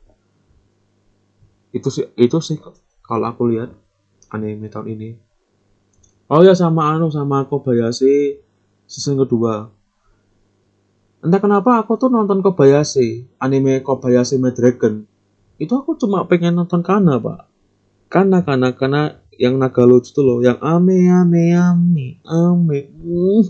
Itu 1.70 1.88
sih 1.94 2.10
itu 2.18 2.38
sih 2.42 2.58
kalau 3.06 3.30
aku 3.30 3.54
lihat 3.54 3.70
anime 4.34 4.66
tahun 4.66 4.98
ini 4.98 5.08
oh 6.30 6.42
ya 6.42 6.54
sama 6.54 6.94
anu 6.94 7.10
sama 7.10 7.46
Kobayashi 7.46 8.42
season 8.86 9.18
kedua. 9.18 9.70
Entah 11.22 11.42
kenapa 11.42 11.82
aku 11.82 11.98
tuh 11.98 12.10
nonton 12.10 12.42
Kobayashi 12.42 13.26
anime 13.42 13.82
Kobayashi 13.82 14.38
Dragon. 14.54 15.06
Itu 15.58 15.72
aku 15.74 15.98
cuma 15.98 16.26
pengen 16.30 16.58
nonton 16.58 16.82
karena 16.86 17.18
pak. 17.18 17.50
Karena 18.06 18.42
karena 18.46 18.70
karena 18.76 19.02
yang 19.36 19.58
naga 19.58 19.84
lucu 19.84 20.14
tuh 20.14 20.24
loh 20.24 20.38
yang 20.40 20.56
ame 20.62 21.10
ame 21.10 21.52
ame 21.56 22.06
ame. 22.22 22.78
Uh, 23.02 23.42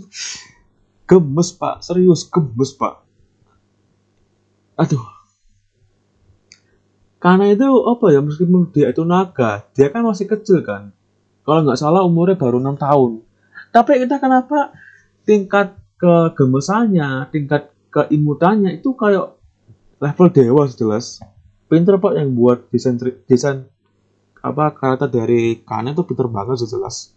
gemes 1.05 1.53
pak. 1.53 1.85
Serius 1.85 2.25
gemes 2.25 2.73
pak. 2.73 3.05
Aduh 4.77 5.16
karena 7.27 7.51
itu 7.51 7.67
apa 7.83 8.05
ya 8.15 8.23
meskipun 8.23 8.71
dia 8.71 8.87
itu 8.95 9.03
naga 9.03 9.67
dia 9.75 9.91
kan 9.91 9.99
masih 10.07 10.31
kecil 10.31 10.63
kan. 10.63 10.95
Kalau 11.43 11.67
nggak 11.67 11.75
salah 11.75 12.07
umurnya 12.07 12.39
baru 12.39 12.63
enam 12.63 12.79
tahun. 12.79 13.19
Tapi 13.75 13.99
kita 13.99 14.15
kenapa 14.23 14.71
tingkat 15.27 15.75
kegemesannya 15.99 17.27
tingkat 17.35 17.67
keimutannya 17.91 18.79
itu 18.79 18.95
kayak 18.95 19.35
level 19.99 20.27
dewa 20.31 20.71
jelas 20.71 21.19
pinter 21.67 21.99
pak 21.99 22.15
yang 22.15 22.31
buat 22.31 22.71
desain 22.71 22.95
desain 23.27 23.67
apa 24.39 24.71
karakter 24.71 25.11
dari 25.11 25.59
Kana 25.67 25.91
itu 25.91 26.07
pinter 26.07 26.31
banget 26.31 26.63
jelas 26.63 27.11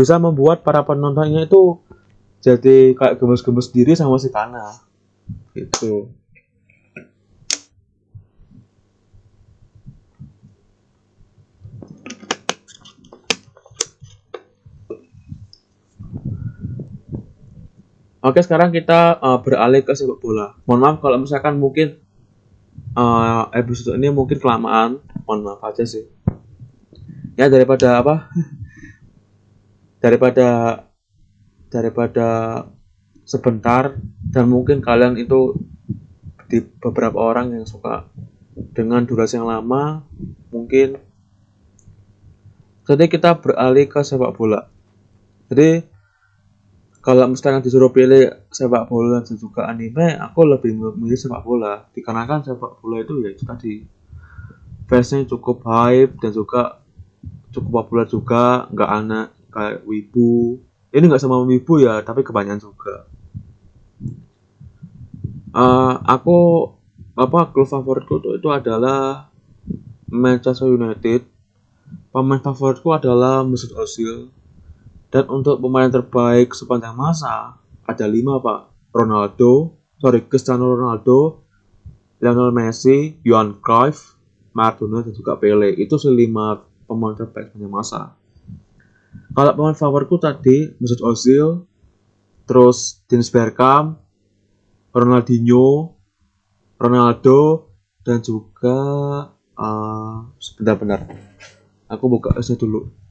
bisa 0.00 0.16
membuat 0.16 0.64
para 0.64 0.80
penontonnya 0.80 1.44
itu 1.44 1.76
jadi 2.40 2.96
kayak 2.96 3.20
gemes-gemes 3.20 3.68
diri 3.68 3.92
sama 3.92 4.16
si 4.16 4.32
Kana. 4.32 4.80
Gitu 5.52 6.08
Oke, 18.24 18.40
sekarang 18.40 18.72
kita 18.72 19.20
uh, 19.20 19.36
beralih 19.44 19.84
ke 19.84 19.92
sepak 19.92 20.16
bola. 20.16 20.56
Mohon 20.64 20.80
maaf 20.80 20.96
kalau 21.04 21.20
misalkan 21.20 21.60
mungkin 21.60 22.00
uh, 22.96 23.52
episode 23.52 24.00
ini 24.00 24.08
mungkin 24.08 24.40
kelamaan. 24.40 25.04
Mohon 25.28 25.40
maaf 25.44 25.60
aja 25.68 25.84
sih. 25.84 26.08
Ya 27.36 27.52
daripada 27.52 28.00
apa? 28.00 28.32
daripada 30.04 30.48
daripada 31.68 32.28
sebentar 33.28 34.00
dan 34.32 34.48
mungkin 34.48 34.80
kalian 34.80 35.20
itu 35.20 35.60
di 36.48 36.64
beberapa 36.80 37.20
orang 37.20 37.52
yang 37.52 37.68
suka 37.68 38.08
dengan 38.72 39.04
durasi 39.04 39.36
yang 39.36 39.48
lama 39.48 40.04
mungkin 40.48 40.96
jadi 42.88 43.04
kita 43.08 43.36
beralih 43.36 43.84
ke 43.84 44.00
sepak 44.00 44.32
bola. 44.32 44.72
Jadi 45.52 45.93
kalau 47.04 47.28
misalnya 47.28 47.60
disuruh 47.60 47.92
pilih 47.92 48.48
sepak 48.48 48.88
bola 48.88 49.20
dan 49.20 49.36
juga 49.36 49.68
anime 49.68 50.16
aku 50.16 50.40
lebih 50.48 50.72
memilih 50.72 51.20
sepak 51.20 51.44
bola. 51.44 51.84
Dikarenakan 51.92 52.40
sepak 52.48 52.80
bola 52.80 53.04
itu 53.04 53.20
ya 53.20 53.28
itu 53.28 53.44
tadi. 53.44 53.84
Fansnya 54.88 55.28
cukup 55.28 55.68
hype 55.68 56.16
dan 56.24 56.32
juga 56.32 56.80
cukup 57.52 57.84
populer 57.84 58.08
juga 58.08 58.64
nggak 58.72 58.90
aneh 58.90 59.28
kayak 59.52 59.84
wibu. 59.84 60.64
Ini 60.96 61.04
nggak 61.04 61.20
sama 61.20 61.44
wibu 61.44 61.84
ya 61.84 62.00
tapi 62.00 62.24
kebanyakan 62.24 62.72
juga. 62.72 63.04
Uh, 65.52 66.00
aku 66.08 66.72
apa 67.20 67.52
klub 67.52 67.68
favoritku 67.68 68.18
itu, 68.24 68.40
itu 68.40 68.48
adalah 68.48 69.28
Manchester 70.08 70.72
United. 70.72 71.20
Pemain 72.08 72.40
favoritku 72.40 72.96
adalah 72.96 73.44
Mesut 73.44 73.76
Ozil 73.76 74.32
dan 75.14 75.30
untuk 75.30 75.62
pemain 75.62 75.86
terbaik 75.86 76.50
sepanjang 76.58 76.98
masa 76.98 77.62
ada 77.86 78.06
lima 78.10 78.42
pak. 78.42 78.74
Ronaldo, 78.90 79.78
sorry 80.02 80.26
Cristiano 80.26 80.74
Ronaldo, 80.74 81.46
Lionel 82.18 82.50
Messi, 82.50 83.18
Johan 83.22 83.58
Cruyff, 83.62 84.18
Maradona 84.54 85.06
dan 85.06 85.14
juga 85.14 85.38
Pele. 85.38 85.70
Itu 85.74 85.98
selima 86.02 86.62
pemain 86.90 87.14
terbaik 87.14 87.54
sepanjang 87.54 87.70
masa. 87.70 88.00
Kalau 89.34 89.54
pemain 89.54 89.78
favoritku 89.78 90.18
tadi 90.18 90.74
Mesut 90.82 91.02
Ozil, 91.02 91.62
terus 92.46 93.02
Dennis 93.06 93.30
Bergkamp, 93.30 93.98
Ronaldinho, 94.94 95.94
Ronaldo, 96.78 97.70
dan 98.02 98.18
juga 98.22 98.78
uh, 99.58 100.18
sebentar-bentar. 100.38 101.06
Aku 101.90 102.06
buka 102.10 102.34
aja 102.34 102.54
dulu 102.58 103.03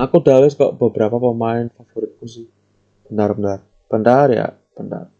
aku 0.00 0.24
udah 0.24 0.48
kok 0.48 0.80
beberapa 0.80 1.20
pemain 1.20 1.68
favoritku 1.68 2.24
sih. 2.24 2.48
Bentar 3.04 3.36
bentar 3.36 3.58
bentar 3.90 4.26
ya 4.32 4.46
bentar. 4.72 5.12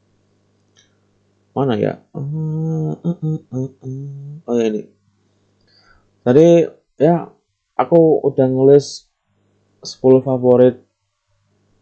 Mana 1.53 1.77
ya? 1.77 2.01
Uh, 2.17 2.97
uh, 2.97 3.41
uh, 3.53 3.71
oh 4.49 4.55
ya 4.57 4.65
ini. 4.73 4.89
Tadi 6.25 6.65
ya 6.97 7.29
aku 7.77 8.25
udah 8.25 8.47
ngelis 8.49 9.11
10 9.83 10.25
favorit 10.25 10.81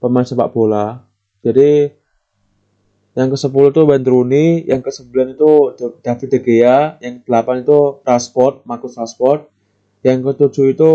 pemain 0.02 0.26
sepak 0.26 0.50
bola. 0.50 1.06
Jadi 1.44 1.94
yang 3.18 3.34
ke-10 3.34 3.74
itu 3.74 3.82
Wayne 3.82 4.62
yang 4.62 4.78
ke-9 4.78 5.10
itu 5.34 5.50
David 6.06 6.28
De 6.30 6.38
Gea, 6.38 6.78
yang 7.02 7.18
ke-8 7.26 7.66
itu 7.66 7.78
Rashford, 8.06 8.62
Marcus 8.62 8.94
Rashford, 8.94 9.50
yang 10.06 10.22
ke-7 10.22 10.78
itu 10.78 10.92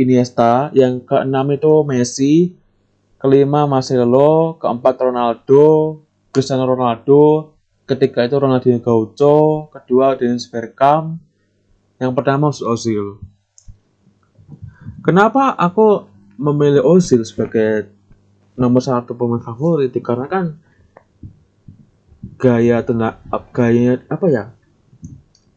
Iniesta, 0.00 0.72
yang 0.72 1.04
keenam 1.04 1.52
itu 1.52 1.84
Messi, 1.84 2.56
kelima 3.20 3.68
Marcelo, 3.68 4.56
keempat 4.56 4.96
Ronaldo, 4.96 6.00
Cristiano 6.32 6.64
Ronaldo, 6.64 7.52
ketiga 7.84 8.24
itu 8.24 8.40
Ronaldinho 8.40 8.80
Gaucho, 8.80 9.68
kedua 9.68 10.16
Dennis 10.16 10.48
Bergkamp, 10.48 11.20
yang 12.00 12.16
pertama 12.16 12.48
Ozil. 12.48 13.20
Kenapa 15.04 15.52
aku 15.52 16.08
memilih 16.40 16.80
Ozil 16.80 17.20
sebagai 17.28 17.92
nomor 18.56 18.80
satu 18.80 19.12
pemain 19.12 19.44
favorit? 19.44 19.92
Karena 20.00 20.24
kan 20.24 20.56
gaya 22.40 22.80
tenak, 22.80 23.20
gayanya 23.52 24.00
apa 24.08 24.26
ya? 24.32 24.44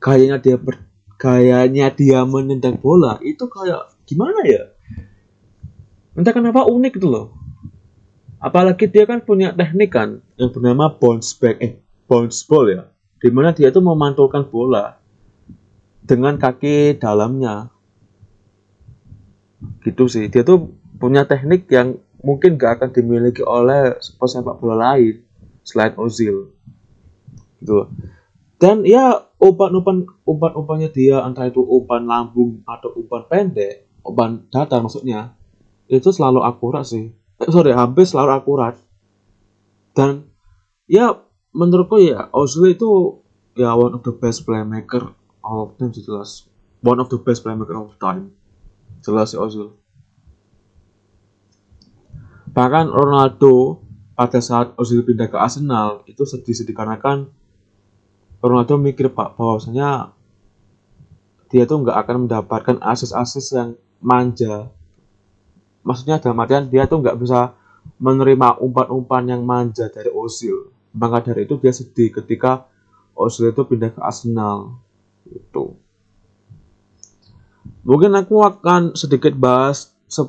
Gayanya 0.04 0.36
dia 0.44 0.60
ber, 0.60 0.84
gayanya 1.16 1.88
dia 1.96 2.28
menendang 2.28 2.76
bola 2.76 3.24
itu 3.24 3.48
kayak 3.48 3.93
gimana 4.08 4.42
ya? 4.46 4.74
Entah 6.14 6.34
kenapa 6.34 6.70
unik 6.70 7.02
gitu 7.02 7.10
loh. 7.10 7.28
Apalagi 8.44 8.92
dia 8.92 9.08
kan 9.08 9.24
punya 9.24 9.56
teknik 9.56 9.96
kan 9.96 10.20
yang 10.36 10.52
bernama 10.52 10.92
bounce 10.92 11.32
back 11.40 11.58
eh 11.64 11.80
bounce 12.06 12.44
ball 12.44 12.70
ya. 12.70 12.92
Di 13.18 13.32
mana 13.32 13.56
dia 13.56 13.72
tuh 13.72 13.82
memantulkan 13.82 14.46
bola 14.52 15.00
dengan 16.04 16.36
kaki 16.36 17.00
dalamnya. 17.00 17.72
Gitu 19.80 20.12
sih. 20.12 20.28
Dia 20.28 20.44
tuh 20.44 20.76
punya 21.00 21.24
teknik 21.24 21.72
yang 21.72 21.98
mungkin 22.20 22.60
gak 22.60 22.80
akan 22.80 22.90
dimiliki 22.92 23.44
oleh 23.44 23.96
pesepak 24.20 24.60
bola 24.60 24.92
lain 24.92 25.24
selain 25.64 25.96
Ozil. 25.96 26.52
Gitu. 27.64 27.88
Dan 28.60 28.84
ya 28.84 29.24
umpan-umpan 29.40 30.08
umpan-umpannya 30.24 30.92
dia 30.92 31.20
entah 31.24 31.48
itu 31.48 31.64
umpan 31.64 32.08
lambung 32.08 32.64
atau 32.64 32.96
umpan 32.96 33.28
pendek 33.28 33.88
ban 34.04 34.44
data 34.52 34.84
maksudnya 34.84 35.36
itu 35.88 36.12
selalu 36.12 36.44
akurat 36.44 36.84
sih. 36.84 37.16
Eh, 37.40 37.50
sorry 37.52 37.72
hampir 37.72 38.04
selalu 38.04 38.32
akurat. 38.36 38.76
Dan 39.96 40.28
ya 40.90 41.16
menurutku 41.56 42.02
ya 42.02 42.28
Ozil 42.36 42.76
itu 42.76 43.22
ya 43.56 43.78
one 43.78 43.96
of 43.96 44.02
the 44.04 44.12
best 44.12 44.44
playmaker 44.44 45.16
of 45.44 45.76
time 45.80 45.94
jelas. 45.96 46.52
One 46.84 47.00
of 47.00 47.08
the 47.08 47.20
best 47.22 47.48
playmaker 47.48 47.80
of 47.80 47.96
time. 48.02 48.36
Jelas 49.00 49.32
si 49.32 49.38
Ozil 49.40 49.84
bahkan 52.54 52.86
Ronaldo 52.88 53.82
pada 54.14 54.38
saat 54.38 54.78
Ozil 54.78 55.02
pindah 55.02 55.28
ke 55.28 55.38
Arsenal 55.42 56.06
itu 56.06 56.22
sedih-sedih 56.22 56.78
karena 56.78 57.02
kan 57.02 57.34
Ronaldo 58.40 58.78
mikir 58.78 59.10
pak 59.10 59.34
bahwasanya 59.34 60.14
dia 61.50 61.66
tuh 61.66 61.82
nggak 61.82 61.98
akan 61.98 62.30
mendapatkan 62.30 62.78
asis-asis 62.86 63.58
yang 63.58 63.70
manja. 64.04 64.70
Maksudnya 65.84 66.20
dalam 66.20 66.40
artian 66.44 66.68
dia 66.68 66.86
tuh 66.86 67.00
nggak 67.00 67.18
bisa 67.20 67.56
menerima 68.00 68.60
umpan-umpan 68.60 69.24
yang 69.28 69.42
manja 69.44 69.88
dari 69.88 70.12
Ozil. 70.12 70.72
Maka 70.94 71.34
dari 71.34 71.48
itu 71.48 71.58
dia 71.58 71.74
sedih 71.74 72.12
ketika 72.12 72.68
Ozil 73.16 73.50
itu 73.50 73.64
pindah 73.64 73.96
ke 73.96 74.00
Arsenal. 74.04 74.78
Itu 75.28 75.84
mungkin 77.84 78.16
aku 78.16 78.44
akan 78.44 78.96
sedikit 78.96 79.36
bahas 79.36 79.92
se 80.08 80.24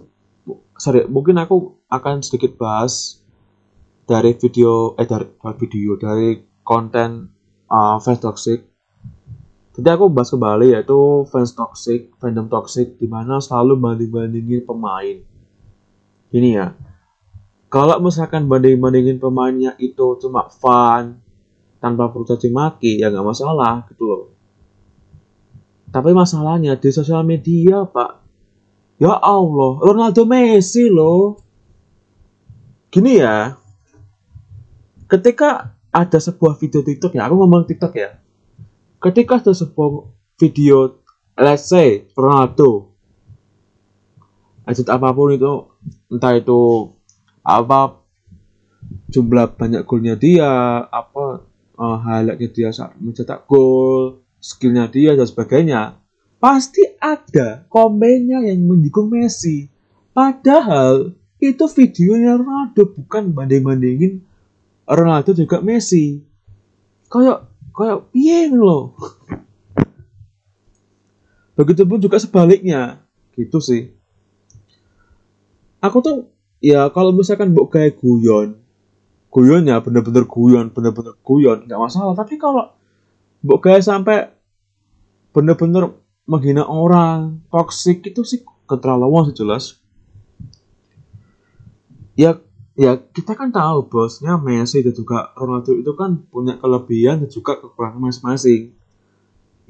sorry 0.75 1.07
mungkin 1.07 1.39
aku 1.39 1.79
akan 1.87 2.21
sedikit 2.21 2.59
bahas 2.59 3.23
dari 4.05 4.35
video 4.35 4.99
eh 4.99 5.07
dari 5.07 5.31
video 5.63 5.95
dari 5.97 6.43
konten 6.67 7.31
uh, 7.71 7.97
fans 8.03 8.21
toxic 8.21 8.74
jadi 9.75 9.99
aku 9.99 10.07
bahas 10.07 10.31
kembali 10.31 10.71
yaitu 10.71 11.27
fans 11.35 11.51
toxic, 11.51 12.15
fandom 12.23 12.47
toxic, 12.47 12.95
di 12.95 13.11
mana 13.11 13.43
selalu 13.43 13.75
banding-bandingin 13.75 14.63
pemain. 14.63 15.19
Ini 16.31 16.49
ya, 16.55 16.79
kalau 17.67 17.99
misalkan 17.99 18.47
banding-bandingin 18.47 19.19
pemainnya 19.19 19.75
itu 19.83 20.15
cuma 20.23 20.47
fun, 20.47 21.19
tanpa 21.83 22.07
perlu 22.07 22.23
caci 22.23 22.55
maki, 22.55 23.03
ya 23.03 23.11
nggak 23.11 23.27
masalah 23.27 23.83
gitu 23.91 24.07
loh. 24.07 24.23
Tapi 25.91 26.11
masalahnya 26.15 26.79
di 26.79 26.91
sosial 26.95 27.27
media, 27.27 27.83
Pak. 27.83 28.23
Ya 29.03 29.11
Allah, 29.19 29.83
Ronaldo 29.83 30.23
Messi 30.23 30.87
loh. 30.87 31.43
Gini 32.95 33.19
ya, 33.19 33.59
ketika 35.11 35.75
ada 35.91 36.19
sebuah 36.23 36.63
video 36.63 36.87
TikTok 36.87 37.19
ya, 37.19 37.27
aku 37.27 37.43
ngomong 37.43 37.67
TikTok 37.67 37.95
ya 37.99 38.23
ketika 39.05 39.45
ada 39.45 39.53
sebuah 39.53 40.09
video 40.41 41.05
let's 41.37 41.69
say 41.69 42.09
Ronaldo 42.17 42.97
aset 44.65 44.89
apa 44.89 45.13
pun 45.13 45.37
itu 45.37 45.53
entah 46.09 46.33
itu 46.33 46.89
apa 47.45 48.01
jumlah 49.13 49.53
banyak 49.61 49.85
golnya 49.85 50.17
dia 50.17 50.49
apa 50.89 51.45
uh, 51.77 51.97
highlightnya 52.01 52.49
dia 52.49 52.69
saat 52.73 52.97
mencetak 52.97 53.45
gol 53.45 54.25
skillnya 54.41 54.89
dia 54.89 55.13
dan 55.13 55.29
sebagainya 55.29 56.01
pasti 56.45 56.85
ada 57.01 57.65
komennya 57.73 58.45
yang 58.45 58.69
mendukung 58.69 59.09
Messi. 59.09 59.65
Padahal 60.13 61.17
itu 61.41 61.65
videonya 61.73 62.37
Ronaldo 62.37 62.93
bukan 62.93 63.33
banding-bandingin 63.33 64.21
Ronaldo 64.85 65.33
juga 65.33 65.65
Messi. 65.65 66.21
Kayak 67.09 67.49
kayak 67.75 68.09
piye 68.15 68.49
loh 68.55 68.95
begitupun 71.55 72.03
juga 72.03 72.19
sebaliknya. 72.19 73.03
Gitu 73.35 73.59
sih. 73.59 73.91
Aku 75.83 75.99
tuh 76.01 76.31
ya 76.63 76.87
kalau 76.95 77.11
misalkan 77.11 77.53
mbok 77.53 77.75
kayak 77.75 77.99
guyon 77.99 78.63
guyonnya 79.35 79.83
bener-bener 79.83 80.25
guyon 80.31 80.71
bener-bener 80.71 81.19
guyon 81.21 81.67
nggak 81.67 81.81
masalah. 81.81 82.15
Tapi 82.15 82.39
kalau 82.39 82.71
mbok 83.43 83.59
kayak 83.67 83.83
sampai 83.83 84.31
bener-bener 85.35 85.91
menghina 86.25 86.65
orang 86.65 87.43
toxic 87.51 88.01
itu 88.07 88.23
sih 88.23 88.41
keterlaluan 88.71 89.29
sih 89.29 89.37
jelas. 89.37 89.83
Ya 92.15 92.39
ya 92.75 92.99
kita 92.99 93.39
kan 93.39 93.55
tahu 93.55 93.87
bosnya 93.87 94.35
Messi 94.39 94.83
dan 94.83 94.95
juga 94.95 95.31
Ronaldo 95.39 95.75
itu 95.79 95.95
kan 95.95 96.27
punya 96.27 96.59
kelebihan 96.59 97.23
dan 97.23 97.31
juga 97.31 97.59
kekurangan 97.59 98.03
masing-masing. 98.03 98.75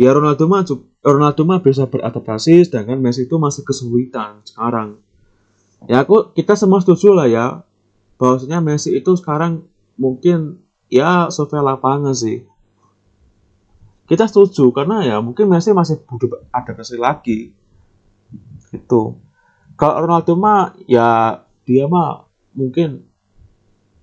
Ya 0.00 0.10
Ronaldo 0.10 0.48
mah 0.48 0.64
Ronaldo 1.04 1.42
mah 1.44 1.60
bisa 1.60 1.86
beradaptasi 1.86 2.66
sedangkan 2.66 2.98
Messi 2.98 3.28
itu 3.28 3.36
masih 3.36 3.62
kesulitan 3.62 4.40
sekarang. 4.48 4.98
Ya 5.84 6.02
aku 6.02 6.32
kita 6.32 6.56
semua 6.56 6.80
setuju 6.80 7.12
lah 7.12 7.28
ya 7.28 7.46
bahwasanya 8.16 8.64
Messi 8.64 8.96
itu 8.96 9.12
sekarang 9.20 9.68
mungkin 10.00 10.64
ya 10.88 11.28
survei 11.28 11.60
lapangan 11.60 12.16
sih. 12.16 12.48
Kita 14.04 14.28
setuju 14.28 14.72
karena 14.72 15.04
ya 15.04 15.16
mungkin 15.20 15.52
Messi 15.52 15.76
masih 15.76 16.00
butuh 16.08 16.48
adaptasi 16.48 16.96
lagi. 16.96 17.52
Itu. 18.72 19.20
Kalau 19.76 19.94
Ronaldo 20.08 20.32
mah 20.40 20.72
ya 20.88 21.40
dia 21.68 21.84
mah 21.84 22.23
mungkin 22.54 23.04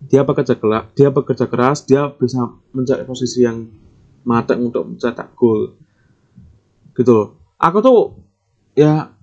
dia 0.02 0.26
bekerja 0.26 0.58
keras, 0.58 0.86
dia 0.97 1.10
bekerja 1.14 1.45
keras, 1.45 1.86
dia 1.86 2.10
bisa 2.10 2.52
mencari 2.74 3.06
posisi 3.06 3.45
yang 3.45 3.70
matang 4.26 4.70
untuk 4.70 4.86
mencetak 4.86 5.34
gol. 5.38 5.78
Gitu 6.93 7.12
loh. 7.12 7.38
Aku 7.62 7.80
tuh 7.80 7.99
ya 8.74 9.14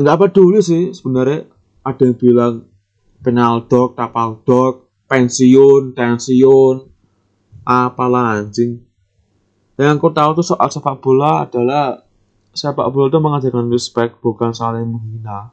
nggak 0.00 0.18
peduli 0.18 0.64
sih 0.64 0.96
sebenarnya 0.96 1.44
ada 1.84 2.02
yang 2.04 2.16
bilang 2.16 2.54
penalti, 3.20 3.80
tapal 3.92 4.40
dog, 4.44 4.88
pensiun, 5.04 5.92
pensiun, 5.92 6.76
apalah 7.64 8.40
anjing. 8.40 8.80
Yang 9.76 9.96
aku 10.00 10.08
tahu 10.12 10.30
tuh 10.40 10.46
soal 10.56 10.68
sepak 10.68 11.00
bola 11.00 11.44
adalah 11.44 12.04
sepak 12.52 12.88
bola 12.92 13.08
itu 13.08 13.20
mengajarkan 13.20 13.68
respect 13.68 14.20
bukan 14.24 14.52
saling 14.52 14.88
menghina. 14.88 15.52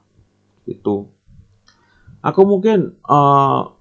Itu 0.67 1.16
aku 2.27 2.43
mungkin 2.43 2.99
uh, 3.07 3.71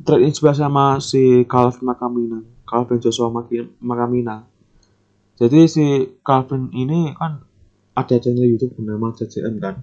terinspirasi 0.00 0.64
sama 0.64 0.96
si 1.04 1.44
Calvin 1.44 1.84
Makamina 1.84 2.40
Calvin 2.70 3.02
Joshua 3.02 3.34
Makamina. 3.82 4.46
Jadi 5.34 5.60
si 5.66 5.84
Calvin 6.22 6.70
ini 6.70 7.10
kan 7.18 7.42
ada 7.98 8.16
channel 8.22 8.46
YouTube 8.46 8.78
bernama 8.78 9.10
CCN 9.10 9.58
kan? 9.58 9.82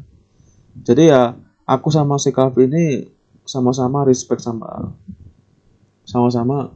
Jadi 0.87 1.11
ya 1.11 1.35
aku 1.67 1.91
sama 1.91 2.15
si 2.15 2.31
Calvin 2.31 2.71
ini 2.71 3.03
sama-sama 3.43 4.07
respect 4.07 4.39
sama 4.39 4.95
sama-sama 6.07 6.71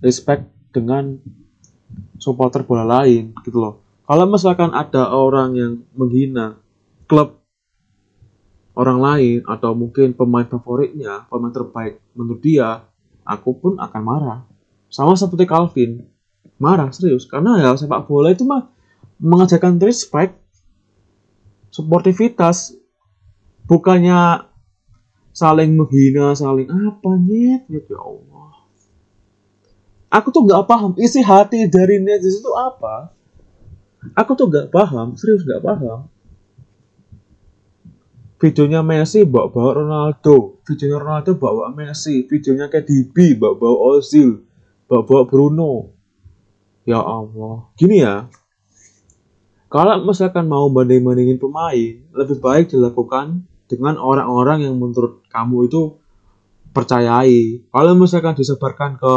respect 0.00 0.48
dengan 0.72 1.20
supporter 2.16 2.64
bola 2.64 3.04
lain 3.04 3.36
gitu 3.44 3.60
loh. 3.60 3.84
Kalau 4.08 4.24
misalkan 4.24 4.72
ada 4.72 5.12
orang 5.12 5.50
yang 5.54 5.72
menghina 5.92 6.56
klub 7.04 7.39
orang 8.74 8.98
lain 9.02 9.38
atau 9.46 9.74
mungkin 9.74 10.14
pemain 10.14 10.46
favoritnya, 10.46 11.26
pemain 11.26 11.50
terbaik 11.50 11.98
menurut 12.14 12.40
dia, 12.42 12.86
aku 13.26 13.50
pun 13.58 13.72
akan 13.78 14.02
marah. 14.02 14.40
Sama 14.90 15.14
seperti 15.14 15.46
Calvin, 15.46 16.06
marah 16.58 16.90
serius 16.90 17.26
karena 17.26 17.58
ya 17.62 17.70
sepak 17.74 18.06
bola 18.06 18.34
itu 18.34 18.42
mah 18.46 18.70
mengajarkan 19.20 19.78
respect, 19.82 20.38
sportivitas, 21.70 22.74
bukannya 23.66 24.46
saling 25.30 25.78
menghina, 25.78 26.34
saling 26.34 26.66
apa 26.66 27.10
nyet, 27.22 27.66
nyet 27.70 27.86
ya 27.86 28.00
Allah. 28.02 28.50
Aku 30.10 30.34
tuh 30.34 30.42
nggak 30.42 30.66
paham 30.66 30.98
isi 30.98 31.22
hati 31.22 31.70
dari 31.70 32.02
netizen 32.02 32.42
itu 32.42 32.50
apa. 32.58 33.14
Aku 34.18 34.34
tuh 34.34 34.50
nggak 34.50 34.74
paham, 34.74 35.14
serius 35.14 35.46
nggak 35.46 35.62
paham 35.62 36.10
videonya 38.40 38.80
Messi 38.80 39.28
bawa-bawa 39.28 39.84
Ronaldo. 39.84 40.64
Videonya 40.64 40.98
Ronaldo 40.98 41.36
bawa 41.36 41.68
Messi. 41.76 42.24
Videonya 42.24 42.72
KDB 42.72 43.36
bawa-bawa 43.36 44.00
Ozil 44.00 44.40
bawa-bawa 44.88 45.22
Bruno. 45.28 45.92
Ya 46.88 46.98
Allah. 47.04 47.68
Gini 47.76 48.00
ya. 48.00 48.26
Kalau 49.70 50.02
misalkan 50.02 50.50
mau 50.50 50.66
banding-bandingin 50.66 51.38
pemain 51.38 51.94
lebih 52.10 52.42
baik 52.42 52.74
dilakukan 52.74 53.46
dengan 53.70 54.02
orang-orang 54.02 54.66
yang 54.66 54.74
menurut 54.74 55.22
kamu 55.30 55.70
itu 55.70 56.00
percayai. 56.74 57.62
Kalau 57.70 57.92
misalkan 57.94 58.34
disebarkan 58.34 58.98
ke 58.98 59.12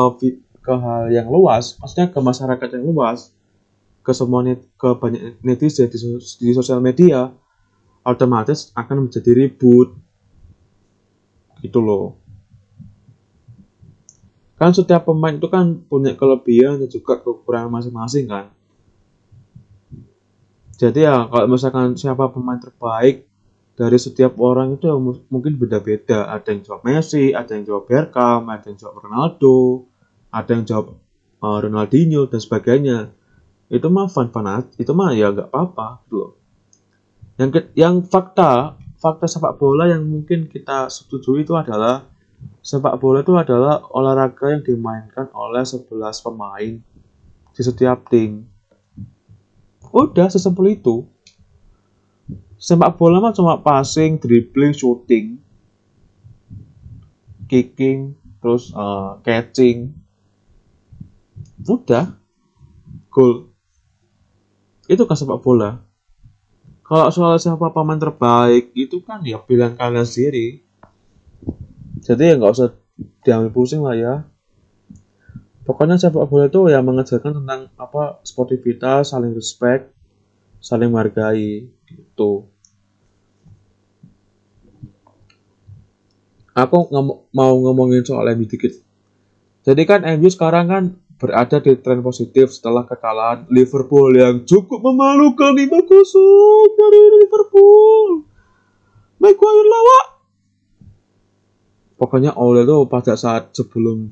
ke 0.64 0.74
hal 0.80 1.12
yang 1.12 1.28
luas 1.28 1.76
maksudnya 1.78 2.08
ke 2.08 2.20
masyarakat 2.24 2.68
yang 2.80 2.88
luas 2.88 3.36
ke 4.00 4.12
semua 4.16 4.48
ke 4.56 4.90
banyak 4.96 5.44
netizen 5.44 5.92
di, 5.92 6.00
di 6.40 6.50
sosial 6.56 6.80
media 6.80 7.36
otomatis 8.04 8.70
akan 8.76 9.08
menjadi 9.08 9.32
ribut. 9.34 9.96
Gitu 11.64 11.80
loh. 11.80 12.20
Kan 14.60 14.72
setiap 14.76 15.08
pemain 15.08 15.36
itu 15.36 15.48
kan 15.50 15.82
punya 15.88 16.16
kelebihan 16.16 16.80
dan 16.80 16.88
juga 16.92 17.20
kekurangan 17.20 17.72
masing-masing 17.72 18.30
kan? 18.30 18.48
Jadi 20.78 21.08
ya 21.08 21.28
kalau 21.28 21.48
misalkan 21.48 21.96
siapa 21.96 22.28
pemain 22.32 22.60
terbaik 22.60 23.28
dari 23.74 23.98
setiap 23.98 24.38
orang 24.38 24.78
itu 24.78 24.88
ya 24.88 24.96
mungkin 25.32 25.56
beda-beda. 25.56 26.28
Ada 26.32 26.54
yang 26.54 26.62
jawab 26.64 26.82
Messi 26.84 27.32
ada 27.32 27.56
yang 27.56 27.64
jawab 27.64 27.88
Bergkamp 27.88 28.48
ada 28.52 28.66
yang 28.68 28.78
jawab 28.80 28.96
Ronaldo 29.04 29.88
ada 30.34 30.52
yang 30.52 30.66
jawab 30.66 30.86
uh, 31.44 31.60
Ronaldinho 31.60 32.28
dan 32.28 32.40
sebagainya. 32.40 33.00
Itu 33.72 33.88
mah 33.90 34.12
fun 34.12 34.30
fun 34.30 34.48
itu 34.76 34.92
mah 34.92 35.16
ya 35.16 35.32
nggak 35.32 35.50
apa-apa 35.50 36.04
gitu 36.08 36.43
yang 37.38 37.50
ke, 37.50 37.60
yang 37.74 37.96
fakta 38.06 38.78
fakta 39.02 39.26
sepak 39.28 39.60
bola 39.60 39.90
yang 39.90 40.06
mungkin 40.06 40.48
kita 40.48 40.88
setuju 40.88 41.44
itu 41.44 41.54
adalah 41.58 42.08
sepak 42.64 42.96
bola 43.04 43.20
itu 43.20 43.36
adalah 43.36 43.84
olahraga 43.92 44.56
yang 44.56 44.64
dimainkan 44.64 45.28
oleh 45.36 45.64
11 45.68 45.92
pemain 46.24 46.74
di 47.54 47.62
setiap 47.62 48.08
tim. 48.08 48.48
Udah 49.94 50.32
sesimpel 50.32 50.74
itu. 50.80 51.06
Sepak 52.58 52.96
bola 52.96 53.20
mah 53.20 53.36
cuma 53.36 53.60
passing, 53.60 54.16
dribbling, 54.18 54.72
shooting, 54.72 55.38
kicking, 57.52 58.16
terus 58.40 58.72
uh, 58.72 59.20
catching. 59.22 59.92
Udah. 61.68 62.16
Gol. 63.12 63.52
Itu 64.88 65.04
kan 65.06 65.20
sepak 65.20 65.44
bola. 65.44 65.93
Kalau 66.94 67.10
soal 67.10 67.42
siapa 67.42 67.74
pemain 67.74 67.98
terbaik 67.98 68.70
itu 68.78 69.02
kan 69.02 69.26
ya 69.26 69.42
pilihan 69.42 69.74
kalian 69.74 70.06
sendiri. 70.06 70.62
Jadi 72.06 72.22
ya 72.22 72.38
nggak 72.38 72.54
usah 72.54 72.70
diambil 73.26 73.50
pusing 73.50 73.82
lah 73.82 73.98
ya. 73.98 74.30
Pokoknya 75.66 75.98
sepak 75.98 76.30
bola 76.30 76.46
itu 76.46 76.70
ya 76.70 76.86
mengajarkan 76.86 77.42
tentang 77.42 77.74
apa 77.82 78.22
sportivitas, 78.22 79.10
saling 79.10 79.34
respect, 79.34 79.90
saling 80.62 80.94
menghargai 80.94 81.66
gitu. 81.90 82.46
Aku 86.54 86.78
ngom 86.94 87.26
mau 87.34 87.58
ngomongin 87.58 88.06
soal 88.06 88.38
MU 88.38 88.46
dikit. 88.46 88.70
Jadi 89.66 89.82
kan 89.90 90.06
MU 90.06 90.30
sekarang 90.30 90.70
kan 90.70 90.84
berada 91.24 91.64
di 91.64 91.80
tren 91.80 92.04
positif 92.04 92.52
setelah 92.52 92.84
kekalahan 92.84 93.48
Liverpool 93.48 94.12
yang 94.12 94.44
cukup 94.44 94.84
memalukan 94.84 95.56
5-0 95.56 95.72
dari 96.76 97.02
Liverpool. 97.24 98.28
Maguire 99.24 99.70
lawak. 99.72 100.06
Pokoknya 101.96 102.36
Ole 102.36 102.68
itu 102.68 102.76
pada 102.92 103.16
saat 103.16 103.56
sebelum 103.56 104.12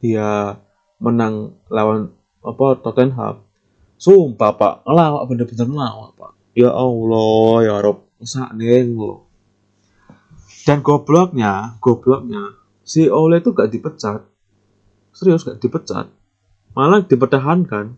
dia 0.00 0.56
menang 0.96 1.60
lawan 1.68 2.16
apa 2.40 2.80
Tottenham. 2.80 3.44
Sumpah 4.00 4.56
pak, 4.56 4.74
ngelawak 4.88 5.28
bener-bener 5.28 5.68
ngelawak 5.68 6.10
pak. 6.16 6.32
Ya 6.56 6.72
Allah, 6.72 7.52
ya 7.60 7.76
Rob, 7.84 8.08
neng 8.56 8.96
lo. 8.96 9.28
Dan 10.64 10.80
gobloknya, 10.80 11.76
gobloknya, 11.84 12.56
si 12.80 13.04
Ole 13.12 13.44
itu 13.44 13.52
gak 13.52 13.68
dipecat 13.68 14.24
serius 15.16 15.48
gak 15.48 15.64
dipecat. 15.64 16.12
Malah 16.76 17.08
dipertahankan. 17.08 17.96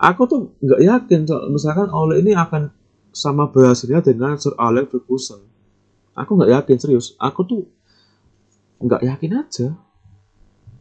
Aku 0.00 0.24
tuh 0.24 0.56
nggak 0.64 0.80
yakin 0.80 1.20
so, 1.28 1.36
misalkan 1.52 1.92
Ole 1.92 2.24
ini 2.24 2.32
akan 2.32 2.72
sama 3.14 3.52
berhasilnya 3.52 4.02
dengan 4.02 4.40
Sir 4.40 4.56
Alex 4.58 4.90
Ferguson. 4.90 5.44
Aku 6.16 6.34
nggak 6.34 6.50
yakin 6.50 6.76
serius. 6.80 7.12
Aku 7.20 7.44
tuh 7.44 7.68
nggak 8.80 9.04
yakin 9.04 9.44
aja. 9.44 9.68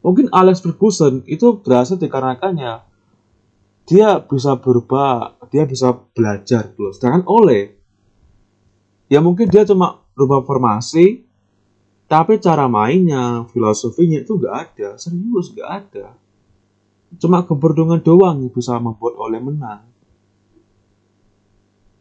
Mungkin 0.02 0.32
Alex 0.34 0.64
Ferguson 0.64 1.22
itu 1.30 1.62
berhasil 1.62 2.00
dikarenakannya. 2.00 2.84
Dia 3.84 4.24
bisa 4.24 4.56
berubah 4.58 5.36
dia 5.52 5.68
bisa 5.68 5.94
belajar 6.16 6.72
loh. 6.80 6.96
Sedangkan 6.96 7.28
Ole 7.28 7.84
ya 9.12 9.20
mungkin 9.22 9.52
dia 9.52 9.68
cuma 9.68 10.02
berubah 10.18 10.42
formasi 10.48 11.28
tapi 12.14 12.38
cara 12.38 12.70
mainnya, 12.70 13.50
filosofinya 13.50 14.22
itu 14.22 14.38
nggak 14.38 14.54
ada, 14.54 14.90
serius 15.02 15.50
nggak 15.50 15.70
ada. 15.82 16.14
Cuma 17.18 17.42
keberuntungan 17.42 18.06
doang 18.06 18.38
yang 18.38 18.54
bisa 18.54 18.78
membuat 18.78 19.18
oleh 19.18 19.42
menang. 19.42 19.82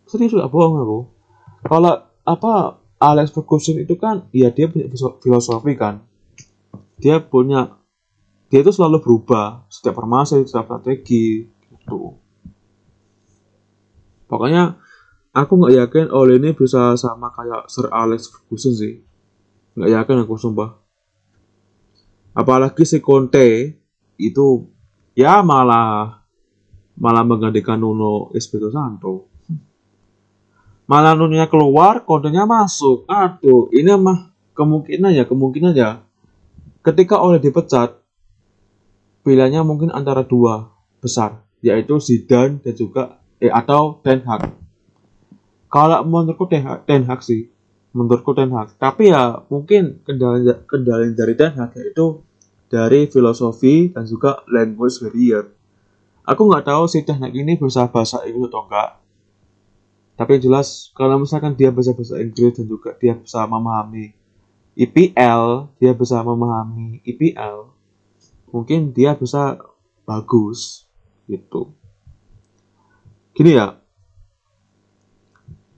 Serius 0.05 0.37
nggak 0.37 0.53
bohong 0.53 0.85
aku. 0.85 1.01
Kalau 1.65 1.95
apa 2.29 2.77
Alex 3.01 3.33
Ferguson 3.33 3.81
itu 3.81 3.97
kan, 3.97 4.29
ya 4.37 4.53
dia 4.53 4.69
punya 4.69 4.85
filosofi 5.25 5.73
kan. 5.81 6.05
Dia 7.01 7.17
punya, 7.25 7.81
dia 8.53 8.61
itu 8.61 8.69
selalu 8.69 9.01
berubah 9.01 9.65
setiap 9.73 9.97
formasi, 9.97 10.45
setiap 10.45 10.69
strategi, 10.69 11.49
gitu. 11.49 12.21
Pokoknya 14.29 14.77
aku 15.33 15.57
nggak 15.57 15.75
yakin 15.89 16.07
Ole 16.13 16.37
ini 16.37 16.53
bisa 16.53 17.01
sama 17.01 17.33
kayak 17.33 17.73
Sir 17.73 17.89
Alex 17.89 18.29
Ferguson 18.29 18.77
sih 18.77 19.12
nggak 19.77 19.91
yakin 19.91 20.23
aku 20.25 20.35
sumpah. 20.37 20.71
Apalagi 22.33 22.85
si 22.89 22.99
Conte 23.05 23.77
itu 24.17 24.69
ya 25.13 25.45
malah 25.45 26.25
malah 26.97 27.25
menggantikan 27.25 27.81
Nuno 27.81 28.33
Espirito 28.33 28.73
Santo. 28.73 29.29
Malah 30.89 31.13
Nuno 31.17 31.37
keluar 31.49 32.05
Conte-nya 32.09 32.49
masuk. 32.49 33.05
Aduh 33.09 33.69
ini 33.73 33.93
mah 33.97 34.33
kemungkinan 34.57 35.13
ya 35.13 35.25
kemungkinan 35.29 35.73
ya. 35.77 36.05
Ketika 36.83 37.21
oleh 37.21 37.39
dipecat 37.39 38.01
pilihannya 39.23 39.63
mungkin 39.63 39.95
antara 39.95 40.27
dua 40.27 40.73
besar 40.99 41.47
yaitu 41.63 42.03
Zidane 42.03 42.59
dan 42.59 42.75
juga 42.75 43.23
eh 43.39 43.53
atau 43.53 44.03
Ten 44.03 44.25
Hag. 44.27 44.51
Kalau 45.71 46.03
menurutku 46.05 46.51
Ten 46.51 47.07
Hag 47.07 47.21
sih 47.23 47.52
menurutku 47.93 48.33
Ten 48.33 48.53
Hag. 48.53 48.75
Tapi 48.81 49.13
ya 49.13 49.45
mungkin 49.53 50.01
kendala 50.05 50.65
kendala 50.65 51.05
dari 51.13 51.35
Ten 51.37 51.55
Hag 51.57 51.73
itu 51.77 52.25
dari 52.73 53.07
filosofi 53.07 53.93
dan 53.93 54.09
juga 54.09 54.41
language 54.49 55.05
barrier. 55.05 55.45
Aku 56.25 56.49
nggak 56.49 56.67
tahu 56.67 56.89
si 56.89 57.05
Ten 57.05 57.21
Hag 57.21 57.33
ini 57.37 57.61
bisa 57.61 57.87
bahasa 57.93 58.25
Inggris 58.25 58.49
atau 58.49 58.65
enggak. 58.65 58.91
Tapi 60.17 60.35
jelas 60.41 60.93
kalau 60.97 61.21
misalkan 61.21 61.53
dia 61.57 61.69
bisa 61.73 61.93
bahasa 61.93 62.17
Inggris 62.21 62.57
dan 62.57 62.67
juga 62.69 62.97
dia 62.97 63.13
bisa 63.17 63.45
memahami 63.45 64.17
IPL, 64.73 65.69
dia 65.77 65.93
bisa 65.93 66.25
memahami 66.25 67.05
IPL, 67.05 67.69
mungkin 68.49 68.97
dia 68.97 69.13
bisa 69.13 69.61
bagus 70.09 70.89
gitu. 71.29 71.77
Gini 73.37 73.57
ya, 73.57 73.77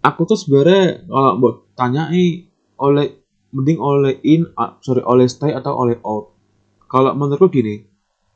aku 0.03 0.21
tuh 0.27 0.39
sebenarnya 0.39 1.07
kalau 1.07 1.64
tanyai 1.75 2.49
oleh 2.81 3.07
mending 3.55 3.79
oleh 3.79 4.19
in 4.27 4.51
sorry 4.83 5.03
oleh 5.07 5.31
stay 5.31 5.55
atau 5.55 5.75
oleh 5.75 5.99
out. 6.03 6.35
Kalau 6.91 7.15
menurutku 7.15 7.51
gini 7.51 7.87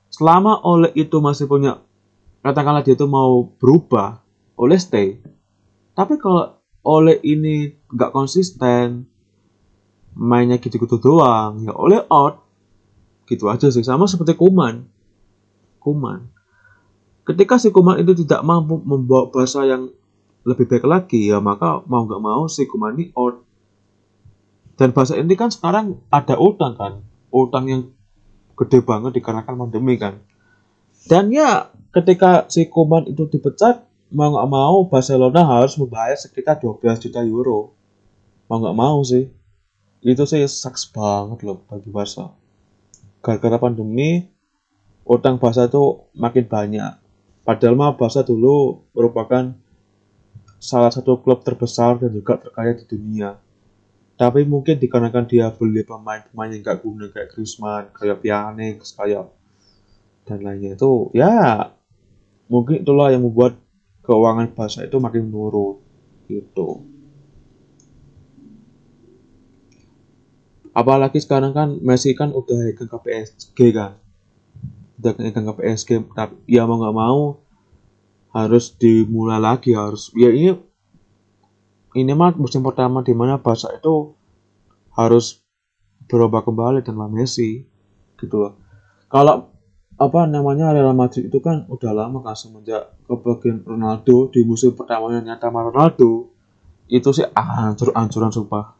selama 0.08 0.64
oleh 0.64 0.90
itu 0.96 1.20
masih 1.20 1.46
punya 1.46 1.84
katakanlah 2.40 2.80
dia 2.80 2.96
itu 2.96 3.04
mau 3.04 3.44
berubah 3.60 4.24
oleh 4.56 4.80
stay 4.80 5.20
tapi 5.92 6.16
kalau 6.16 6.56
oleh 6.80 7.20
ini 7.20 7.76
nggak 7.92 8.14
konsisten 8.14 9.04
mainnya 10.16 10.56
gitu-gitu 10.56 10.96
doang 10.96 11.60
ya 11.62 11.76
oleh 11.76 12.02
out 12.08 12.48
gitu 13.28 13.52
aja 13.52 13.68
sih. 13.68 13.84
Sama 13.84 14.08
seperti 14.08 14.34
kuman. 14.34 14.88
Kuman. 15.78 16.32
Ketika 17.28 17.60
si 17.60 17.68
kuman 17.68 18.00
itu 18.00 18.16
tidak 18.24 18.40
mampu 18.40 18.80
membawa 18.80 19.28
bahasa 19.28 19.68
yang 19.68 19.92
lebih 20.48 20.64
baik 20.64 20.88
lagi 20.88 21.28
ya 21.28 21.44
maka 21.44 21.84
mau 21.84 22.08
nggak 22.08 22.22
mau 22.24 22.48
si 22.48 22.64
Kumani 22.64 23.12
out. 23.12 23.44
Dan 24.80 24.96
bahasa 24.96 25.20
ini 25.20 25.36
kan 25.36 25.52
sekarang 25.52 26.00
ada 26.08 26.40
utang 26.40 26.72
kan 26.72 27.04
utang 27.28 27.68
yang 27.68 27.82
gede 28.56 28.80
banget 28.82 29.20
dikarenakan 29.20 29.68
pandemi 29.68 30.00
kan. 30.00 30.24
Dan 31.06 31.30
ya 31.30 31.70
ketika 31.92 32.48
si 32.48 32.66
Kuman 32.68 33.06
itu 33.08 33.28
dipecat 33.28 33.84
mau 34.08 34.32
nggak 34.32 34.48
mau 34.48 34.88
Barcelona 34.88 35.44
harus 35.44 35.76
membayar 35.76 36.16
sekitar 36.16 36.58
12 36.60 37.04
juta 37.04 37.20
euro. 37.22 37.76
Mau 38.48 38.58
nggak 38.60 38.76
mau 38.76 39.04
sih. 39.04 39.28
Itu 40.00 40.24
sih 40.24 40.46
saks 40.46 40.88
banget 40.94 41.44
loh 41.44 41.60
bagi 41.68 41.90
Barca. 41.90 42.32
Gara-gara 43.20 43.58
pandemi 43.60 44.24
utang 45.04 45.36
Barca 45.36 45.68
itu 45.68 46.08
makin 46.16 46.44
banyak. 46.48 46.92
Padahal 47.44 47.74
mah 47.76 47.96
Barca 47.96 48.24
dulu 48.24 48.88
merupakan 48.96 49.52
salah 50.58 50.90
satu 50.90 51.22
klub 51.22 51.46
terbesar 51.46 52.02
dan 52.02 52.10
juga 52.14 52.38
terkaya 52.38 52.74
di 52.74 52.84
dunia. 52.86 53.38
Tapi 54.18 54.42
mungkin 54.42 54.82
dikarenakan 54.82 55.30
dia 55.30 55.46
beli 55.54 55.86
pemain-pemain 55.86 56.50
yang 56.50 56.62
gak 56.66 56.82
guna 56.82 57.06
kayak 57.14 57.30
Griezmann, 57.30 57.94
kayak 57.94 58.18
Pjanic, 58.18 58.82
kayak 58.82 59.30
dan 60.28 60.44
lainnya 60.44 60.76
itu 60.76 61.08
ya 61.16 61.72
mungkin 62.52 62.84
itulah 62.84 63.08
yang 63.08 63.24
membuat 63.24 63.56
keuangan 64.04 64.52
bahasa 64.52 64.84
itu 64.84 65.00
makin 65.00 65.24
menurun 65.32 65.80
gitu. 66.28 66.84
Apalagi 70.76 71.18
sekarang 71.18 71.56
kan 71.56 71.68
Messi 71.80 72.12
kan 72.12 72.30
udah 72.30 72.70
ikut 72.70 72.86
ke 72.86 72.98
PSG 73.02 73.58
kan, 73.74 73.98
udah 75.00 75.10
ikut 75.16 75.42
ke 75.42 75.54
PSG, 75.58 75.90
tapi 76.14 76.38
ya 76.46 76.68
mau 76.68 76.78
nggak 76.78 76.96
mau 76.96 77.40
harus 78.32 78.74
dimulai 78.76 79.40
lagi 79.40 79.72
harus 79.72 80.12
ya 80.12 80.28
ini 80.28 80.52
ini 81.96 82.12
mah 82.12 82.36
musim 82.36 82.60
pertama 82.60 83.00
di 83.00 83.16
mana 83.16 83.40
bahasa 83.40 83.72
itu 83.72 84.12
harus 84.92 85.40
berubah 86.08 86.44
kembali 86.44 86.84
dan 86.84 86.98
Messi 87.12 87.64
gitu 88.18 88.36
loh. 88.36 88.52
Kalau 89.08 89.52
apa 89.98 90.20
namanya 90.30 90.70
Real 90.70 90.94
Madrid 90.94 91.26
itu 91.26 91.38
kan 91.42 91.66
udah 91.66 91.90
lama 91.90 92.22
kan 92.22 92.38
semenjak 92.38 92.94
kebagian 93.10 93.66
Ronaldo 93.66 94.30
di 94.30 94.46
musim 94.46 94.74
pertamanya 94.78 95.22
nyata 95.22 95.50
sama 95.50 95.66
Ronaldo 95.66 96.30
itu 96.88 97.08
sih 97.10 97.26
hancur-hancuran 97.34 98.30
sumpah. 98.30 98.78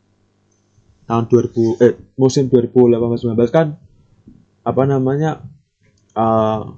Tahun 1.09 1.25
2000 1.25 1.85
eh 1.85 1.93
musim 2.21 2.53
2018-19 2.53 3.35
kan 3.49 3.67
apa 4.63 4.83
namanya 4.85 5.41
uh, 6.13 6.77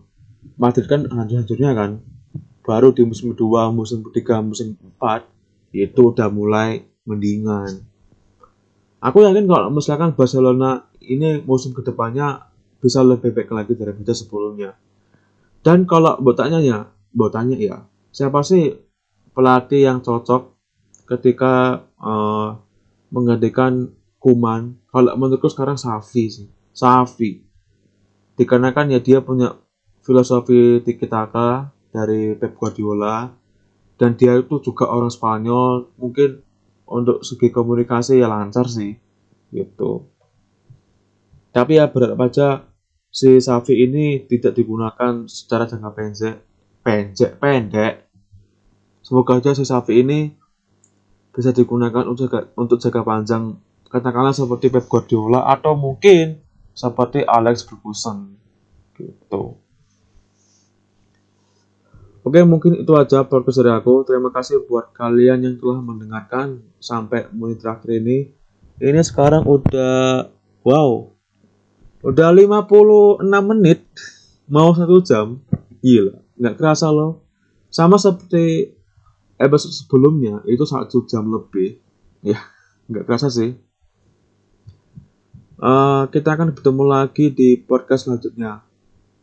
Madrid 0.56 0.86
kan 0.86 1.04
hancur-hancurnya 1.10 1.70
kan 1.74 1.90
baru 2.66 2.92
di 2.92 3.02
musim 3.06 3.32
kedua 3.32 3.72
musim 3.72 4.04
ketiga 4.08 4.40
musim 4.44 4.76
empat 4.80 5.24
itu 5.70 6.10
udah 6.10 6.28
mulai 6.28 6.84
mendingan. 7.06 7.86
Aku 9.00 9.24
yakin 9.24 9.48
kalau 9.48 9.72
misalkan 9.72 10.12
Barcelona 10.12 10.84
ini 11.00 11.40
musim 11.40 11.72
ke 11.72 11.80
depannya 11.80 12.44
bisa 12.80 13.00
lebih 13.00 13.32
baik 13.32 13.48
lagi 13.52 13.72
daripada 13.76 14.12
sebelumnya. 14.12 14.76
Dan 15.64 15.88
kalau 15.88 16.20
botanya 16.20 16.60
ya 16.60 16.88
botanya 17.12 17.56
ya 17.56 17.84
siapa 18.10 18.44
sih 18.44 18.76
pelatih 19.34 19.86
yang 19.86 19.98
cocok 20.02 20.56
ketika 21.06 21.84
uh, 21.98 22.58
menggantikan 23.10 23.90
Kuman 24.20 24.76
kalau 24.92 25.16
menurutku 25.16 25.48
sekarang 25.48 25.80
Safi 25.80 26.28
sih 26.28 26.48
Safi 26.76 27.40
dikarenakan 28.36 28.92
ya 28.92 29.00
dia 29.00 29.24
punya 29.24 29.56
filosofi 30.04 30.84
tiki 30.84 31.08
taka 31.08 31.72
dari 31.90 32.34
Pep 32.38 32.56
Guardiola. 32.56 33.30
Dan 34.00 34.16
dia 34.16 34.38
itu 34.38 34.58
juga 34.64 34.88
orang 34.88 35.12
Spanyol. 35.12 35.92
Mungkin 36.00 36.40
untuk 36.90 37.22
segi 37.22 37.54
komunikasi 37.54 38.18
ya 38.18 38.26
lancar 38.26 38.66
sih 38.66 38.98
gitu. 39.54 40.10
Tapi 41.50 41.78
ya 41.78 41.90
berat 41.90 42.18
aja 42.18 42.66
si 43.10 43.38
Safi 43.42 43.74
ini 43.74 44.26
tidak 44.26 44.54
digunakan 44.54 45.26
secara 45.26 45.66
jangka 45.66 45.90
pendek 45.94 46.36
pendek 46.82 47.38
pendek. 47.38 47.94
Semoga 49.02 49.38
aja 49.38 49.54
si 49.54 49.66
Safi 49.66 50.02
ini 50.02 50.30
bisa 51.30 51.54
digunakan 51.54 52.06
untuk 52.06 52.30
jaga, 52.30 52.50
untuk 52.58 52.78
jaga 52.82 53.02
panjang. 53.06 53.58
Katakanlah 53.90 54.34
seperti 54.34 54.70
Pep 54.70 54.86
Guardiola 54.86 55.50
atau 55.50 55.74
mungkin 55.74 56.38
seperti 56.74 57.26
Alex 57.26 57.66
Ferguson 57.66 58.38
gitu. 58.94 59.58
Oke, 62.20 62.44
mungkin 62.44 62.84
itu 62.84 62.92
aja 63.00 63.24
podcast 63.24 63.64
dari 63.64 63.72
aku. 63.72 64.04
Terima 64.04 64.28
kasih 64.28 64.68
buat 64.68 64.92
kalian 64.92 65.40
yang 65.40 65.56
telah 65.56 65.80
mendengarkan 65.80 66.60
sampai 66.76 67.32
menit 67.32 67.64
terakhir 67.64 67.96
ini. 67.96 68.28
Ini 68.76 69.00
sekarang 69.00 69.48
udah 69.48 70.28
wow. 70.60 71.08
Udah 72.04 72.28
56 72.32 73.24
menit 73.24 73.80
mau 74.52 74.76
satu 74.76 75.00
jam. 75.00 75.40
Gila, 75.80 76.20
nggak 76.36 76.60
kerasa 76.60 76.92
loh. 76.92 77.24
Sama 77.72 77.96
seperti 77.96 78.76
episode 79.40 79.72
sebelumnya 79.72 80.44
itu 80.44 80.68
satu 80.68 81.08
jam 81.08 81.24
lebih. 81.24 81.80
Ya, 82.20 82.36
nggak 82.92 83.08
kerasa 83.08 83.32
sih. 83.32 83.56
Uh, 85.60 86.08
kita 86.12 86.36
akan 86.36 86.52
bertemu 86.52 86.84
lagi 86.84 87.32
di 87.32 87.56
podcast 87.56 88.08
selanjutnya. 88.08 88.60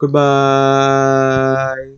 Goodbye. 0.02 1.97